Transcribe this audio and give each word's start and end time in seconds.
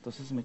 Entonces 0.00 0.32
me... 0.32 0.44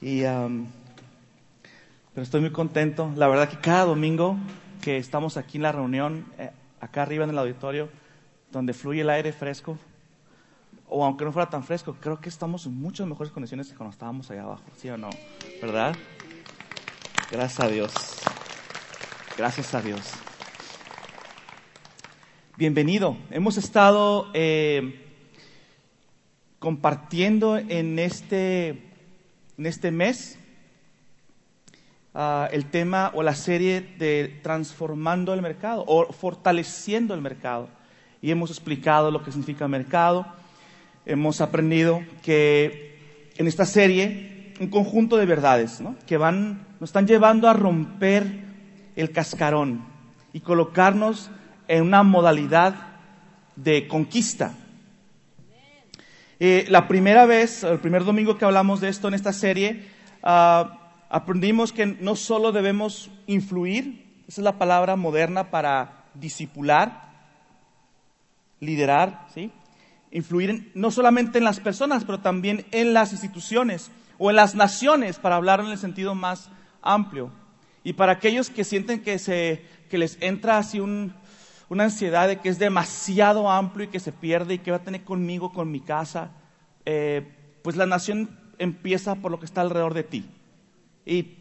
Y, 0.00 0.22
pero 0.22 2.22
estoy 2.22 2.40
muy 2.40 2.52
contento. 2.52 3.10
La 3.16 3.26
verdad 3.26 3.48
que 3.48 3.58
cada 3.58 3.86
domingo 3.86 4.36
que 4.80 4.98
estamos 4.98 5.36
aquí 5.36 5.56
en 5.56 5.64
la 5.64 5.72
reunión, 5.72 6.26
eh, 6.38 6.52
acá 6.80 7.02
arriba 7.02 7.24
en 7.24 7.30
el 7.30 7.38
auditorio, 7.38 7.88
donde 8.52 8.72
fluye 8.72 9.00
el 9.00 9.10
aire 9.10 9.32
fresco, 9.32 9.76
o 10.88 11.04
aunque 11.04 11.24
no 11.24 11.32
fuera 11.32 11.50
tan 11.50 11.64
fresco, 11.64 11.96
creo 12.00 12.20
que 12.20 12.28
estamos 12.28 12.66
en 12.66 12.80
muchas 12.80 13.08
mejores 13.08 13.32
condiciones 13.32 13.68
que 13.68 13.74
cuando 13.74 13.92
estábamos 13.92 14.30
allá 14.30 14.44
abajo, 14.44 14.62
¿sí 14.76 14.88
o 14.90 14.96
no? 14.96 15.10
¿Verdad? 15.60 15.96
Gracias 17.32 17.60
a 17.60 17.68
Dios. 17.68 17.92
Gracias 19.36 19.74
a 19.74 19.82
Dios. 19.82 20.12
Bienvenido. 22.56 23.16
Hemos 23.32 23.56
estado 23.56 24.30
eh, 24.34 25.03
compartiendo 26.64 27.58
en 27.58 27.98
este, 27.98 28.68
en 29.58 29.66
este 29.66 29.90
mes 29.90 30.38
uh, 32.14 32.46
el 32.50 32.70
tema 32.70 33.10
o 33.12 33.22
la 33.22 33.34
serie 33.34 33.82
de 33.98 34.40
transformando 34.42 35.34
el 35.34 35.42
mercado 35.42 35.84
o 35.86 36.10
fortaleciendo 36.10 37.12
el 37.12 37.20
mercado. 37.20 37.68
Y 38.22 38.30
hemos 38.30 38.48
explicado 38.48 39.10
lo 39.10 39.22
que 39.22 39.30
significa 39.30 39.68
mercado. 39.68 40.24
Hemos 41.04 41.42
aprendido 41.42 42.02
que 42.22 43.28
en 43.36 43.46
esta 43.46 43.66
serie 43.66 44.54
un 44.58 44.68
conjunto 44.68 45.18
de 45.18 45.26
verdades 45.26 45.82
¿no? 45.82 45.96
que 46.06 46.16
van, 46.16 46.66
nos 46.80 46.88
están 46.88 47.06
llevando 47.06 47.46
a 47.46 47.52
romper 47.52 48.42
el 48.96 49.10
cascarón 49.10 49.84
y 50.32 50.40
colocarnos 50.40 51.30
en 51.68 51.82
una 51.82 52.02
modalidad 52.04 52.74
de 53.54 53.86
conquista. 53.86 54.54
Eh, 56.40 56.66
la 56.68 56.88
primera 56.88 57.26
vez, 57.26 57.62
el 57.62 57.78
primer 57.78 58.04
domingo 58.04 58.36
que 58.36 58.44
hablamos 58.44 58.80
de 58.80 58.88
esto 58.88 59.08
en 59.08 59.14
esta 59.14 59.32
serie, 59.32 59.86
uh, 60.22 60.68
aprendimos 61.08 61.72
que 61.72 61.86
no 61.86 62.16
solo 62.16 62.50
debemos 62.50 63.10
influir, 63.26 64.22
esa 64.26 64.40
es 64.40 64.44
la 64.44 64.58
palabra 64.58 64.96
moderna 64.96 65.50
para 65.50 66.06
disipular, 66.14 67.12
liderar, 68.60 69.26
¿sí? 69.32 69.52
Influir 70.10 70.72
no 70.74 70.90
solamente 70.90 71.38
en 71.38 71.44
las 71.44 71.60
personas, 71.60 72.04
pero 72.04 72.20
también 72.20 72.66
en 72.72 72.94
las 72.94 73.12
instituciones 73.12 73.90
o 74.18 74.30
en 74.30 74.36
las 74.36 74.54
naciones, 74.54 75.18
para 75.18 75.36
hablar 75.36 75.60
en 75.60 75.66
el 75.66 75.78
sentido 75.78 76.14
más 76.14 76.50
amplio. 76.82 77.30
Y 77.82 77.92
para 77.94 78.12
aquellos 78.12 78.48
que 78.48 78.64
sienten 78.64 79.02
que, 79.02 79.18
se, 79.18 79.64
que 79.90 79.98
les 79.98 80.16
entra 80.20 80.58
así 80.58 80.80
un, 80.80 81.14
una 81.68 81.84
ansiedad 81.84 82.28
de 82.28 82.38
que 82.38 82.48
es 82.48 82.58
demasiado 82.58 83.50
amplio 83.50 83.86
y 83.86 83.90
que 83.90 84.00
se 84.00 84.12
pierde 84.12 84.54
y 84.54 84.58
que 84.58 84.70
va 84.70 84.78
a 84.78 84.84
tener 84.84 85.04
conmigo, 85.04 85.52
con 85.52 85.70
mi 85.70 85.80
casa, 85.80 86.30
eh, 86.84 87.26
pues 87.62 87.76
la 87.76 87.86
nación 87.86 88.38
empieza 88.58 89.16
por 89.16 89.30
lo 89.30 89.38
que 89.38 89.46
está 89.46 89.60
alrededor 89.60 89.94
de 89.94 90.04
ti. 90.04 90.30
Y 91.06 91.38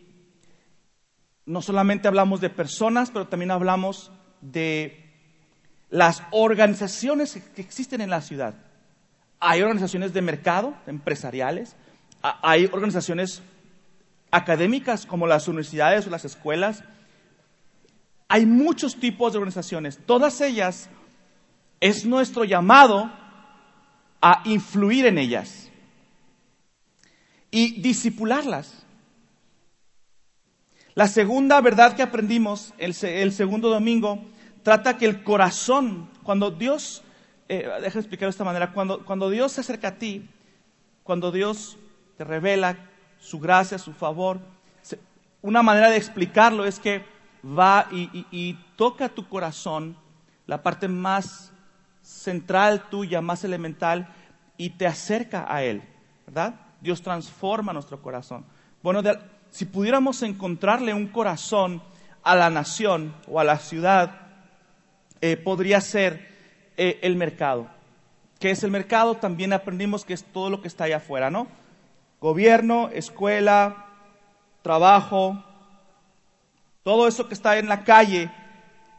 no 1.46 1.62
solamente 1.62 2.08
hablamos 2.08 2.42
de 2.42 2.50
personas, 2.50 3.12
pero 3.12 3.28
también 3.28 3.52
hablamos 3.52 4.12
de 4.42 5.00
las 5.90 6.24
organizaciones 6.32 7.40
que 7.56 7.62
existen 7.62 8.02
en 8.02 8.10
la 8.10 8.22
ciudad. 8.22 8.56
Hay 9.40 9.62
organizaciones 9.62 10.14
de 10.14 10.22
mercado, 10.22 10.74
empresariales, 10.88 11.76
hay 12.22 12.66
organizaciones 12.72 13.42
académicas 14.32 15.06
como 15.06 15.28
las 15.28 15.48
universidades 15.48 16.08
o 16.08 16.10
las 16.10 16.26
escuelas. 16.26 16.84
Hay 18.34 18.48
muchos 18.48 18.95
tipos 18.95 19.31
de 19.31 19.38
organizaciones. 19.38 20.00
Todas 20.08 20.42
ellas 20.42 20.89
es 21.80 22.03
nuestro 22.03 22.45
llamado 22.45 23.12
a 24.20 24.42
influir 24.45 25.06
en 25.06 25.20
ellas 25.20 25.70
y 27.52 27.80
disipularlas. 27.80 28.88
La 30.95 31.06
segunda 31.06 31.61
verdad 31.61 31.95
que 31.95 32.02
aprendimos 32.02 32.73
el, 32.80 32.95
segundo 32.95 33.70
domingo 33.70 34.20
trata 34.64 34.98
que 34.98 35.05
el 35.05 35.21
corazón, 35.21 36.10
cuando 36.23 36.50
Dios, 36.50 37.04
eh, 37.50 37.70
déjame 37.83 38.00
explicarlo 38.00 38.30
de 38.30 38.32
esta 38.32 38.44
manera, 38.44 38.73
cuando, 38.73 39.05
cuando 39.05 39.30
Dios 39.30 39.52
se 39.52 39.61
acerca 39.61 39.89
a 39.89 40.00
ti, 40.00 40.27
cuando 41.04 41.32
Dios 41.32 41.77
te 42.17 42.23
revela 42.23 42.77
su 43.20 43.39
gracia, 43.39 43.77
su 43.77 43.94
favor, 43.94 44.39
una 45.44 45.61
manera 45.61 45.92
de 45.92 45.98
explicarlo 45.98 46.65
es 46.65 46.80
que 46.80 47.14
va 47.45 47.87
y, 47.92 48.58
toca 48.76 49.09
tu 49.09 49.27
corazón, 49.27 49.98
la 50.48 50.64
parte 50.64 50.87
más 50.87 51.52
central 52.02 52.89
tuya, 52.89 53.21
más 53.21 53.43
elemental, 53.43 54.08
y 54.58 54.71
te 54.71 54.87
acerca 54.87 55.45
a 55.48 55.64
Él, 55.64 55.83
¿verdad? 56.26 56.55
Dios 56.82 57.02
transforma 57.02 57.73
nuestro 57.73 58.02
corazón. 58.02 58.45
Bueno, 58.82 59.02
si 59.49 59.65
pudiéramos 59.65 60.21
encontrarle 60.23 60.93
un 60.93 61.08
corazón 61.08 61.82
a 62.23 62.36
la 62.36 62.49
nación 62.49 63.14
o 63.27 63.39
a 63.39 63.43
la 63.43 63.58
ciudad, 63.58 64.21
eh, 65.21 65.37
podría 65.37 65.80
ser 65.82 66.27
eh, 66.77 66.99
el 67.02 67.15
mercado. 67.15 67.67
¿Qué 68.39 68.52
es 68.52 68.64
el 68.64 68.71
mercado? 68.71 69.15
También 69.15 69.53
aprendimos 69.53 70.03
que 70.03 70.14
es 70.14 70.23
todo 70.23 70.49
lo 70.49 70.61
que 70.61 70.67
está 70.67 70.86
allá 70.86 70.98
afuera, 70.98 71.30
¿no? 71.30 71.48
Gobierno, 72.20 72.89
escuela, 72.89 73.86
trabajo, 74.61 75.43
todo 76.83 77.08
eso 77.08 77.27
que 77.27 77.33
está 77.33 77.58
en 77.58 77.67
la 77.67 77.83
calle, 77.83 78.30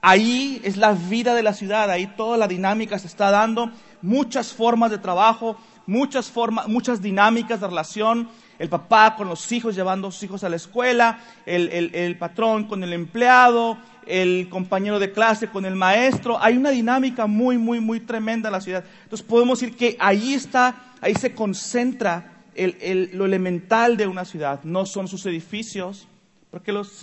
ahí 0.00 0.60
es 0.64 0.76
la 0.76 0.92
vida 0.92 1.34
de 1.34 1.42
la 1.42 1.52
ciudad, 1.52 1.90
ahí 1.90 2.06
toda 2.06 2.36
la 2.36 2.48
dinámica 2.48 2.98
se 2.98 3.06
está 3.06 3.30
dando, 3.30 3.70
muchas 4.02 4.52
formas 4.52 4.90
de 4.90 4.98
trabajo, 4.98 5.56
muchas 5.86 6.30
formas, 6.30 6.66
muchas 6.68 7.02
dinámicas 7.02 7.60
de 7.60 7.66
relación, 7.66 8.28
el 8.58 8.68
papá 8.68 9.16
con 9.16 9.28
los 9.28 9.50
hijos 9.52 9.74
llevando 9.74 10.08
a 10.08 10.12
sus 10.12 10.22
hijos 10.22 10.44
a 10.44 10.48
la 10.48 10.56
escuela, 10.56 11.18
el, 11.44 12.16
patrón 12.18 12.64
con 12.64 12.82
el 12.84 12.92
empleado, 12.92 13.76
el 14.06 14.48
compañero 14.48 14.98
de 14.98 15.12
clase 15.12 15.48
con 15.48 15.64
el 15.64 15.74
maestro. 15.74 16.38
Hay 16.40 16.56
una 16.56 16.70
dinámica 16.70 17.26
muy, 17.26 17.58
muy, 17.58 17.80
muy 17.80 18.00
tremenda 18.00 18.48
en 18.48 18.52
la 18.52 18.60
ciudad. 18.60 18.84
Entonces 19.02 19.26
podemos 19.26 19.60
decir 19.60 19.76
que 19.76 19.96
ahí 19.98 20.34
está, 20.34 20.92
ahí 21.00 21.14
se 21.14 21.34
concentra 21.34 22.44
lo 22.54 23.26
elemental 23.26 23.96
de 23.96 24.06
una 24.06 24.24
ciudad. 24.24 24.60
No 24.62 24.86
son 24.86 25.08
sus 25.08 25.26
edificios, 25.26 26.06
porque 26.50 26.70
los, 26.70 27.02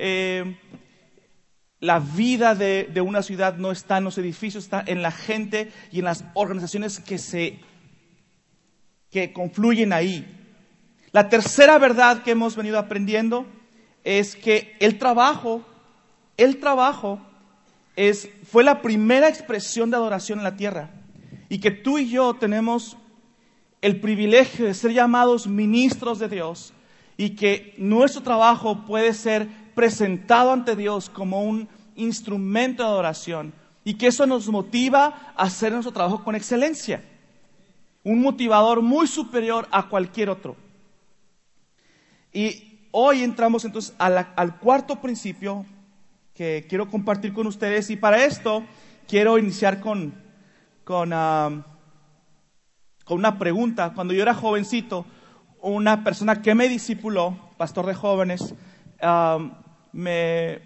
eh, 0.00 0.56
la 1.80 1.98
vida 1.98 2.54
de, 2.54 2.88
de, 2.92 3.00
una 3.00 3.22
ciudad 3.22 3.56
no 3.56 3.70
está 3.70 3.98
en 3.98 4.04
los 4.04 4.16
edificios, 4.18 4.64
está 4.64 4.82
en 4.86 5.02
la 5.02 5.10
gente 5.10 5.70
y 5.92 5.98
en 5.98 6.06
las 6.06 6.24
organizaciones 6.34 7.00
que 7.00 7.18
se 7.18 7.58
que 9.10 9.32
confluyen 9.32 9.92
ahí. 9.92 10.26
La 11.12 11.28
tercera 11.28 11.78
verdad 11.78 12.22
que 12.22 12.32
hemos 12.32 12.56
venido 12.56 12.78
aprendiendo 12.78 13.46
es 14.04 14.36
que 14.36 14.76
el 14.80 14.98
trabajo, 14.98 15.62
el 16.36 16.58
trabajo 16.58 17.20
es, 17.96 18.28
fue 18.50 18.64
la 18.64 18.82
primera 18.82 19.28
expresión 19.28 19.90
de 19.90 19.96
adoración 19.96 20.38
en 20.38 20.44
la 20.44 20.56
tierra. 20.56 20.90
Y 21.48 21.60
que 21.60 21.70
tú 21.70 21.98
y 21.98 22.10
yo 22.10 22.34
tenemos 22.34 22.96
el 23.80 24.00
privilegio 24.00 24.66
de 24.66 24.74
ser 24.74 24.92
llamados 24.92 25.46
ministros 25.46 26.18
de 26.18 26.28
Dios 26.28 26.74
y 27.16 27.30
que 27.30 27.74
nuestro 27.78 28.22
trabajo 28.22 28.84
puede 28.86 29.14
ser 29.14 29.48
presentado 29.78 30.52
ante 30.52 30.74
Dios 30.74 31.08
como 31.08 31.44
un 31.44 31.68
instrumento 31.94 32.82
de 32.82 32.88
adoración 32.88 33.52
y 33.84 33.94
que 33.94 34.08
eso 34.08 34.26
nos 34.26 34.48
motiva 34.48 35.32
a 35.36 35.44
hacer 35.44 35.70
nuestro 35.70 35.92
trabajo 35.92 36.24
con 36.24 36.34
excelencia. 36.34 37.04
Un 38.02 38.20
motivador 38.20 38.82
muy 38.82 39.06
superior 39.06 39.68
a 39.70 39.88
cualquier 39.88 40.30
otro. 40.30 40.56
Y 42.32 42.88
hoy 42.90 43.22
entramos 43.22 43.64
entonces 43.64 43.94
al 43.98 44.58
cuarto 44.58 45.00
principio 45.00 45.64
que 46.34 46.66
quiero 46.68 46.90
compartir 46.90 47.32
con 47.32 47.46
ustedes 47.46 47.88
y 47.90 47.94
para 47.94 48.24
esto 48.24 48.64
quiero 49.06 49.38
iniciar 49.38 49.78
con, 49.78 50.12
con, 50.82 51.10
con 53.04 53.16
una 53.16 53.38
pregunta. 53.38 53.92
Cuando 53.94 54.12
yo 54.12 54.22
era 54.22 54.34
jovencito, 54.34 55.06
una 55.62 56.02
persona 56.02 56.42
que 56.42 56.56
me 56.56 56.68
discipuló, 56.68 57.38
pastor 57.56 57.86
de 57.86 57.94
jóvenes, 57.94 58.56
me, 59.92 60.60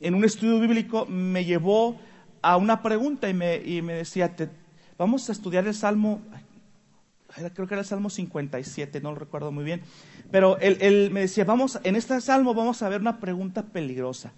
en 0.00 0.14
un 0.14 0.24
estudio 0.24 0.60
bíblico 0.60 1.06
me 1.06 1.44
llevó 1.44 1.98
a 2.42 2.56
una 2.56 2.82
pregunta 2.82 3.28
y 3.28 3.34
me, 3.34 3.56
y 3.56 3.82
me 3.82 3.94
decía, 3.94 4.34
vamos 4.98 5.28
a 5.28 5.32
estudiar 5.32 5.66
el 5.66 5.74
Salmo, 5.74 6.20
creo 7.54 7.66
que 7.66 7.74
era 7.74 7.80
el 7.80 7.86
Salmo 7.86 8.10
57, 8.10 9.00
no 9.00 9.10
lo 9.10 9.16
recuerdo 9.16 9.52
muy 9.52 9.64
bien, 9.64 9.82
pero 10.30 10.58
él, 10.58 11.10
me 11.10 11.20
decía, 11.20 11.44
vamos, 11.44 11.78
en 11.82 11.96
este 11.96 12.20
Salmo 12.20 12.54
vamos 12.54 12.82
a 12.82 12.88
ver 12.88 13.00
una 13.00 13.20
pregunta 13.20 13.64
peligrosa. 13.64 14.32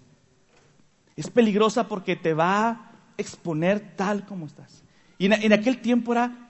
Es 1.15 1.29
peligrosa 1.29 1.87
porque 1.87 2.15
te 2.15 2.33
va 2.33 2.69
a 2.69 2.91
exponer 3.17 3.95
tal 3.95 4.25
como 4.25 4.45
estás. 4.45 4.83
Y 5.17 5.25
en, 5.25 5.53
aquel 5.53 5.81
tiempo 5.81 6.13
era, 6.13 6.49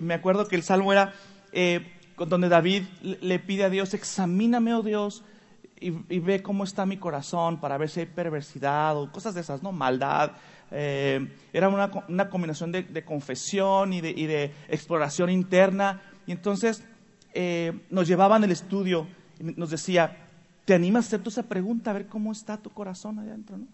me 0.00 0.14
acuerdo 0.14 0.46
que 0.46 0.56
el 0.56 0.62
Salmo 0.62 0.92
era 0.92 1.14
eh, 1.52 1.90
donde 2.16 2.48
David 2.48 2.84
le 3.02 3.38
pide 3.38 3.64
a 3.64 3.70
Dios, 3.70 3.94
examíname, 3.94 4.74
oh 4.74 4.82
Dios, 4.82 5.24
y, 5.80 6.18
ve 6.18 6.42
cómo 6.42 6.64
está 6.64 6.86
mi 6.86 6.96
corazón 6.96 7.60
para 7.60 7.78
ver 7.78 7.88
si 7.88 8.00
hay 8.00 8.06
perversidad 8.06 8.96
o 8.96 9.10
cosas 9.10 9.34
de 9.34 9.40
esas, 9.40 9.62
¿no? 9.62 9.72
Maldad. 9.72 10.32
Eh, 10.70 11.34
era 11.52 11.68
una, 11.68 11.90
una 12.08 12.28
combinación 12.28 12.72
de, 12.72 13.04
confesión 13.04 13.92
y 13.92 14.00
de, 14.00 14.10
y 14.10 14.26
de, 14.26 14.52
exploración 14.68 15.30
interna. 15.30 16.02
Y 16.26 16.32
entonces 16.32 16.84
eh, 17.34 17.80
nos 17.90 18.08
llevaban 18.08 18.44
el 18.44 18.50
estudio 18.50 19.06
y 19.38 19.44
nos 19.44 19.70
decía, 19.70 20.16
¿te 20.64 20.74
animas 20.74 21.04
a 21.04 21.16
hacer 21.16 21.26
esa 21.26 21.44
pregunta 21.44 21.90
a 21.90 21.94
ver 21.94 22.06
cómo 22.06 22.32
está 22.32 22.56
tu 22.56 22.70
corazón 22.70 23.18
adentro? 23.18 23.56
¿no? 23.56 23.66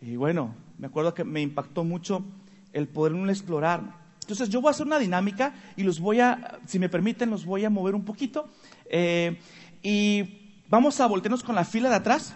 Y 0.00 0.16
bueno, 0.16 0.54
me 0.78 0.86
acuerdo 0.86 1.12
que 1.14 1.24
me 1.24 1.40
impactó 1.40 1.84
mucho 1.84 2.24
el 2.72 2.88
poder 2.88 3.14
explorar. 3.28 3.82
Entonces 4.20 4.48
yo 4.50 4.60
voy 4.60 4.68
a 4.68 4.70
hacer 4.72 4.86
una 4.86 4.98
dinámica 4.98 5.54
y 5.76 5.82
los 5.82 6.00
voy 6.00 6.20
a, 6.20 6.58
si 6.66 6.78
me 6.78 6.88
permiten, 6.88 7.30
los 7.30 7.44
voy 7.44 7.64
a 7.64 7.70
mover 7.70 7.94
un 7.94 8.04
poquito. 8.04 8.48
Eh, 8.90 9.38
y 9.82 10.37
vamos 10.68 11.00
a 11.00 11.06
voltearnos 11.06 11.42
con 11.42 11.54
la 11.54 11.64
fila 11.64 11.88
de 11.88 11.96
atrás, 11.96 12.34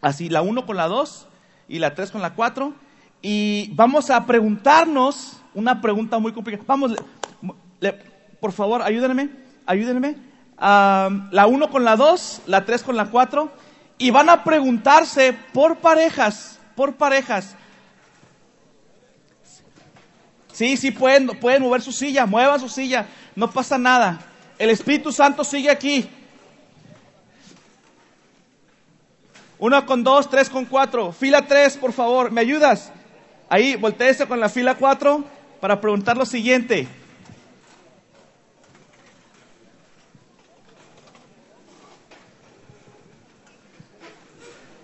así 0.00 0.28
la 0.28 0.42
1 0.42 0.66
con 0.66 0.76
la 0.76 0.88
2 0.88 1.26
y 1.68 1.78
la 1.78 1.94
3 1.94 2.10
con 2.10 2.22
la 2.22 2.34
4. 2.34 2.74
Y 3.22 3.70
vamos 3.74 4.10
a 4.10 4.24
preguntarnos 4.26 5.40
una 5.54 5.80
pregunta 5.80 6.18
muy 6.18 6.32
complicada. 6.32 6.64
Vamos, 6.66 6.94
por 8.40 8.52
favor, 8.52 8.82
ayúdenme, 8.82 9.30
ayúdenme. 9.66 10.16
la 10.58 11.46
1 11.46 11.70
con 11.70 11.84
la 11.84 11.96
2, 11.96 12.42
la 12.46 12.64
3 12.64 12.82
con 12.82 12.96
la 12.96 13.06
4. 13.06 13.52
Y 13.98 14.10
van 14.10 14.30
a 14.30 14.42
preguntarse 14.42 15.36
por 15.52 15.76
parejas, 15.76 16.58
por 16.74 16.94
parejas. 16.94 17.54
Sí, 20.52 20.76
sí, 20.76 20.90
pueden, 20.90 21.26
pueden 21.38 21.62
mover 21.62 21.82
su 21.82 21.92
silla, 21.92 22.26
muevan 22.26 22.60
su 22.60 22.68
silla, 22.68 23.06
no 23.36 23.50
pasa 23.50 23.78
nada. 23.78 24.18
El 24.58 24.70
Espíritu 24.70 25.12
Santo 25.12 25.44
sigue 25.44 25.70
aquí. 25.70 26.08
Uno 29.60 29.84
con 29.84 30.02
dos, 30.02 30.30
tres 30.30 30.48
con 30.48 30.64
cuatro. 30.64 31.12
Fila 31.12 31.46
tres, 31.46 31.76
por 31.76 31.92
favor, 31.92 32.30
¿me 32.30 32.40
ayudas? 32.40 32.90
Ahí, 33.50 33.76
volteese 33.76 34.26
con 34.26 34.40
la 34.40 34.48
fila 34.48 34.74
cuatro 34.74 35.22
para 35.60 35.78
preguntar 35.78 36.16
lo 36.16 36.24
siguiente. 36.24 36.88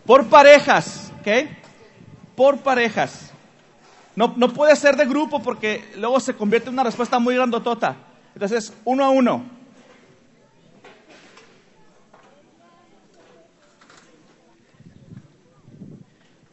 Por 0.05 0.26
parejas, 0.26 1.11
¿ok? 1.20 1.49
Por 2.37 2.58
parejas. 2.58 3.31
No, 4.14 4.34
no 4.37 4.52
puede 4.52 4.76
ser 4.76 4.96
de 4.96 5.06
grupo 5.06 5.43
porque 5.43 5.90
luego 5.96 6.20
se 6.20 6.37
convierte 6.37 6.69
en 6.69 6.75
una 6.75 6.84
respuesta 6.84 7.19
muy 7.19 7.34
grandotota. 7.34 7.96
Entonces, 8.34 8.75
uno 8.84 9.05
a 9.06 9.08
uno. 9.08 9.56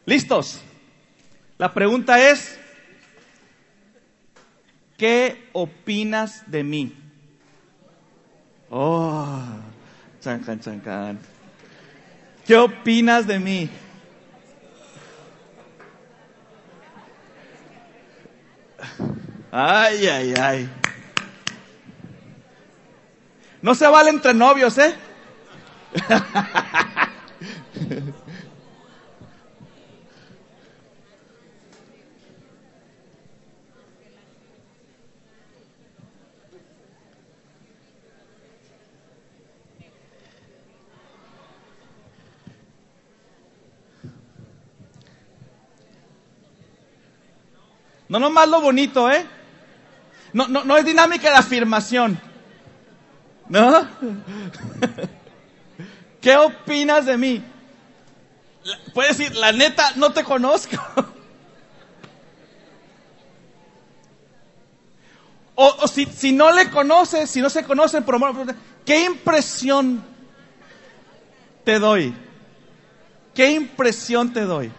¿Listos? 0.06 0.60
La 1.56 1.72
pregunta 1.72 2.30
es, 2.30 2.58
¿qué 4.98 5.48
opinas 5.52 6.50
de 6.50 6.62
mí? 6.62 6.94
Oh, 8.68 9.42
chancan, 10.20 10.60
chancan. 10.60 11.18
¿Qué 12.46 12.56
opinas 12.56 13.26
de 13.26 13.38
mí? 13.38 13.70
Ay, 19.50 20.06
ay, 20.08 20.34
ay. 20.34 20.70
No 23.62 23.74
se 23.74 23.86
vale 23.86 24.10
entre 24.10 24.34
novios, 24.34 24.76
¿eh? 24.76 24.94
No 48.14 48.20
nomás 48.20 48.48
lo 48.48 48.60
bonito, 48.60 49.10
¿eh? 49.10 49.26
No, 50.32 50.46
no, 50.46 50.62
no 50.62 50.76
es 50.76 50.84
dinámica 50.84 51.30
de 51.30 51.36
afirmación. 51.36 52.20
¿No? 53.48 53.88
¿Qué 56.20 56.36
opinas 56.36 57.06
de 57.06 57.18
mí? 57.18 57.42
Puedes 58.94 59.18
decir, 59.18 59.34
la 59.34 59.50
neta, 59.50 59.94
no 59.96 60.12
te 60.12 60.22
conozco. 60.22 60.76
O, 65.56 65.86
si, 65.86 66.06
si, 66.06 66.32
no 66.32 66.50
le 66.52 66.68
conoces, 66.68 67.30
si 67.30 67.40
no 67.40 67.48
se 67.48 67.62
conocen, 67.62 68.02
por 68.02 68.18
¿qué 68.84 69.04
impresión 69.04 70.04
te 71.64 71.78
doy? 71.78 72.12
¿Qué 73.32 73.52
impresión 73.52 74.32
te 74.32 74.40
doy? 74.40 74.72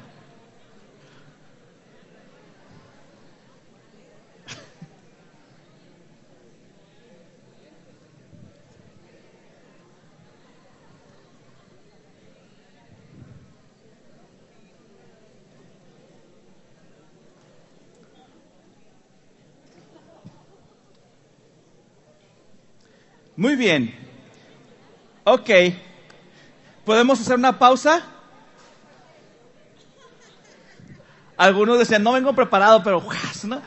Muy 23.37 23.55
bien. 23.55 23.93
Ok. 25.25 25.49
¿Podemos 26.85 27.19
hacer 27.19 27.35
una 27.35 27.59
pausa? 27.59 28.03
Algunos 31.35 31.77
decían, 31.79 32.01
no 32.01 32.13
vengo 32.13 32.33
preparado, 32.33 32.81
pero 32.81 33.03
¿no? 33.43 33.57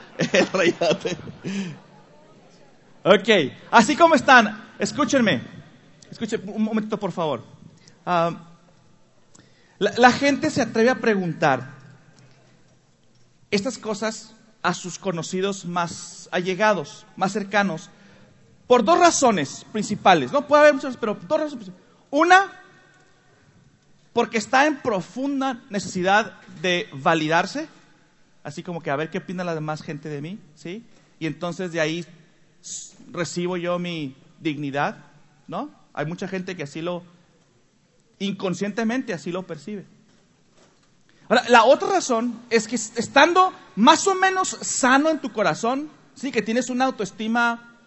ok. 3.05 3.29
Así 3.71 3.95
como 3.95 4.15
están, 4.15 4.73
escúchenme. 4.79 5.43
Escuchen 6.11 6.43
un 6.47 6.63
momentito, 6.63 6.99
por 6.99 7.13
favor. 7.13 7.45
Ah, 8.07 8.31
la 9.79 10.11
gente 10.13 10.51
se 10.51 10.63
atreve 10.63 10.89
a 10.89 10.95
preguntar 10.95 11.75
estas 13.51 13.77
cosas 13.77 14.35
a 14.63 14.73
sus 14.73 14.99
conocidos 14.99 15.67
más 15.67 16.29
allegados, 16.33 17.07
más 17.17 17.33
cercanos, 17.33 17.91
por 18.69 18.85
dos 18.85 19.01
razones 19.01 19.67
principales. 19.73 20.31
No 20.31 20.47
puede 20.47 20.63
haber 20.63 20.75
muchas, 20.75 20.97
pero 20.97 21.15
dos 21.15 21.41
razones 21.41 21.55
principales. 21.55 21.89
Una, 22.11 22.53
porque 24.13 24.39
está 24.39 24.67
en 24.67 24.77
profunda 24.77 25.61
necesidad 25.71 26.41
de 26.63 26.89
validarse, 26.93 27.67
así 28.45 28.63
como 28.63 28.81
que 28.81 28.91
a 28.91 28.97
ver 28.97 29.11
qué 29.11 29.19
opina 29.19 29.43
la 29.43 29.55
demás 29.55 29.83
gente 29.83 30.09
de 30.09 30.21
mí, 30.21 30.39
¿sí? 30.55 30.85
Y 31.19 31.27
entonces 31.27 31.73
de 31.73 31.81
ahí 31.81 32.07
recibo 33.11 33.57
yo 33.57 33.79
mi 33.79 34.15
dignidad, 34.39 34.99
¿no? 35.49 35.71
Hay 35.95 36.07
mucha 36.07 36.29
gente 36.29 36.55
que 36.55 36.65
así 36.65 36.83
lo, 36.83 37.03
inconscientemente 38.19 39.15
así 39.15 39.33
lo 39.33 39.45
percibe. 39.45 39.87
Ahora, 41.29 41.45
la 41.49 41.65
otra 41.65 41.89
razón 41.89 42.39
es 42.51 42.69
que 42.69 42.77
estando 42.77 43.53
más 43.77 44.07
o 44.07 44.15
menos 44.15 44.49
sano 44.49 45.09
en 45.11 45.21
tu 45.21 45.33
corazón, 45.33 45.91
sí, 46.15 46.31
que 46.33 46.43
tienes 46.43 46.71
una 46.71 46.87
autoestima 46.87 47.78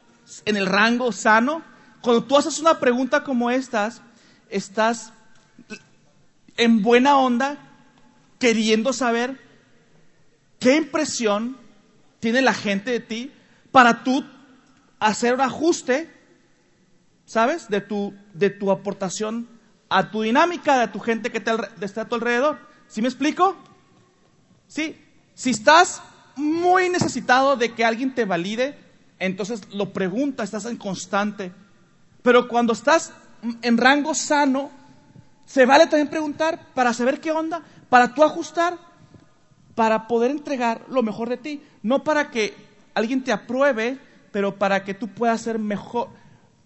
en 0.45 0.57
el 0.57 0.65
rango 0.65 1.11
sano, 1.11 1.63
cuando 2.01 2.23
tú 2.23 2.37
haces 2.37 2.59
una 2.59 2.79
pregunta 2.79 3.23
como 3.23 3.51
estas, 3.51 4.01
estás 4.49 5.13
en 6.57 6.81
buena 6.81 7.17
onda 7.17 7.57
queriendo 8.39 8.91
saber 8.91 9.39
qué 10.59 10.75
impresión 10.75 11.57
tiene 12.19 12.41
la 12.41 12.53
gente 12.53 12.91
de 12.91 12.99
ti 12.99 13.31
para 13.71 14.03
tú 14.03 14.25
hacer 14.99 15.33
un 15.33 15.41
ajuste, 15.41 16.09
¿sabes? 17.25 17.67
De 17.69 17.81
tu, 17.81 18.13
de 18.33 18.49
tu 18.49 18.71
aportación 18.71 19.47
a 19.89 20.09
tu 20.09 20.21
dinámica, 20.21 20.79
de 20.79 20.87
tu 20.87 20.99
gente 20.99 21.31
que 21.31 21.39
te, 21.39 21.51
está 21.81 22.01
a 22.01 22.09
tu 22.09 22.15
alrededor. 22.15 22.59
¿Sí 22.87 23.01
me 23.01 23.07
explico? 23.07 23.55
Sí. 24.67 24.97
Si 25.33 25.49
estás 25.49 26.01
muy 26.35 26.89
necesitado 26.89 27.55
de 27.55 27.73
que 27.73 27.83
alguien 27.83 28.13
te 28.13 28.25
valide, 28.25 28.77
entonces 29.21 29.61
lo 29.71 29.93
pregunta, 29.93 30.43
estás 30.43 30.65
en 30.65 30.77
constante. 30.77 31.51
Pero 32.23 32.47
cuando 32.47 32.73
estás 32.73 33.13
en 33.61 33.77
rango 33.77 34.15
sano, 34.15 34.71
se 35.45 35.67
vale 35.67 35.85
también 35.85 36.09
preguntar 36.09 36.73
para 36.73 36.91
saber 36.91 37.21
qué 37.21 37.31
onda, 37.31 37.61
para 37.87 38.15
tú 38.15 38.23
ajustar, 38.23 38.79
para 39.75 40.07
poder 40.07 40.31
entregar 40.31 40.85
lo 40.89 41.03
mejor 41.03 41.29
de 41.29 41.37
ti. 41.37 41.61
No 41.83 42.03
para 42.03 42.31
que 42.31 42.55
alguien 42.95 43.23
te 43.23 43.31
apruebe, 43.31 43.99
pero 44.31 44.57
para 44.57 44.83
que 44.83 44.95
tú 44.95 45.07
puedas 45.07 45.41
ser 45.41 45.59
mejor, 45.59 46.09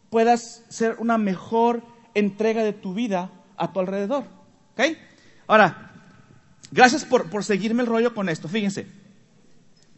puedas 0.09 0.63
ser 0.69 0.95
una 0.99 1.17
mejor 1.17 1.83
entrega 2.13 2.63
de 2.63 2.71
tu 2.71 2.93
vida 2.93 3.31
a 3.57 3.73
tu 3.73 3.81
alrededor. 3.81 4.23
¿Ok? 4.71 4.97
Ahora, 5.47 5.91
gracias 6.71 7.03
por, 7.03 7.29
por 7.29 7.43
seguirme 7.43 7.83
el 7.83 7.89
rollo 7.89 8.15
con 8.15 8.29
esto. 8.29 8.47
Fíjense. 8.47 8.87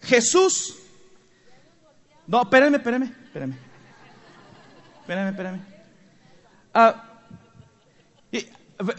Jesús. 0.01 0.86
No, 2.27 2.41
espérenme, 2.41 2.77
espérenme, 2.77 3.05
espérenme. 3.25 3.57
Espérenme, 5.01 5.29
espérenme. 5.29 5.59
Ah, 6.73 7.03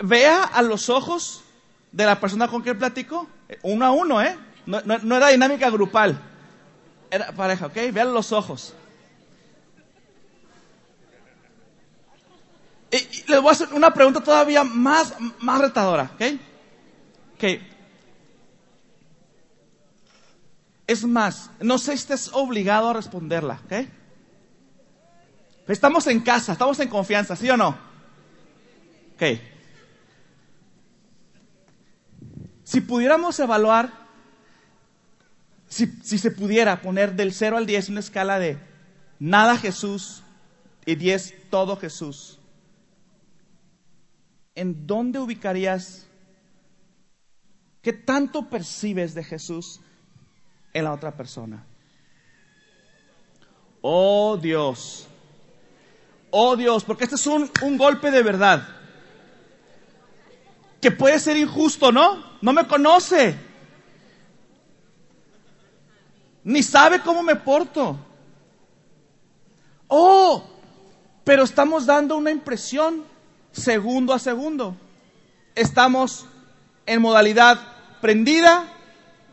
vea 0.03 0.45
a 0.45 0.63
los 0.63 0.89
ojos 0.89 1.45
de 1.93 2.07
la 2.07 2.19
persona 2.19 2.49
con 2.49 2.63
quien 2.63 2.79
platico, 2.79 3.29
uno 3.63 3.85
a 3.85 3.91
uno, 3.91 4.23
¿eh? 4.23 4.37
No, 4.67 5.17
era 5.17 5.29
dinámica 5.29 5.71
grupal, 5.71 6.19
era 7.11 7.33
pareja, 7.33 7.67
¿ok? 7.67 7.77
Vean 7.93 8.13
los 8.13 8.33
ojos. 8.33 8.75
Y, 12.91 13.31
les 13.31 13.41
voy 13.41 13.49
a 13.49 13.53
hacer 13.53 13.69
una 13.73 13.93
pregunta 13.93 14.23
todavía 14.23 14.65
más, 14.65 15.15
más 15.41 15.61
retadora, 15.61 16.11
¿ok? 16.15 16.23
Ok. 17.35 17.45
Es 20.89 21.05
más, 21.05 21.51
no 21.61 21.77
sé 21.77 21.93
si 21.93 21.99
estés 21.99 22.31
obligado 22.33 22.89
a 22.89 22.95
responderla, 22.95 23.61
¿ok? 23.67 23.87
Estamos 25.69 26.07
en 26.07 26.21
casa, 26.21 26.53
estamos 26.53 26.81
en 26.81 26.89
confianza, 26.89 27.37
¿sí 27.37 27.51
o 27.51 27.59
no? 27.59 27.79
Ok. 29.15 29.23
Si 32.65 32.81
pudiéramos 32.81 33.39
evaluar, 33.39 33.93
si, 35.69 35.87
se 35.87 36.31
pudiera 36.31 36.81
poner 36.81 37.15
del 37.15 37.35
0 37.35 37.59
al 37.59 37.67
10 37.67 37.91
una 37.91 38.01
escala 38.01 38.39
de 38.39 38.59
nada 39.19 39.59
Jesús 39.59 40.23
y 40.87 40.95
10 40.95 41.51
todo 41.51 41.77
Jesús, 41.77 42.39
¿en 44.55 44.87
dónde 44.87 45.19
ubicarías? 45.19 46.07
¿Qué 47.83 47.93
tanto 47.93 48.49
percibes 48.49 49.13
de 49.13 49.23
Jesús 49.23 49.83
en 50.73 50.85
la 50.85 50.93
otra 50.93 51.13
persona? 51.13 51.65
Oh 53.81 54.37
Dios, 54.37 55.07
oh 56.31 56.57
Dios, 56.57 56.85
porque 56.85 57.05
este 57.05 57.17
es 57.17 57.27
un, 57.27 57.51
un 57.63 57.79
golpe 57.79 58.11
de 58.11 58.23
verdad 58.23 58.67
que 60.81 60.91
puede 60.91 61.19
ser 61.19 61.37
injusto, 61.37 61.91
¿no? 61.91 62.25
No 62.41 62.53
me 62.53 62.67
conoce. 62.67 63.37
Ni 66.45 66.63
sabe 66.63 67.01
cómo 67.01 67.23
me 67.23 67.37
porto. 67.37 67.99
Oh, 69.89 70.45
pero 71.25 71.43
estamos 71.43 71.87
dando 71.87 72.17
una 72.17 72.31
impresión 72.31 73.05
segundo 73.53 74.13
a 74.13 74.19
segundo. 74.19 74.77
Estamos 75.55 76.27
en 76.87 77.03
modalidad 77.03 77.59
prendida 78.01 78.73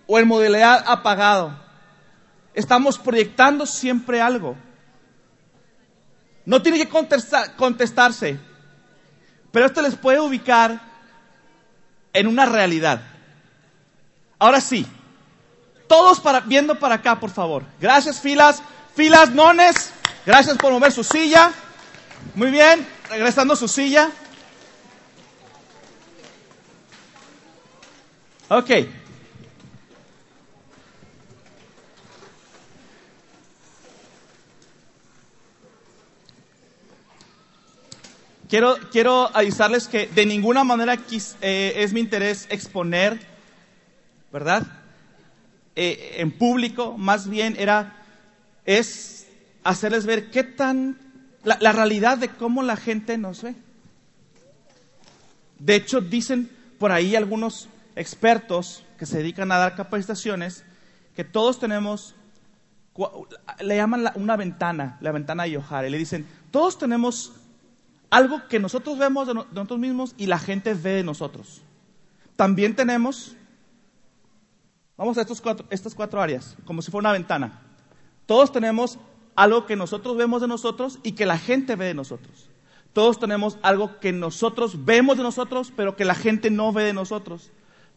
o 0.07 0.19
en 0.19 0.27
modalidad 0.27 0.83
apagado. 0.87 1.57
Estamos 2.53 2.97
proyectando 2.97 3.65
siempre 3.65 4.21
algo. 4.21 4.55
No 6.45 6.61
tiene 6.61 6.77
que 6.77 6.89
contestarse, 7.57 8.37
pero 9.51 9.65
esto 9.65 9.81
les 9.81 9.95
puede 9.95 10.19
ubicar 10.19 10.79
en 12.13 12.27
una 12.27 12.45
realidad. 12.45 13.01
Ahora 14.37 14.61
sí, 14.61 14.85
todos 15.87 16.19
para, 16.19 16.41
viendo 16.41 16.77
para 16.77 16.95
acá, 16.95 17.19
por 17.19 17.31
favor. 17.31 17.63
Gracias, 17.79 18.19
filas, 18.19 18.61
filas, 18.95 19.31
nones. 19.31 19.91
Gracias 20.25 20.57
por 20.57 20.71
mover 20.71 20.91
su 20.91 21.03
silla. 21.03 21.51
Muy 22.35 22.51
bien, 22.51 22.87
regresando 23.09 23.55
su 23.55 23.67
silla. 23.67 24.09
Ok. 28.49 28.69
Quiero, 38.55 38.77
quiero 38.89 39.35
avisarles 39.35 39.89
que 39.89 40.07
de 40.07 40.25
ninguna 40.25 40.63
manera 40.63 40.97
eh, 41.41 41.73
es 41.75 41.91
mi 41.91 41.99
interés 41.99 42.47
exponer, 42.49 43.19
¿verdad? 44.31 44.65
Eh, 45.75 46.15
en 46.19 46.31
público, 46.31 46.97
más 46.97 47.29
bien 47.29 47.57
era, 47.59 48.01
es 48.63 49.27
hacerles 49.65 50.05
ver 50.05 50.31
qué 50.31 50.45
tan, 50.45 50.97
la, 51.43 51.57
la 51.59 51.73
realidad 51.73 52.17
de 52.17 52.29
cómo 52.29 52.63
la 52.63 52.77
gente 52.77 53.17
nos 53.17 53.43
ve. 53.43 53.55
De 55.59 55.75
hecho, 55.75 55.99
dicen 55.99 56.49
por 56.79 56.93
ahí 56.93 57.17
algunos 57.17 57.67
expertos 57.97 58.85
que 58.97 59.05
se 59.05 59.17
dedican 59.17 59.51
a 59.51 59.57
dar 59.57 59.75
capacitaciones 59.75 60.63
que 61.13 61.25
todos 61.25 61.59
tenemos, 61.59 62.15
le 63.59 63.75
llaman 63.75 64.13
una 64.15 64.37
ventana, 64.37 64.97
la 65.01 65.11
ventana 65.11 65.43
de 65.43 65.51
Yohara, 65.51 65.89
y 65.89 65.91
le 65.91 65.97
dicen, 65.97 66.25
todos 66.51 66.77
tenemos 66.77 67.33
algo 68.15 68.47
que 68.47 68.59
nosotros 68.59 68.97
vemos 68.97 69.27
de, 69.27 69.33
nosotros 69.33 69.77
mismos 69.77 70.15
y 70.17 70.27
la 70.27 70.39
gente 70.39 70.73
ve 70.73 70.91
de 70.91 71.03
nosotros. 71.03 71.61
También 72.37 72.73
tenemos, 72.73 73.35
vamos 74.95 75.17
a 75.17 75.21
estos 75.21 75.41
cuatro, 75.41 75.65
estas 75.69 75.93
cuatro 75.93 76.21
áreas, 76.21 76.55
como 76.63 76.81
si 76.81 76.91
fuera 76.91 77.09
una 77.09 77.11
ventana. 77.11 77.59
Todos 78.25 78.53
tenemos 78.53 78.99
algo 79.35 79.65
que 79.65 79.75
nosotros 79.75 80.15
vemos 80.15 80.39
de 80.39 80.47
nosotros 80.47 80.99
y 81.03 81.11
que 81.11 81.25
la 81.25 81.37
gente 81.37 81.75
ve 81.75 81.87
de 81.87 81.93
nosotros. 81.93 82.49
Todos 82.93 83.19
tenemos 83.19 83.57
algo 83.61 83.99
que 83.99 84.13
nosotros 84.13 84.85
vemos 84.85 85.17
de 85.17 85.23
nosotros, 85.23 85.73
pero 85.75 85.97
que 85.97 86.05
la 86.05 86.15
gente 86.15 86.49
no 86.49 86.71
ve 86.71 86.85
de 86.85 86.93
nosotros. 86.93 87.51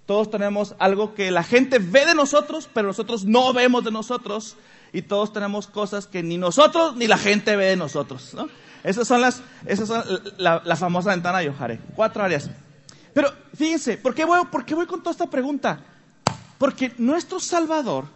Todos 0.05 0.33
tenemos 0.33 0.75
algo 0.81 1.15
que 1.15 1.31
la 1.31 1.45
gente 1.45 1.79
ve 1.79 2.07
de 2.07 2.17
nosotros, 2.17 2.69
pero 2.75 2.89
nosotros 2.89 3.25
no 3.25 3.53
vemos 3.53 3.85
de 3.85 3.93
nosotros. 3.93 4.57
Y 4.93 5.03
todos 5.03 5.33
tenemos 5.33 5.67
cosas 5.67 6.07
que 6.07 6.23
ni 6.23 6.39
nosotros 6.39 6.97
ni 6.97 7.07
la 7.07 7.19
gente 7.19 7.57
ve 7.57 7.67
de 7.67 7.77
nosotros. 7.77 8.35
¿no? 8.35 8.49
Esas 8.83 9.07
son 9.07 9.21
las, 9.21 9.43
esas 9.67 9.89
son 9.89 10.05
la, 10.39 10.77
famosa 10.77 11.11
ventana 11.11 11.39
de 11.39 11.47
Yohare. 11.47 11.81
Cuatro 11.95 12.23
áreas. 12.23 12.51
Pero 13.13 13.33
fíjense, 13.55 13.99
¿por 13.99 14.15
qué, 14.15 14.25
voy, 14.25 14.45
¿por 14.47 14.65
qué 14.65 14.75
voy 14.75 14.87
con 14.87 15.01
toda 15.01 15.13
esta 15.13 15.29
pregunta? 15.29 15.85
Porque 16.59 16.93
nuestro 16.99 17.41
Salvador 17.41 18.07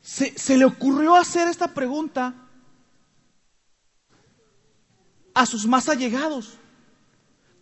se, 0.00 0.38
se 0.38 0.56
le 0.56 0.64
ocurrió 0.64 1.16
hacer 1.16 1.48
esta 1.48 1.68
pregunta 1.68 2.34
a 5.34 5.46
sus 5.46 5.66
más 5.66 5.88
allegados. 5.88 6.58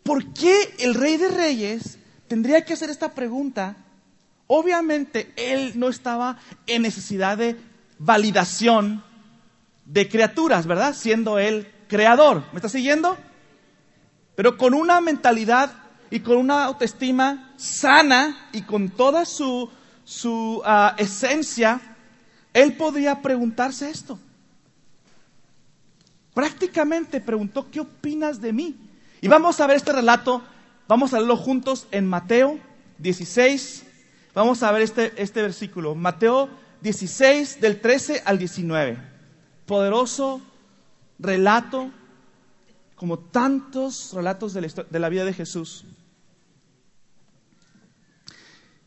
¿Por 0.02 0.32
qué 0.32 0.76
el 0.78 0.94
Rey 0.94 1.16
de 1.16 1.28
Reyes 1.28 1.98
tendría 2.28 2.64
que 2.64 2.74
hacer 2.74 2.90
esta 2.90 3.14
pregunta? 3.14 3.83
Obviamente 4.46 5.32
él 5.36 5.72
no 5.76 5.88
estaba 5.88 6.38
en 6.66 6.82
necesidad 6.82 7.38
de 7.38 7.56
validación 7.98 9.02
de 9.84 10.08
criaturas, 10.08 10.66
¿verdad? 10.66 10.94
Siendo 10.94 11.38
Él 11.38 11.70
creador. 11.88 12.44
¿Me 12.52 12.56
está 12.56 12.68
siguiendo? 12.68 13.16
Pero 14.34 14.56
con 14.56 14.74
una 14.74 15.00
mentalidad 15.00 15.72
y 16.10 16.20
con 16.20 16.36
una 16.36 16.64
autoestima 16.64 17.52
sana 17.56 18.48
y 18.52 18.62
con 18.62 18.90
toda 18.90 19.24
su, 19.24 19.70
su 20.04 20.62
ah, 20.64 20.94
esencia, 20.98 21.80
Él 22.52 22.76
podría 22.76 23.22
preguntarse 23.22 23.90
esto. 23.90 24.18
Prácticamente 26.34 27.20
preguntó, 27.20 27.70
¿qué 27.70 27.80
opinas 27.80 28.40
de 28.40 28.52
mí? 28.52 28.76
Y 29.20 29.28
vamos 29.28 29.60
a 29.60 29.66
ver 29.66 29.76
este 29.76 29.92
relato, 29.92 30.42
vamos 30.88 31.14
a 31.14 31.18
leerlo 31.18 31.36
juntos 31.36 31.86
en 31.92 32.06
Mateo 32.08 32.58
16. 32.98 33.83
Vamos 34.34 34.62
a 34.62 34.72
ver 34.72 34.82
este, 34.82 35.12
este 35.16 35.42
versículo, 35.42 35.94
Mateo 35.94 36.48
16 36.80 37.60
del 37.60 37.80
13 37.80 38.22
al 38.24 38.38
19 38.38 39.14
poderoso 39.66 40.42
relato, 41.18 41.90
como 42.96 43.18
tantos 43.18 44.12
relatos 44.12 44.54
de 44.54 44.98
la, 44.98 45.08
vida 45.08 45.24
de 45.24 45.32
Jesús. 45.32 45.84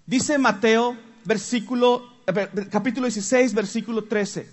Dice 0.05 0.37
Mateo, 0.37 0.97
versículo, 1.25 2.21
eh, 2.27 2.67
capítulo 2.71 3.07
16, 3.07 3.53
versículo 3.53 4.05
13. 4.05 4.49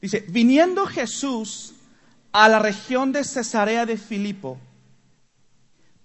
Dice, 0.00 0.24
viniendo 0.28 0.86
Jesús 0.86 1.74
a 2.32 2.48
la 2.48 2.60
región 2.60 3.12
de 3.12 3.24
Cesarea 3.24 3.84
de 3.84 3.96
Filipo, 3.96 4.58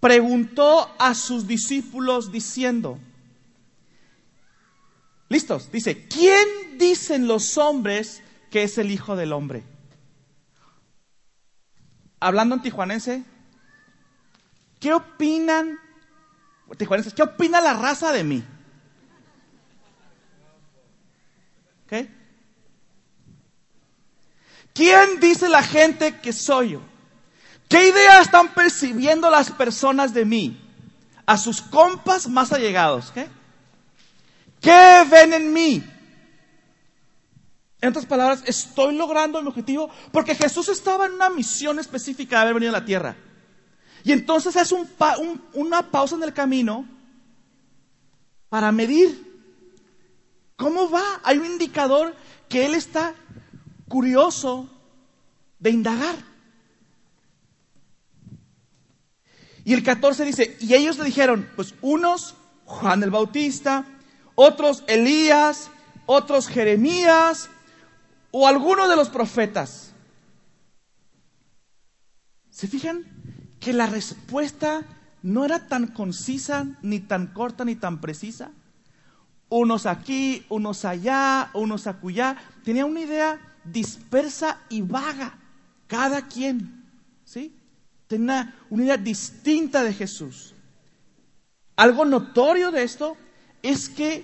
preguntó 0.04 0.94
a 1.00 1.16
sus 1.16 1.48
discípulos 1.48 2.30
diciendo, 2.30 3.00
¿Listos? 5.30 5.72
Dice, 5.72 6.06
¿quién 6.10 6.78
dicen 6.78 7.26
los 7.26 7.58
hombres 7.58 8.22
que 8.52 8.64
es 8.64 8.78
el 8.78 8.92
Hijo 8.92 9.16
del 9.16 9.32
Hombre? 9.32 9.64
Hablando 12.20 12.56
en 12.56 12.62
tijuanense, 12.62 13.24
¿qué 14.82 14.94
opinan, 14.94 15.80
tijuanenses, 16.78 17.14
qué 17.14 17.24
opina 17.24 17.62
la 17.62 17.74
raza 17.74 18.12
de 18.12 18.26
mí? 18.26 18.44
¿Quién 24.74 25.20
dice 25.22 25.48
la 25.48 25.64
gente 25.64 26.20
que 26.20 26.34
soy 26.34 26.72
yo? 26.72 26.93
¿Qué 27.68 27.88
idea 27.88 28.22
están 28.22 28.54
percibiendo 28.54 29.30
las 29.30 29.52
personas 29.52 30.14
de 30.14 30.26
mí? 30.26 30.60
A 31.26 31.38
sus 31.38 31.62
compas 31.62 32.28
más 32.28 32.52
allegados. 32.52 33.12
¿Qué? 33.12 33.28
¿Qué 34.60 35.04
ven 35.10 35.34
en 35.34 35.54
mí? 35.54 35.84
En 37.82 37.90
otras 37.90 38.06
palabras, 38.06 38.44
estoy 38.46 38.96
logrando 38.96 39.42
mi 39.42 39.50
objetivo 39.50 39.90
porque 40.12 40.36
Jesús 40.36 40.70
estaba 40.70 41.06
en 41.06 41.14
una 41.14 41.30
misión 41.30 41.80
específica 41.80 42.38
de 42.38 42.42
haber 42.44 42.54
venido 42.54 42.70
a 42.70 42.80
la 42.80 42.86
tierra. 42.86 43.18
Y 44.06 44.12
entonces 44.12 44.56
hace 44.56 44.76
una 45.54 45.92
pausa 45.92 46.16
en 46.16 46.24
el 46.24 46.34
camino 46.34 46.88
para 48.48 48.72
medir 48.72 49.34
cómo 50.56 50.90
va. 50.90 51.04
Hay 51.24 51.40
un 51.40 51.46
indicador 51.46 52.16
que 52.48 52.66
él 52.66 52.76
está 52.76 53.16
curioso 53.90 54.70
de 55.60 55.72
indagar. 55.72 56.16
Y 59.66 59.74
el 59.74 59.84
14 59.84 60.26
dice, 60.26 60.58
y 60.60 60.74
ellos 60.74 60.98
le 60.98 61.06
dijeron, 61.06 61.48
pues 61.56 61.74
unos 61.82 62.36
Juan 62.66 63.04
el 63.04 63.12
Bautista, 63.12 63.86
otros 64.36 64.84
Elías, 64.88 65.70
otros 66.06 66.48
Jeremías 66.48 67.50
o 68.32 68.48
alguno 68.48 68.88
de 68.88 68.96
los 68.96 69.10
profetas. 69.10 69.94
¿Se 72.50 72.68
fijan 72.68 73.04
que 73.60 73.74
la 73.74 73.88
respuesta 73.88 74.84
no 75.22 75.46
era 75.46 75.68
tan 75.68 75.88
concisa, 75.88 76.68
ni 76.82 77.00
tan 77.00 77.28
corta, 77.28 77.64
ni 77.66 77.76
tan 77.76 78.02
precisa? 78.02 78.52
Unos 79.50 79.86
aquí, 79.86 80.46
unos 80.50 80.84
allá, 80.84 81.52
unos 81.54 81.88
acullá. 81.88 82.38
Tenía 82.64 82.86
una 82.86 83.02
idea 83.02 83.40
dispersa 83.64 84.60
y 84.70 84.82
vaga, 84.82 85.38
cada 85.88 86.28
quien. 86.28 86.73
Tenía 88.14 88.54
una 88.70 88.84
idea 88.84 88.98
distinta 88.98 89.84
de 89.84 89.92
Jesús. 89.92 90.54
Algo 91.76 92.06
notorio 92.06 92.70
de 92.70 92.84
esto 92.84 93.18
es 93.64 93.90
que 93.90 94.24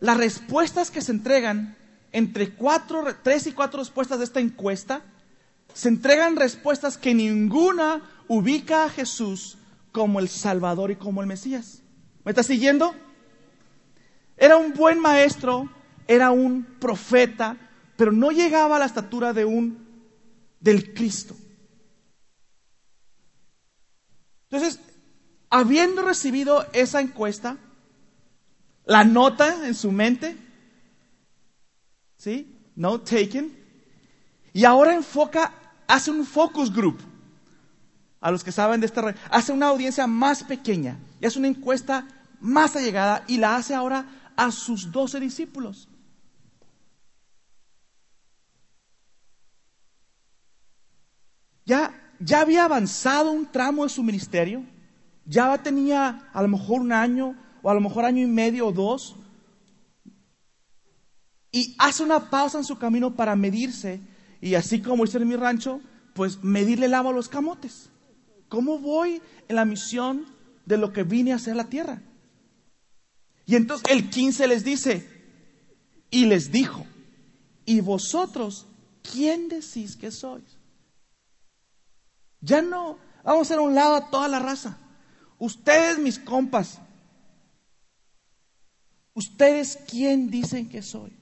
las 0.00 0.16
respuestas 0.16 0.90
que 0.90 1.02
se 1.02 1.12
entregan 1.12 1.76
entre 2.12 2.54
cuatro, 2.54 3.04
tres 3.22 3.46
y 3.46 3.52
cuatro 3.52 3.80
respuestas 3.80 4.20
de 4.20 4.24
esta 4.24 4.40
encuesta, 4.40 5.02
se 5.74 5.88
entregan 5.88 6.36
respuestas 6.36 6.96
que 6.96 7.12
ninguna 7.12 8.08
ubica 8.26 8.84
a 8.84 8.88
Jesús 8.88 9.58
como 9.92 10.18
el 10.18 10.30
Salvador 10.30 10.90
y 10.90 10.96
como 10.96 11.20
el 11.20 11.26
Mesías. 11.26 11.82
¿Me 12.24 12.30
está 12.30 12.42
siguiendo? 12.42 12.94
Era 14.38 14.56
un 14.56 14.72
buen 14.72 14.98
maestro, 14.98 15.68
era 16.08 16.30
un 16.30 16.64
profeta, 16.80 17.58
pero 17.98 18.12
no 18.12 18.30
llegaba 18.30 18.76
a 18.76 18.78
la 18.78 18.86
estatura 18.86 19.34
de 19.34 19.44
un 19.44 19.78
del 20.58 20.94
Cristo. 20.94 21.36
Entonces, 24.50 24.80
habiendo 25.48 26.02
recibido 26.02 26.66
esa 26.72 27.00
encuesta, 27.00 27.56
la 28.84 29.04
nota 29.04 29.66
en 29.66 29.74
su 29.74 29.92
mente, 29.92 30.36
¿sí? 32.16 32.56
No 32.74 33.00
taken. 33.00 33.56
Y 34.52 34.64
ahora 34.64 34.94
enfoca, 34.94 35.54
hace 35.86 36.10
un 36.10 36.26
focus 36.26 36.72
group. 36.72 36.98
A 38.20 38.30
los 38.30 38.42
que 38.42 38.52
saben 38.52 38.80
de 38.80 38.86
esta 38.86 39.00
red, 39.02 39.16
hace 39.30 39.52
una 39.52 39.68
audiencia 39.68 40.06
más 40.06 40.42
pequeña 40.42 40.98
y 41.20 41.26
hace 41.26 41.38
una 41.38 41.48
encuesta 41.48 42.06
más 42.40 42.74
allegada 42.74 43.24
y 43.28 43.38
la 43.38 43.56
hace 43.56 43.74
ahora 43.74 44.32
a 44.36 44.50
sus 44.50 44.90
doce 44.90 45.20
discípulos. 45.20 45.88
Ya, 51.64 51.99
ya 52.20 52.42
había 52.42 52.64
avanzado 52.64 53.32
un 53.32 53.50
tramo 53.50 53.82
de 53.82 53.88
su 53.88 54.02
ministerio, 54.02 54.62
ya 55.24 55.56
tenía 55.62 56.28
a 56.32 56.42
lo 56.42 56.48
mejor 56.48 56.82
un 56.82 56.92
año 56.92 57.34
o 57.62 57.70
a 57.70 57.74
lo 57.74 57.80
mejor 57.80 58.04
año 58.04 58.22
y 58.22 58.26
medio 58.26 58.68
o 58.68 58.72
dos, 58.72 59.16
y 61.50 61.74
hace 61.78 62.02
una 62.02 62.30
pausa 62.30 62.58
en 62.58 62.64
su 62.64 62.78
camino 62.78 63.16
para 63.16 63.34
medirse, 63.34 64.00
y 64.40 64.54
así 64.54 64.80
como 64.80 65.04
hice 65.04 65.18
en 65.18 65.28
mi 65.28 65.36
rancho, 65.36 65.80
pues 66.14 66.44
medirle 66.44 66.86
el 66.86 66.94
agua 66.94 67.10
a 67.10 67.14
los 67.14 67.28
camotes. 67.28 67.90
¿Cómo 68.48 68.78
voy 68.78 69.20
en 69.48 69.56
la 69.56 69.64
misión 69.64 70.26
de 70.66 70.76
lo 70.76 70.92
que 70.92 71.02
vine 71.02 71.32
a 71.32 71.36
hacer 71.36 71.56
la 71.56 71.64
tierra? 71.64 72.02
Y 73.46 73.56
entonces 73.56 73.90
el 73.90 74.10
15 74.10 74.46
les 74.46 74.62
dice, 74.62 75.08
y 76.10 76.26
les 76.26 76.52
dijo, 76.52 76.86
¿y 77.64 77.80
vosotros 77.80 78.66
quién 79.02 79.48
decís 79.48 79.96
que 79.96 80.10
sois? 80.10 80.59
Ya 82.40 82.62
no, 82.62 82.98
vamos 83.22 83.38
a 83.38 83.42
hacer 83.42 83.60
un 83.60 83.74
lado 83.74 83.94
a 83.94 84.10
toda 84.10 84.28
la 84.28 84.38
raza. 84.38 84.78
Ustedes, 85.38 85.98
mis 85.98 86.18
compas, 86.18 86.80
¿Ustedes 89.14 89.78
quién 89.88 90.30
dicen 90.30 90.68
que 90.68 90.82
soy? 90.82 91.12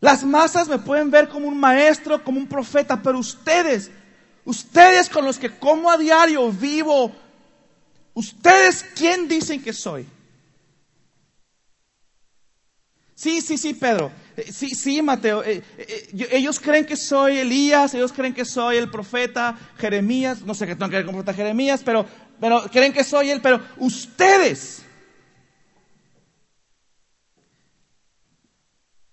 Las 0.00 0.24
masas 0.24 0.68
me 0.68 0.78
pueden 0.78 1.10
ver 1.10 1.28
como 1.28 1.48
un 1.48 1.58
maestro, 1.58 2.22
como 2.22 2.38
un 2.38 2.46
profeta, 2.46 3.00
pero 3.02 3.18
ustedes, 3.18 3.90
ustedes 4.44 5.08
con 5.08 5.24
los 5.24 5.38
que 5.38 5.56
como 5.58 5.90
a 5.90 5.96
diario, 5.96 6.50
vivo, 6.50 7.12
¿ustedes 8.14 8.84
quién 8.94 9.28
dicen 9.28 9.62
que 9.62 9.72
soy? 9.72 10.06
Sí, 13.14 13.40
sí, 13.40 13.56
sí, 13.56 13.72
Pedro. 13.72 14.10
Eh, 14.36 14.52
sí, 14.52 14.70
sí, 14.70 15.02
Mateo. 15.02 15.42
Eh, 15.42 15.62
eh, 15.78 16.28
ellos 16.32 16.60
creen 16.60 16.84
que 16.84 16.96
soy 16.96 17.38
Elías, 17.38 17.94
ellos 17.94 18.12
creen 18.12 18.34
que 18.34 18.44
soy 18.44 18.76
el 18.76 18.90
profeta 18.90 19.56
Jeremías. 19.78 20.42
No 20.42 20.54
sé 20.54 20.66
qué 20.66 20.76
tengo 20.76 20.90
que 20.90 20.96
ver 20.96 21.06
con 21.06 21.14
el 21.14 21.22
profeta 21.22 21.36
Jeremías, 21.36 21.82
pero 21.84 22.06
pero 22.40 22.62
creen 22.70 22.92
que 22.92 23.04
soy 23.04 23.30
Él, 23.30 23.40
pero 23.40 23.60
ustedes. 23.78 24.82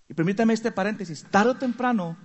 Y 0.08 0.14
permítame 0.14 0.52
este 0.52 0.70
paréntesis, 0.70 1.24
tarde 1.30 1.50
o 1.50 1.56
temprano, 1.56 2.16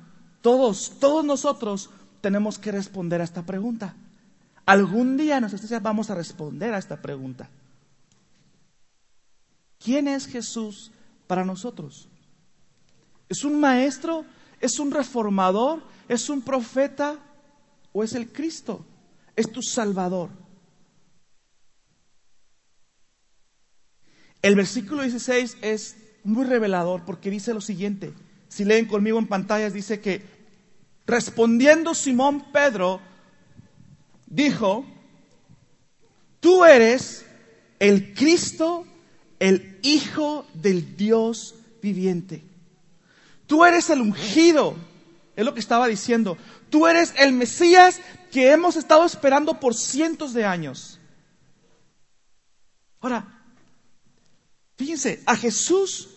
todos, 0.42 1.00
todos 1.00 1.24
nosotros 1.24 1.90
tenemos 2.22 2.60
que 2.60 2.72
responder 2.72 3.22
a 3.22 3.24
esta 3.24 3.46
pregunta. 3.46 3.96
Algún 4.66 5.18
día 5.18 5.40
nuestra 5.40 5.80
vamos 5.80 6.10
a 6.10 6.16
responder 6.16 6.74
a 6.74 6.78
esta 6.78 7.02
pregunta. 7.02 7.50
¿Quién 9.80 10.08
es 10.08 10.28
Jesús 10.28 10.92
para 11.26 11.46
nosotros? 11.46 12.10
¿Es 13.30 13.44
un 13.44 13.60
maestro? 13.60 14.26
¿Es 14.60 14.80
un 14.80 14.92
reformador? 14.92 15.84
¿Es 16.08 16.30
un 16.30 16.42
profeta? 16.42 17.18
¿O 17.94 18.04
es 18.04 18.14
el 18.14 18.32
Cristo? 18.32 18.84
¿Es 19.36 19.52
tu 19.52 19.62
Salvador? 19.62 20.30
El 24.42 24.56
versículo 24.56 25.04
16 25.04 25.58
es 25.62 25.98
muy 26.24 26.46
revelador 26.46 27.06
porque 27.06 27.30
dice 27.30 27.54
lo 27.54 27.62
siguiente. 27.62 28.14
Si 28.48 28.66
leen 28.66 28.86
conmigo 28.86 29.20
en 29.20 29.28
pantallas, 29.28 29.74
dice 29.74 30.00
que 30.00 30.24
respondiendo 31.06 31.94
Simón 31.94 32.52
Pedro, 32.52 33.00
dijo, 34.26 34.86
tú 36.40 36.66
eres 36.66 37.26
el 37.80 38.14
Cristo, 38.14 38.86
el 39.40 39.80
Hijo 39.84 40.46
del 40.54 40.98
Dios 40.98 41.56
viviente. 41.82 42.49
Tú 43.50 43.66
eres 43.66 43.90
el 43.90 44.00
ungido, 44.00 44.78
es 45.36 45.44
lo 45.44 45.54
que 45.54 45.60
estaba 45.60 45.88
diciendo. 45.88 46.38
Tú 46.70 46.88
eres 46.88 47.14
el 47.18 47.34
Mesías 47.34 48.00
que 48.32 48.54
hemos 48.54 48.78
estado 48.78 49.04
esperando 49.04 49.60
por 49.60 49.76
cientos 49.76 50.34
de 50.34 50.46
años. 50.46 51.02
Ahora, 53.02 53.40
Fíjense, 54.80 55.22
a 55.26 55.36
Jesús 55.36 56.08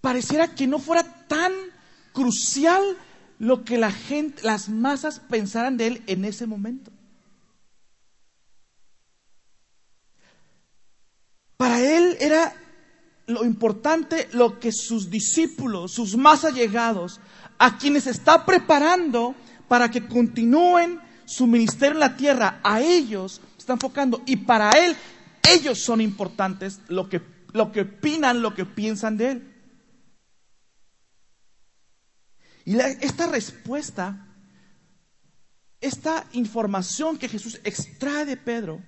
pareciera 0.00 0.52
que 0.52 0.66
no 0.66 0.80
fuera 0.80 1.04
tan 1.28 1.52
crucial 2.12 2.82
lo 3.38 3.64
que 3.64 3.78
la 3.78 3.92
gente, 3.92 4.42
las 4.42 4.68
masas 4.68 5.20
pensaran 5.20 5.76
de 5.76 5.86
él 5.86 6.02
en 6.08 6.24
ese 6.24 6.46
momento. 6.46 6.90
Para 11.56 11.78
él 11.78 12.16
era 12.18 12.52
lo 13.28 13.44
importante 13.44 14.28
lo 14.32 14.58
que 14.58 14.72
sus 14.72 15.10
discípulos, 15.10 15.92
sus 15.92 16.16
más 16.16 16.44
allegados, 16.44 17.20
a 17.58 17.78
quienes 17.78 18.06
está 18.06 18.44
preparando 18.44 19.34
para 19.68 19.90
que 19.90 20.08
continúen 20.08 21.00
su 21.26 21.46
ministerio 21.46 21.94
en 21.94 22.00
la 22.00 22.16
tierra, 22.16 22.60
a 22.64 22.80
ellos 22.80 23.40
está 23.56 23.74
enfocando. 23.74 24.22
Y 24.26 24.36
para 24.36 24.70
él 24.70 24.96
ellos 25.48 25.78
son 25.78 26.00
importantes, 26.00 26.80
lo 26.88 27.08
que, 27.08 27.22
lo 27.52 27.70
que 27.70 27.82
opinan, 27.82 28.42
lo 28.42 28.54
que 28.54 28.64
piensan 28.64 29.16
de 29.16 29.30
Él. 29.30 29.54
Y 32.64 32.78
esta 32.78 33.26
respuesta, 33.26 34.26
esta 35.80 36.26
información 36.32 37.18
que 37.18 37.28
Jesús 37.28 37.60
extrae 37.64 38.26
de 38.26 38.36
Pedro, 38.36 38.82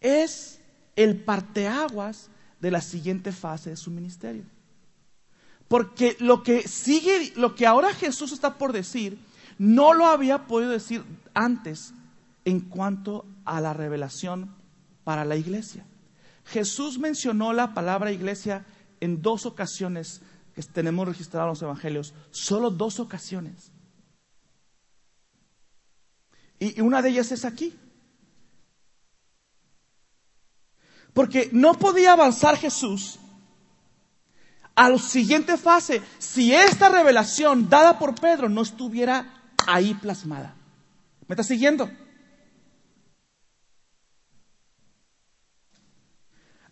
es 0.00 0.60
el 0.94 1.16
parteaguas 1.24 2.30
de 2.64 2.70
la 2.70 2.80
siguiente 2.80 3.30
fase 3.30 3.68
de 3.68 3.76
su 3.76 3.90
ministerio. 3.90 4.42
Porque 5.68 6.16
lo 6.18 6.42
que 6.42 6.66
sigue, 6.66 7.34
lo 7.36 7.54
que 7.54 7.66
ahora 7.66 7.92
Jesús 7.92 8.32
está 8.32 8.56
por 8.56 8.72
decir, 8.72 9.18
no 9.58 9.92
lo 9.92 10.06
había 10.06 10.46
podido 10.46 10.70
decir 10.70 11.04
antes 11.34 11.92
en 12.46 12.60
cuanto 12.60 13.26
a 13.44 13.60
la 13.60 13.74
revelación 13.74 14.54
para 15.04 15.26
la 15.26 15.36
iglesia. 15.36 15.84
Jesús 16.46 16.98
mencionó 16.98 17.52
la 17.52 17.74
palabra 17.74 18.12
iglesia 18.12 18.64
en 19.00 19.20
dos 19.20 19.44
ocasiones 19.44 20.22
que 20.54 20.62
tenemos 20.62 21.06
registrados 21.06 21.48
en 21.48 21.50
los 21.50 21.62
evangelios, 21.62 22.14
solo 22.30 22.70
dos 22.70 22.98
ocasiones. 22.98 23.72
Y 26.58 26.80
una 26.80 27.02
de 27.02 27.10
ellas 27.10 27.30
es 27.30 27.44
aquí. 27.44 27.74
Porque 31.14 31.48
no 31.52 31.74
podía 31.74 32.12
avanzar 32.12 32.58
Jesús 32.58 33.18
a 34.74 34.90
la 34.90 34.98
siguiente 34.98 35.56
fase 35.56 36.02
si 36.18 36.52
esta 36.52 36.88
revelación 36.88 37.68
dada 37.70 37.98
por 37.98 38.16
Pedro 38.16 38.48
no 38.48 38.62
estuviera 38.62 39.42
ahí 39.66 39.94
plasmada. 39.94 40.54
¿Me 41.26 41.34
está 41.34 41.44
siguiendo? 41.44 41.90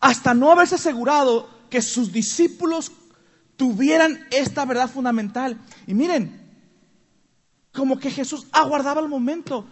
Hasta 0.01 0.35
no 0.35 0.51
haberse 0.51 0.75
asegurado 0.75 1.49
que 1.71 1.81
sus 1.81 2.13
discípulos 2.13 2.91
tuvieran 3.57 4.27
esta 4.33 4.65
verdad 4.65 4.91
fundamental. 4.91 5.59
Y 5.87 5.95
miren, 5.95 6.43
como 7.73 7.99
que 7.99 8.11
Jesús 8.11 8.49
aguardaba 8.51 9.01
el 9.01 9.09
momento, 9.09 9.65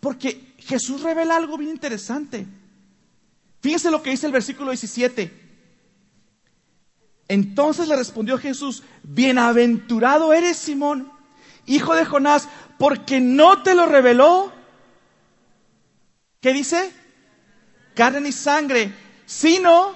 porque 0.00 0.54
Jesús 0.58 1.02
revela 1.02 1.36
algo 1.36 1.56
bien 1.56 1.70
interesante. 1.70 2.46
Fíjense 3.60 3.90
lo 3.90 4.02
que 4.02 4.10
dice 4.10 4.26
el 4.26 4.32
versículo 4.32 4.70
17. 4.70 5.46
Entonces 7.28 7.88
le 7.88 7.96
respondió 7.96 8.38
Jesús, 8.38 8.82
bienaventurado 9.02 10.32
eres 10.32 10.56
Simón, 10.56 11.12
hijo 11.66 11.94
de 11.94 12.06
Jonás, 12.06 12.48
porque 12.78 13.20
no 13.20 13.62
te 13.62 13.74
lo 13.74 13.86
reveló. 13.86 14.52
¿Qué 16.40 16.52
dice? 16.52 16.90
Carne 17.94 18.20
ni 18.20 18.32
sangre, 18.32 18.94
sino 19.26 19.94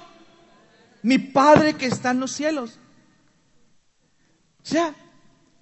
mi 1.03 1.19
Padre 1.19 1.75
que 1.75 1.87
está 1.87 2.11
en 2.11 2.21
los 2.21 2.33
cielos. 2.33 2.79
O 4.63 4.67
sea, 4.67 4.95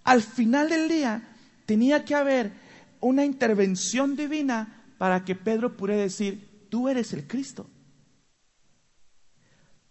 al 0.02 0.22
final 0.22 0.70
del 0.70 0.88
día 0.88 1.36
tenía 1.66 2.04
que 2.04 2.14
haber 2.14 2.52
una 3.00 3.24
intervención 3.24 4.16
divina 4.16 4.84
para 4.98 5.24
que 5.24 5.34
Pedro 5.34 5.76
pudiera 5.76 6.02
decir, 6.02 6.66
tú 6.68 6.88
eres 6.88 7.12
el 7.12 7.26
Cristo. 7.26 7.68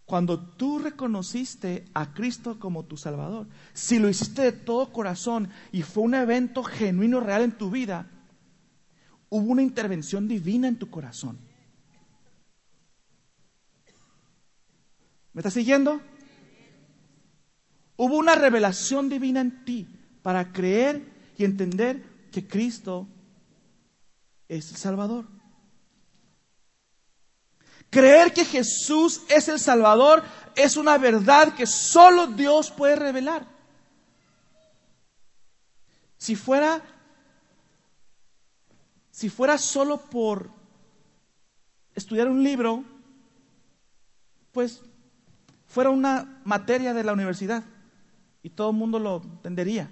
Cuando 0.09 0.39
tú 0.39 0.79
reconociste 0.79 1.85
a 1.93 2.15
Cristo 2.15 2.57
como 2.57 2.83
tu 2.83 2.97
Salvador, 2.97 3.45
si 3.73 3.99
lo 3.99 4.09
hiciste 4.09 4.41
de 4.41 4.51
todo 4.53 4.91
corazón 4.91 5.49
y 5.71 5.83
fue 5.83 6.01
un 6.01 6.15
evento 6.15 6.63
genuino, 6.63 7.19
real 7.19 7.43
en 7.43 7.51
tu 7.51 7.69
vida, 7.69 8.09
hubo 9.29 9.51
una 9.51 9.61
intervención 9.61 10.27
divina 10.27 10.67
en 10.67 10.79
tu 10.79 10.89
corazón. 10.89 11.37
¿Me 15.31 15.41
estás 15.41 15.53
siguiendo? 15.53 16.01
Hubo 17.95 18.17
una 18.17 18.33
revelación 18.33 19.09
divina 19.09 19.41
en 19.41 19.63
ti 19.63 19.87
para 20.23 20.51
creer 20.51 21.03
y 21.37 21.43
entender 21.45 22.01
que 22.31 22.47
Cristo 22.47 23.07
es 24.47 24.71
el 24.71 24.77
Salvador. 24.77 25.38
Creer 27.89 28.33
que 28.33 28.45
Jesús 28.45 29.23
es 29.29 29.47
el 29.47 29.59
Salvador 29.59 30.23
es 30.55 30.77
una 30.77 30.97
verdad 30.97 31.55
que 31.55 31.65
solo 31.65 32.27
Dios 32.27 32.69
puede 32.71 32.95
revelar. 32.95 33.47
Si 36.17 36.35
fuera 36.35 36.83
si 39.11 39.29
fuera 39.29 39.57
solo 39.57 39.97
por 39.97 40.49
estudiar 41.93 42.29
un 42.29 42.41
libro, 42.41 42.85
pues 44.53 44.81
fuera 45.67 45.89
una 45.89 46.41
materia 46.45 46.93
de 46.93 47.03
la 47.03 47.11
universidad 47.11 47.65
y 48.41 48.49
todo 48.49 48.69
el 48.69 48.77
mundo 48.77 48.97
lo 48.97 49.21
entendería. 49.21 49.91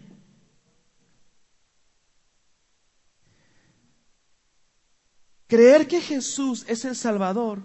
Creer 5.47 5.89
que 5.89 5.99
Jesús 5.99 6.63
es 6.67 6.85
el 6.85 6.95
Salvador 6.95 7.59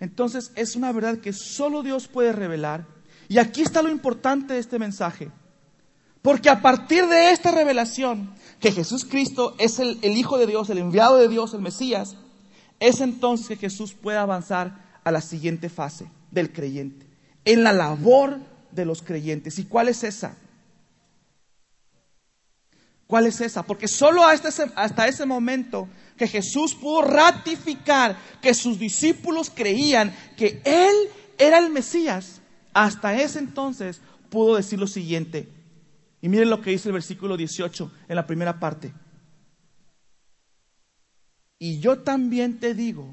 entonces 0.00 0.50
es 0.56 0.76
una 0.76 0.92
verdad 0.92 1.18
que 1.18 1.32
solo 1.32 1.82
Dios 1.82 2.08
puede 2.08 2.32
revelar. 2.32 2.86
Y 3.28 3.38
aquí 3.38 3.62
está 3.62 3.82
lo 3.82 3.90
importante 3.90 4.54
de 4.54 4.60
este 4.60 4.78
mensaje. 4.78 5.30
Porque 6.22 6.50
a 6.50 6.60
partir 6.60 7.06
de 7.06 7.30
esta 7.30 7.50
revelación, 7.50 8.34
que 8.60 8.72
Jesús 8.72 9.04
Cristo 9.04 9.54
es 9.58 9.78
el, 9.78 9.98
Hijo 10.02 10.38
de 10.38 10.46
Dios, 10.46 10.68
el 10.70 10.78
enviado 10.78 11.16
de 11.16 11.28
Dios, 11.28 11.54
el 11.54 11.60
Mesías, 11.60 12.16
es 12.78 13.00
entonces 13.00 13.48
que 13.48 13.68
Jesús 13.68 13.94
puede 13.94 14.18
avanzar 14.18 15.00
a 15.04 15.10
la 15.10 15.20
siguiente 15.20 15.68
fase 15.68 16.06
del 16.30 16.52
creyente, 16.52 17.06
en 17.44 17.62
la 17.62 17.72
labor 17.72 18.38
de 18.72 18.84
los 18.84 19.02
creyentes. 19.02 19.58
¿Y 19.58 19.64
cuál 19.64 19.88
es 19.88 20.04
esa? 20.04 20.36
¿Cuál 23.10 23.26
es 23.26 23.40
esa? 23.40 23.64
Porque 23.64 23.88
solo 23.88 24.24
hasta 24.24 24.50
ese, 24.50 24.70
hasta 24.76 25.08
ese 25.08 25.26
momento 25.26 25.88
que 26.16 26.28
Jesús 26.28 26.76
pudo 26.76 27.02
ratificar 27.02 28.16
que 28.40 28.54
sus 28.54 28.78
discípulos 28.78 29.50
creían 29.52 30.14
que 30.36 30.62
Él 30.64 30.94
era 31.36 31.58
el 31.58 31.70
Mesías, 31.70 32.40
hasta 32.72 33.20
ese 33.20 33.40
entonces 33.40 34.00
pudo 34.28 34.54
decir 34.54 34.78
lo 34.78 34.86
siguiente. 34.86 35.48
Y 36.20 36.28
miren 36.28 36.50
lo 36.50 36.60
que 36.62 36.70
dice 36.70 36.88
el 36.88 36.92
versículo 36.92 37.36
18 37.36 37.90
en 38.06 38.14
la 38.14 38.28
primera 38.28 38.60
parte. 38.60 38.92
Y 41.58 41.80
yo 41.80 41.98
también 41.98 42.60
te 42.60 42.74
digo, 42.74 43.12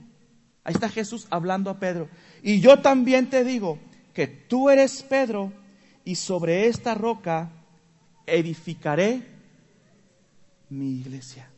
ahí 0.64 0.76
está 0.76 0.90
Jesús 0.90 1.26
hablando 1.32 1.72
a 1.72 1.80
Pedro, 1.80 2.08
y 2.44 2.60
yo 2.60 2.82
también 2.82 3.32
te 3.32 3.44
digo 3.44 3.80
que 4.14 4.28
tú 4.28 4.70
eres 4.70 5.02
Pedro 5.02 5.52
y 6.06 6.14
sobre 6.14 6.68
esta 6.68 6.94
roca 6.94 7.50
edificaré 8.28 9.37
mi 10.70 11.00
iglesia. 11.00 11.50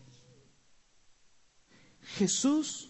Jesús 2.17 2.89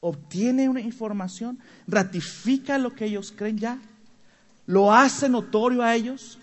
obtiene 0.00 0.68
una 0.68 0.80
información, 0.80 1.58
ratifica 1.86 2.78
lo 2.78 2.94
que 2.94 3.06
ellos 3.06 3.32
creen 3.36 3.58
ya, 3.58 3.80
lo 4.66 4.92
hace 4.92 5.28
notorio 5.28 5.82
a 5.82 5.94
ellos 5.94 6.38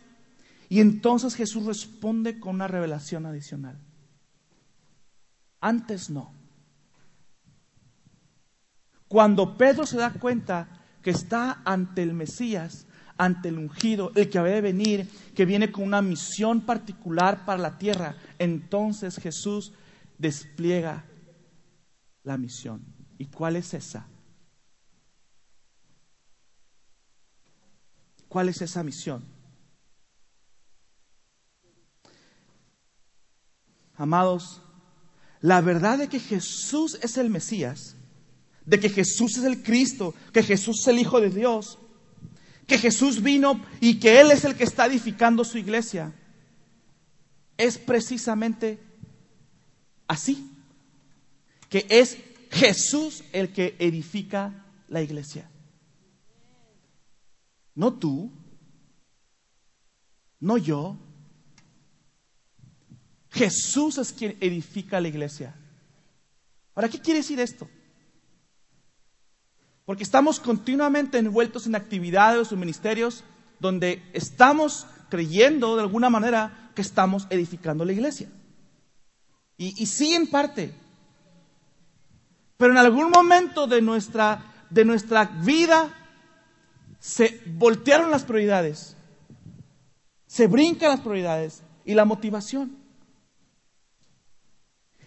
y 0.69 0.79
entonces 0.79 1.35
Jesús 1.35 1.65
responde 1.65 2.39
con 2.39 2.55
una 2.55 2.67
revelación 2.67 3.25
adicional. 3.25 3.79
Antes 5.59 6.09
no. 6.09 6.33
Cuando 9.07 9.57
Pedro 9.57 9.85
se 9.85 9.97
da 9.97 10.11
cuenta 10.11 10.67
que 11.01 11.11
está 11.11 11.61
ante 11.63 12.03
el 12.03 12.13
Mesías, 12.13 12.86
ante 13.17 13.49
el 13.49 13.57
ungido, 13.57 14.11
el 14.15 14.29
que 14.29 14.37
había 14.37 14.55
de 14.55 14.61
venir, 14.61 15.09
que 15.35 15.45
viene 15.45 15.71
con 15.71 15.83
una 15.83 16.01
misión 16.01 16.61
particular 16.61 17.45
para 17.45 17.61
la 17.61 17.77
tierra, 17.77 18.15
entonces 18.37 19.17
Jesús 19.17 19.73
despliega 20.17 21.05
la 22.23 22.37
misión. 22.37 22.85
¿Y 23.17 23.25
cuál 23.25 23.55
es 23.55 23.73
esa? 23.73 24.07
¿Cuál 28.27 28.49
es 28.49 28.61
esa 28.61 28.83
misión? 28.83 29.23
Amados, 33.95 34.61
la 35.41 35.61
verdad 35.61 35.97
de 35.97 36.07
que 36.07 36.19
Jesús 36.19 36.99
es 37.01 37.17
el 37.17 37.29
Mesías, 37.31 37.95
de 38.65 38.79
que 38.79 38.89
Jesús 38.89 39.37
es 39.37 39.43
el 39.43 39.63
Cristo, 39.63 40.13
que 40.33 40.43
Jesús 40.43 40.81
es 40.81 40.87
el 40.87 40.99
Hijo 40.99 41.19
de 41.19 41.29
Dios, 41.29 41.79
que 42.67 42.77
Jesús 42.77 43.23
vino 43.23 43.59
y 43.79 43.97
que 43.99 44.19
Él 44.19 44.29
es 44.29 44.43
el 44.43 44.55
que 44.55 44.65
está 44.65 44.85
edificando 44.85 45.43
su 45.45 45.57
iglesia, 45.57 46.13
es 47.57 47.77
precisamente 47.77 48.79
así, 50.07 50.51
que 51.69 51.87
es 51.89 52.17
Jesús 52.51 53.23
el 53.31 53.53
que 53.53 53.75
edifica 53.79 54.65
la 54.89 55.01
iglesia. 55.01 55.49
No 57.73 57.93
tú, 57.93 58.31
no 60.39 60.57
yo. 60.57 60.97
Jesús 63.29 63.97
es 63.97 64.11
quien 64.11 64.37
edifica 64.41 64.99
la 64.99 65.07
iglesia. 65.07 65.55
Ahora, 66.75 66.89
¿qué 66.89 66.99
quiere 66.99 67.19
decir 67.19 67.39
esto? 67.39 67.69
Porque 69.87 70.03
estamos 70.03 70.41
continuamente 70.41 71.17
envueltos 71.17 71.65
en 71.65 71.73
actividades 71.73 72.51
o 72.51 72.57
ministerios 72.57 73.23
donde 73.61 74.03
estamos 74.11 74.85
creyendo 75.07 75.77
de 75.77 75.83
alguna 75.83 76.09
manera 76.09 76.71
que 76.75 76.81
estamos 76.81 77.25
edificando 77.29 77.85
la 77.85 77.93
iglesia. 77.93 78.27
Y, 79.55 79.85
sí, 79.85 80.13
en 80.13 80.27
parte. 80.27 80.73
Pero 82.57 82.73
en 82.73 82.79
algún 82.79 83.11
momento 83.11 83.65
de 83.65 83.81
nuestra, 83.81 84.65
de 84.69 84.83
nuestra 84.83 85.23
vida 85.23 85.89
se 86.99 87.41
voltearon 87.45 88.11
las 88.11 88.25
prioridades. 88.25 88.97
Se 90.25 90.47
brincan 90.47 90.89
las 90.89 90.99
prioridades 90.99 91.63
y 91.85 91.93
la 91.93 92.03
motivación. 92.03 92.75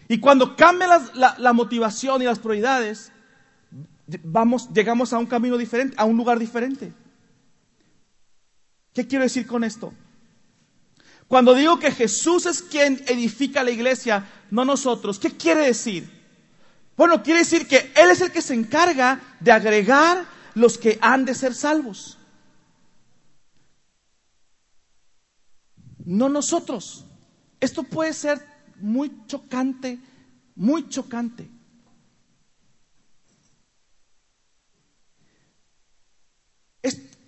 Y 0.09 0.21
cuando 0.21 0.57
cambia 0.57 0.89
la, 0.89 1.37
la, 1.37 1.53
motivación 1.53 2.23
y 2.23 2.25
las 2.25 2.39
prioridades, 2.39 3.13
vamos, 4.23 4.69
llegamos 4.73 5.13
a 5.13 5.19
un 5.19 5.27
camino 5.27 5.57
diferente, 5.57 5.95
a 5.99 6.05
un 6.05 6.17
lugar 6.17 6.39
diferente. 6.39 6.93
¿Qué 8.93 9.07
quiero 9.07 9.25
decir 9.25 9.47
con 9.47 9.65
esto? 9.65 9.93
Cuando 11.29 11.55
digo 11.55 11.79
que 11.79 11.93
Jesús 11.93 12.47
es 12.47 12.61
quien 12.61 13.05
edifica 13.07 13.63
la 13.63 13.71
iglesia, 13.71 14.27
no 14.51 14.65
nosotros, 14.65 15.19
¿qué 15.19 15.31
quiere 15.31 15.67
decir? 15.67 16.11
Bueno, 16.97 17.23
quiere 17.23 17.41
decir 17.41 17.69
que 17.69 17.93
Él 17.95 18.11
es 18.11 18.21
el 18.21 18.33
que 18.33 18.43
se 18.43 18.55
encarga 18.55 19.21
de 19.39 19.53
agregar 19.53 20.27
los 20.55 20.77
que 20.77 20.99
han 21.01 21.25
de 21.25 21.35
ser 21.35 21.55
salvos. 21.55 22.19
No 26.05 26.29
nosotros. 26.29 27.05
Esto 27.61 27.85
puede 27.85 28.13
ser 28.13 28.45
muy 28.81 29.13
chocante, 29.27 29.99
muy 30.57 30.89
chocante. 30.89 31.49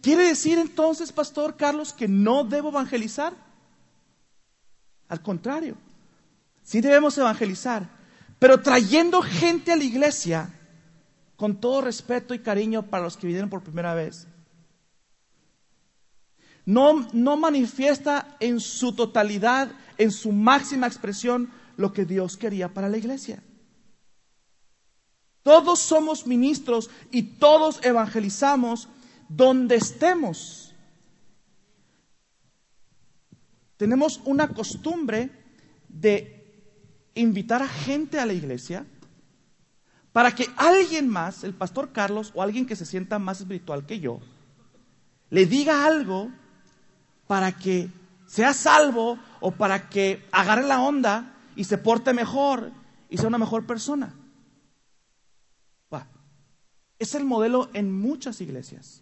¿Quiere 0.03 0.25
decir 0.25 0.59
entonces, 0.59 1.12
Pastor 1.12 1.57
Carlos, 1.57 1.93
que 1.93 2.09
no 2.09 2.45
debo 2.45 2.71
evangelizar? 2.71 3.33
Al 5.09 5.23
contrario, 5.23 5.77
sí 6.62 6.81
debemos 6.81 7.17
evangelizar, 7.17 7.88
pero 8.38 8.61
trayendo 8.61 9.23
gente 9.23 9.73
a 9.73 9.77
la 9.77 9.85
iglesia 9.85 10.53
con 11.37 11.61
todo 11.61 11.83
respeto 11.83 12.35
y 12.35 12.41
cariño 12.41 12.83
para 12.83 13.05
los 13.05 13.17
que 13.17 13.29
vinieron 13.29 13.49
por 13.49 13.62
primera 13.62 13.95
vez. 13.95 14.27
No, 16.65 17.09
no 17.12 17.37
manifiesta 17.37 18.37
en 18.41 18.61
su 18.61 18.95
totalidad 18.95 19.73
en 19.99 20.11
su 20.11 20.33
máxima 20.33 20.87
expresión 20.87 21.51
lo 21.77 21.93
que 21.93 22.05
Dios 22.05 22.37
quería 22.37 22.73
para 22.73 22.88
la 22.88 22.99
iglesia. 22.99 23.43
Todos 25.43 25.81
somos 25.81 26.27
ministros 26.27 26.91
y 27.11 27.23
todos 27.23 27.81
evangelizamos 27.85 28.88
donde 29.37 29.77
estemos. 29.77 30.75
Tenemos 33.77 34.21
una 34.25 34.49
costumbre 34.49 35.31
de 35.88 37.11
invitar 37.14 37.62
a 37.62 37.68
gente 37.68 38.18
a 38.21 38.27
la 38.27 38.33
iglesia 38.33 38.87
para 40.12 40.35
que 40.35 40.47
alguien 40.57 41.09
más, 41.09 41.45
el 41.45 41.55
pastor 41.55 41.92
Carlos 41.92 42.33
o 42.35 42.42
alguien 42.42 42.66
que 42.66 42.77
se 42.77 42.87
sienta 42.87 43.18
más 43.18 43.40
espiritual 43.40 43.87
que 43.87 43.99
yo, 43.99 44.21
le 45.31 45.47
diga 45.47 45.87
algo 45.87 46.31
para 47.27 47.53
que 47.53 47.88
sea 48.27 48.53
salvo 48.53 49.18
o 49.40 49.53
para 49.53 49.88
que 49.88 50.27
agarre 50.31 50.66
la 50.66 50.81
onda 50.81 51.35
y 51.57 51.64
se 51.64 51.79
porte 51.79 52.12
mejor 52.12 52.73
y 53.09 53.16
sea 53.16 53.29
una 53.29 53.38
mejor 53.38 53.66
persona. 53.66 54.14
Es 57.03 57.16
el 57.16 57.25
modelo 57.25 57.68
en 57.75 57.90
muchas 57.90 58.40
iglesias. 58.40 59.02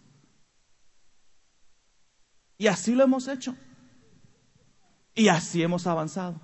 Y 2.61 2.67
así 2.67 2.93
lo 2.93 3.03
hemos 3.03 3.27
hecho. 3.27 3.55
Y 5.15 5.29
así 5.29 5.63
hemos 5.63 5.87
avanzado. 5.87 6.39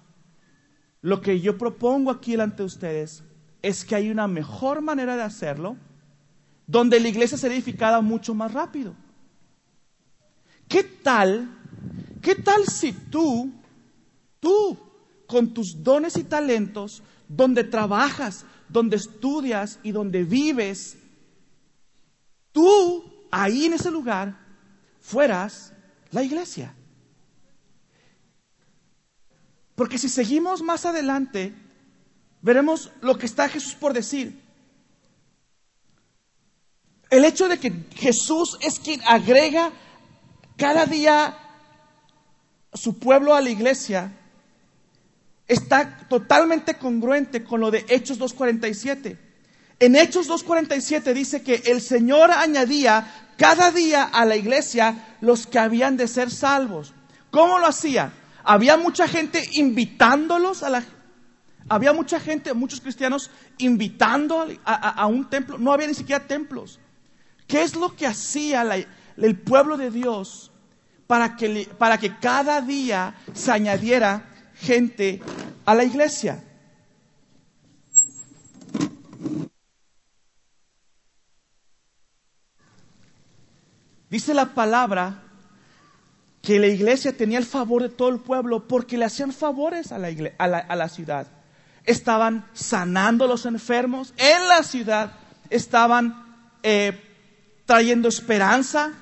Lo 0.99 1.21
que 1.21 1.39
yo 1.39 1.60
propongo 1.60 2.10
aquí 2.10 2.32
delante 2.32 2.63
de 2.63 2.63
ustedes 2.63 3.23
es 3.62 3.86
que 3.86 3.93
hay 3.93 4.10
una 4.10 4.27
mejor 4.27 4.82
manera 4.82 5.15
de 5.15 5.21
hacerlo, 5.21 5.77
donde 6.65 6.99
la 6.99 7.10
iglesia 7.10 7.38
será 7.38 7.53
edificada 7.53 8.01
mucho 8.01 8.34
más 8.34 8.51
rápido. 8.51 8.95
¿Qué 10.67 10.82
tal 10.82 11.51
¿Qué 12.19 12.34
tal 12.34 12.65
si 12.65 12.93
tú, 12.93 13.53
tú, 14.39 14.75
con 15.27 15.53
tus 15.53 15.84
dones 15.84 16.17
y 16.17 16.23
talentos, 16.23 17.03
donde 17.27 17.63
trabajas, 17.63 18.43
donde 18.69 18.95
estudias 18.95 19.77
y 19.84 19.91
donde 19.91 20.23
vives, 20.23 20.97
tú, 22.51 23.03
ahí 23.30 23.65
en 23.65 23.73
ese 23.73 23.91
lugar, 23.91 24.36
fueras 24.99 25.75
la 26.12 26.24
iglesia? 26.24 26.74
Porque 29.76 29.98
si 29.98 30.10
seguimos 30.10 30.62
más 30.62 30.86
adelante, 30.86 31.54
veremos 32.41 32.91
lo 33.02 33.17
que 33.17 33.26
está 33.26 33.48
Jesús 33.50 33.76
por 33.76 33.93
decir. 33.93 34.41
El 37.10 37.24
hecho 37.26 37.48
de 37.48 37.60
que 37.60 37.72
Jesús 37.96 38.58
es 38.62 38.80
quien 38.80 39.02
agrega 39.06 39.72
cada 40.58 40.86
día 40.86 41.38
su 42.74 42.98
pueblo 42.98 43.34
a 43.34 43.41
la 43.41 43.50
iglesia 43.50 44.12
está 45.48 46.08
totalmente 46.10 46.78
congruente 46.78 47.43
con 47.43 47.62
lo 47.62 47.72
de 47.72 47.86
Hechos 47.88 48.20
2.47. 48.20 49.27
En 49.80 49.96
Hechos 49.96 50.30
2.47 50.30 51.13
dice 51.13 51.44
que 51.44 51.63
el 51.66 51.82
Señor 51.82 52.32
añadía 52.32 53.32
cada 53.38 53.72
día 53.72 54.04
a 54.04 54.26
la 54.26 54.36
iglesia 54.36 55.18
los 55.22 55.46
que 55.46 55.60
habían 55.60 55.98
de 55.98 56.08
ser 56.08 56.32
salvos. 56.32 56.94
¿Cómo 57.30 57.60
lo 57.60 57.68
hacía? 57.68 58.12
Había 58.44 58.78
mucha 58.78 59.08
gente 59.08 59.44
invitándolos 59.54 60.63
a 60.63 60.70
la... 60.70 60.84
Había 61.70 61.94
mucha 61.94 62.20
gente, 62.20 62.54
muchos 62.54 62.82
cristianos 62.82 63.30
invitando 63.58 64.48
a, 64.63 65.06
un 65.06 65.30
templo. 65.30 65.58
No 65.58 65.74
había 65.74 65.88
ni 65.88 65.94
siquiera 65.94 66.26
templos. 66.26 66.80
¿Qué 67.46 67.62
es 67.62 67.76
lo 67.76 67.96
que 67.96 68.08
hacía 68.08 68.66
el 69.18 69.40
pueblo 69.40 69.76
de 69.76 69.92
Dios 69.92 70.52
para 71.08 71.36
que, 71.36 71.70
para 71.78 71.98
que 71.98 72.18
cada 72.18 72.62
día 72.62 73.16
se 73.34 73.52
añadiera 73.52 74.26
gente 74.56 75.22
a 75.66 75.74
la 75.74 75.84
iglesia. 75.84 76.44
Dice 84.10 84.34
la 84.34 84.54
palabra 84.54 85.24
que 86.41 86.60
la 86.60 86.67
iglesia 86.67 87.15
tenía 87.15 87.39
el 87.39 87.46
favor 87.46 87.82
de 87.82 87.89
todo 87.89 88.10
el 88.10 88.20
pueblo 88.20 88.67
porque 88.67 88.98
le 88.98 89.06
hacían 89.06 89.34
favores 89.34 89.91
a 89.91 89.98
la, 89.98 90.08
a 90.38 90.76
la, 90.76 90.89
ciudad. 90.89 91.28
Estaban 91.84 92.46
sanando 92.54 93.26
a 93.26 93.28
los 93.28 93.46
enfermos 93.46 94.13
en 94.17 94.48
la 94.48 94.63
ciudad, 94.63 95.13
estaban 95.50 96.26
eh, 96.63 96.98
trayendo 97.65 98.08
esperanza 98.08 98.93